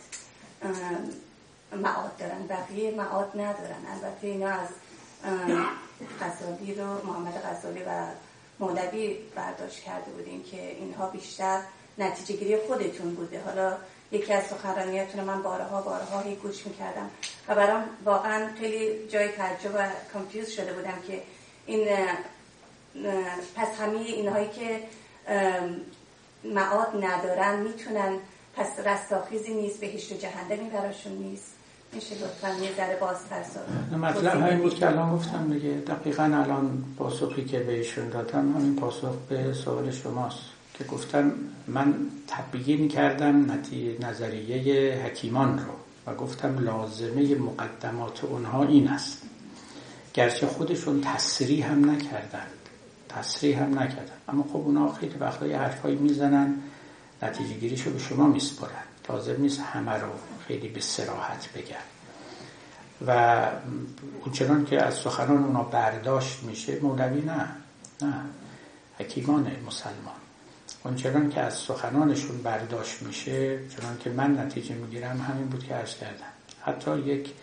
[1.76, 2.48] معاد دارن.
[2.48, 3.86] بقیه معاد ندارن.
[3.94, 4.68] البته اینا از
[6.22, 8.06] غزالی رو محمد غزالی و
[8.60, 11.62] مولوی برداشت کرده بودین که اینها بیشتر
[11.98, 13.42] نتیجه گیری خودتون بوده.
[13.42, 13.78] حالا
[14.14, 17.10] یکی از سخنرانیاتون من بارها بارها هی گوش می‌کردم
[17.48, 21.22] و برام واقعا خیلی جای تعجب و کانفیوز شده بودم که
[21.66, 21.88] این
[23.56, 24.80] پس همه اینهایی که
[26.44, 28.18] معاد ندارن می‌تونن
[28.56, 31.54] پس رستاخیزی نیست بهشت و جهنمی براشون نیست.
[31.94, 33.44] میشه لطفا یه ذره بازتر
[33.98, 39.16] مطلب همین بود که الان گفتم دیگه دقیقا الان پاسخی که بهشون دادم همین پاسخ
[39.30, 40.53] به سوال شماست.
[40.74, 41.32] که گفتم
[41.68, 41.96] من
[42.28, 43.60] تبیین کردم
[44.00, 45.74] نظریه حکیمان رو
[46.08, 49.22] و گفتم لازمه مقدمات اونها این است.
[50.14, 52.48] گرچه خودشون تصریح هم نکردند.
[53.10, 56.56] تصریح هم نکردن اما خب اونا خیلی وقتا یه حرفایی می‌زنن
[57.22, 60.08] نتیجه گیریشو به شما میسپرن لازم نیست همه رو
[60.48, 61.76] خیلی به سراحت بگن.
[63.08, 63.48] و
[64.26, 67.48] اونچنان که از سخنان اونا برداشت میشه مولوی نه.
[68.02, 68.14] نه.
[69.00, 70.23] حکیمان مسلمان.
[70.86, 75.96] اونچنان که از سخنانشون برداشت میشه چنان که من نتیجه می‌گیرم همین بود که عرض
[75.96, 76.34] کردم.
[76.62, 77.34] حتی یک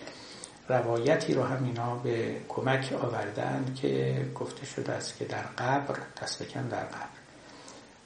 [0.68, 6.42] روایتی رو هم اینا به کمک آوردن که گفته شده است که در قبر دست
[6.42, 7.20] بکن در قبر.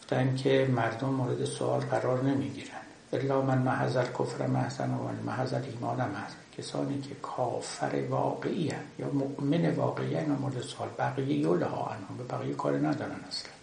[0.00, 2.84] گفتن که مردم مورد سوال قرار نمی‌گیرن.
[3.12, 8.84] الا من محضر کفر محزن و من محضر ایمان محزن کسانی که کافر واقعی هن.
[8.98, 10.88] یا مؤمن واقعی هن مورد سوال.
[10.98, 13.53] بقیه یوله ها به بقیه کار ندارن اصلا.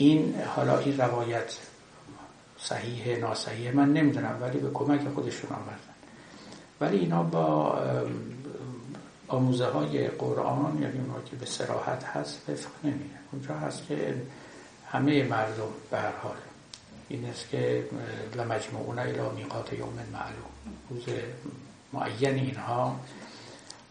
[0.00, 1.56] این حالا این روایت
[2.58, 5.94] صحیح ناصحیح من نمی‌دونم ولی به کمک خودشون آوردن.
[6.80, 7.78] ولی اینا با
[9.28, 14.14] آموزه های قرآن یعنی اونها که به سراحت هست وفق نمیده اونجا هست که
[14.90, 16.36] همه مردم به هر حال.
[17.08, 17.84] این است که
[18.36, 20.50] لمجموعون الى میقات یوم معلوم.
[20.90, 21.04] روز
[21.92, 23.00] معین اینها.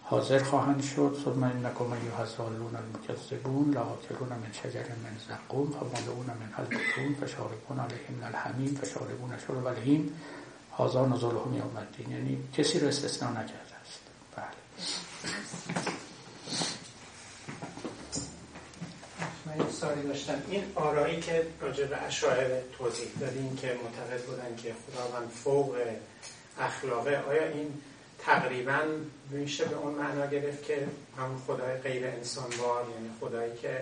[0.09, 1.17] حاضر خواهند شد.
[1.25, 2.25] ثم انکم ایها
[2.77, 9.67] المکذبون لآکلون من شجر من زقوم فمالئون من البطون فشاربون علیه من الحمیم فشاربون شرب
[9.67, 10.21] الهیم.
[10.79, 12.11] هذا نزلهم یوم الدین.
[12.11, 13.99] یعنی کسی رو استثناء نکرده است.
[14.35, 14.45] بله.
[19.45, 20.41] من سالی داشتم.
[20.49, 25.75] این آرایی که راجع به اشاعره توضیح دادیم که معتقد بودن که خداوند فوق
[26.59, 27.73] اخلاقه آیا این
[28.25, 28.79] تقریبا
[29.31, 30.87] میشه به اون معنا گرفت که
[31.17, 33.81] هم خدای غیر انسانوار یعنی خدایی که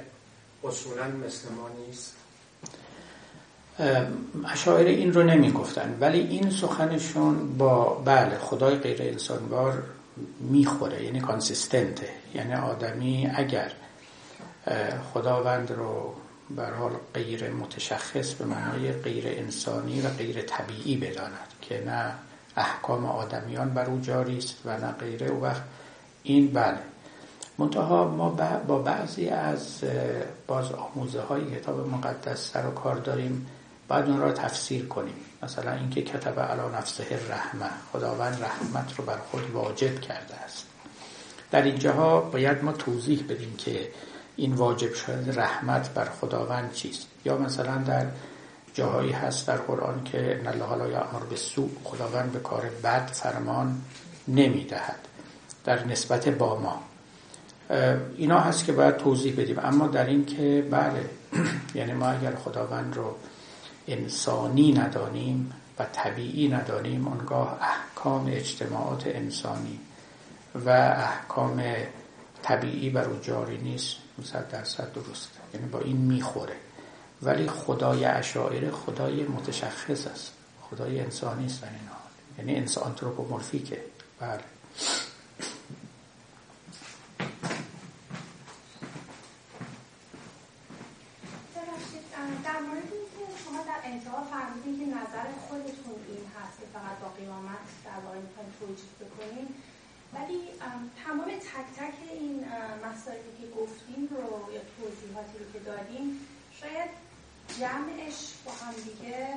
[0.64, 2.14] اصولا مثل ما نیست.
[4.52, 9.84] اشاعره این رو نمی گفتن ولی این سخنشون با بله خدای غیر انسانوار
[10.40, 13.72] می‌خوره یعنی کانسیستنته یعنی آدمی اگر
[15.14, 16.14] خداوند رو
[16.50, 22.14] بر حال غیر متشخص به معنای غیر انسانی و غیر طبیعی بداند که نه
[22.58, 25.62] احکام آدمیان بر او جاری است و نه غیره و وقت
[26.24, 26.80] این بله.
[27.58, 28.30] منتها ما
[28.68, 29.84] با بعضی از
[30.48, 33.48] باز آموزه های کتاب مقدس سر و کار داریم.
[33.88, 35.16] باید اون را تفسیر کنیم.
[35.44, 40.66] مثلا اینکه کتب علی نفسه رحمه خداوند رحمت رو بر خود واجب کرده است.
[41.52, 43.88] در اینجاها باید ما توضیح بدیم که
[44.36, 47.08] این واجب شده رحمت بر خداوند چیست.
[47.26, 48.06] یا مثلا در
[48.78, 53.82] جاهایی هست در قرآن که ان الله لا یامر بالسوء خداوند به کار بد فرمان
[54.28, 55.00] نمی‌دهد
[55.64, 56.82] در نسبت با ما.
[58.18, 59.60] اینا هست که باید توضیح بدیم.
[59.60, 61.10] اما در این که بله
[61.80, 63.16] یعنی ما اگر خداوند رو
[63.88, 69.80] انسانی ندانیم و طبیعی ندانیم آنگاه احکام اجتماعات انسانی
[70.66, 71.64] و احکام
[72.44, 73.96] طبیعی بر او جاری نیست.
[74.24, 75.30] صد درصد درست.
[75.54, 76.67] یعنی با این می‌خوره.
[77.22, 80.34] ولی خدای اشاعره خدای متشخص است.
[80.62, 82.12] خدای انسانی است در این حال.
[82.38, 83.82] یعنی انسان آنتروپومورفیکه.
[84.20, 84.44] بله.
[100.14, 100.40] ولی
[101.06, 102.46] تمام تک تک این
[102.86, 106.20] مسائلی که گفتیم رو یا توضیحاتی رو که دادیم
[106.62, 107.07] شاید
[107.60, 109.28] جمعش با هم دیگه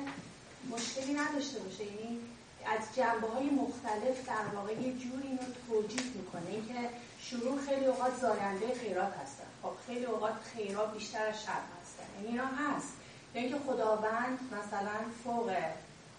[0.69, 1.85] مشکلی نداشته باشه.
[1.85, 2.19] یعنی
[2.65, 6.49] از جنبه های مختلف در واقع یه جوری اینو توجیه می‌کنه.
[6.49, 6.89] اینکه
[7.21, 9.43] شروع خیلی اوقات زاینده خیرات هستن.
[9.63, 12.03] خب خیلی اوقات خیرات بیشتر از شر هستن.
[12.15, 12.93] یعنی اینا هست.
[13.35, 15.51] یا اینکه خداوند مثلا فوق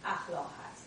[0.05, 0.83] اخلاق هست.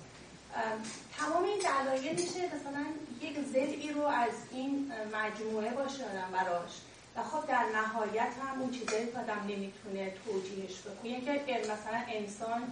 [1.17, 2.85] تمام این دلایل میشه مثلا
[3.21, 6.71] یک زدی رو از این مجموعه باشه آدم براش.
[7.15, 12.01] و خب در نهایت هم اون چیزایی که آدم نمی‌تونه توجیهش بکنه یعنی که مثلا
[12.07, 12.71] انسان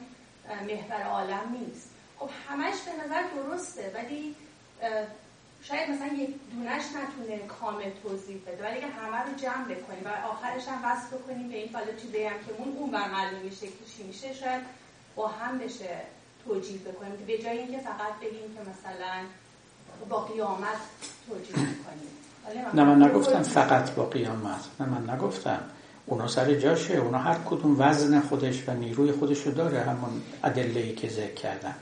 [0.50, 1.90] محور عالم نیست.
[2.20, 4.36] خب همش به نظر درسته ولی
[5.64, 10.28] شاید مثلا یک دونش نتونه کامل توضیح بده ولی اگه همه رو جمع بکنیم و
[10.28, 13.86] آخرش هم وصل بکنیم به این حالا چیزی هم که اون اون معلوم میشه که
[13.98, 14.62] چی میشه شاید
[15.16, 16.02] با هم بشه
[16.46, 17.16] توجیه بکنیم.
[17.28, 19.26] به جای اینکه فقط بگیم که مثلا
[20.10, 20.78] با قیامت
[21.28, 22.18] توجیه بکنیم.
[22.74, 24.60] نه من نگفتم فقط با قیامت.
[24.80, 25.60] نه من نگفتم.
[26.06, 31.10] اونا سر جاشه اونا هر کدوم وزن خودش و نیروی خودشو داره همون ادله که
[31.10, 31.76] ذکر کردم.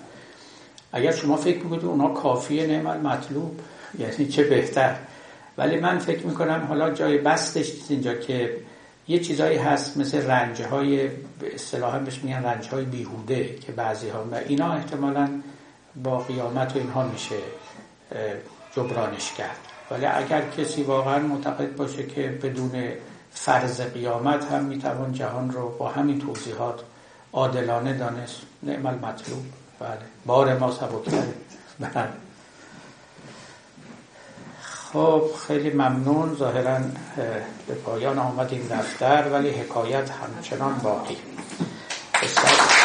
[0.93, 3.59] اگر شما فکر می‌کنید اونا کافیه نعمل مطلوب
[3.99, 4.95] یعنی چه بهتر.
[5.57, 8.57] ولی من فکر می‌کنم حالا جای بستش اینجا که
[9.07, 11.07] یه چیزایی هست مثل رنج های
[11.39, 15.29] به اصطلاح بهش میگن رنج های بیهوده که بعضی ها و اینا احتمالا
[16.03, 17.35] با قیامت و اینها میشه
[18.75, 19.70] جبرانش کرد.
[19.91, 22.71] ولی اگر کسی واقعا معتقد باشه که بدون
[23.33, 26.79] فرض قیامت هم می‌توان جهان رو با همین توضیحات
[27.33, 28.41] عادلانه دانست.
[28.63, 29.45] نعم المطلوب.
[29.79, 29.97] بله.
[30.25, 31.33] بار ما سبکتره
[31.79, 32.07] بله.
[34.61, 36.35] خب خیلی ممنون.
[36.35, 36.79] ظاهرا
[37.67, 41.17] به پایان آمد این دفتر ولی حکایت همچنان باقی.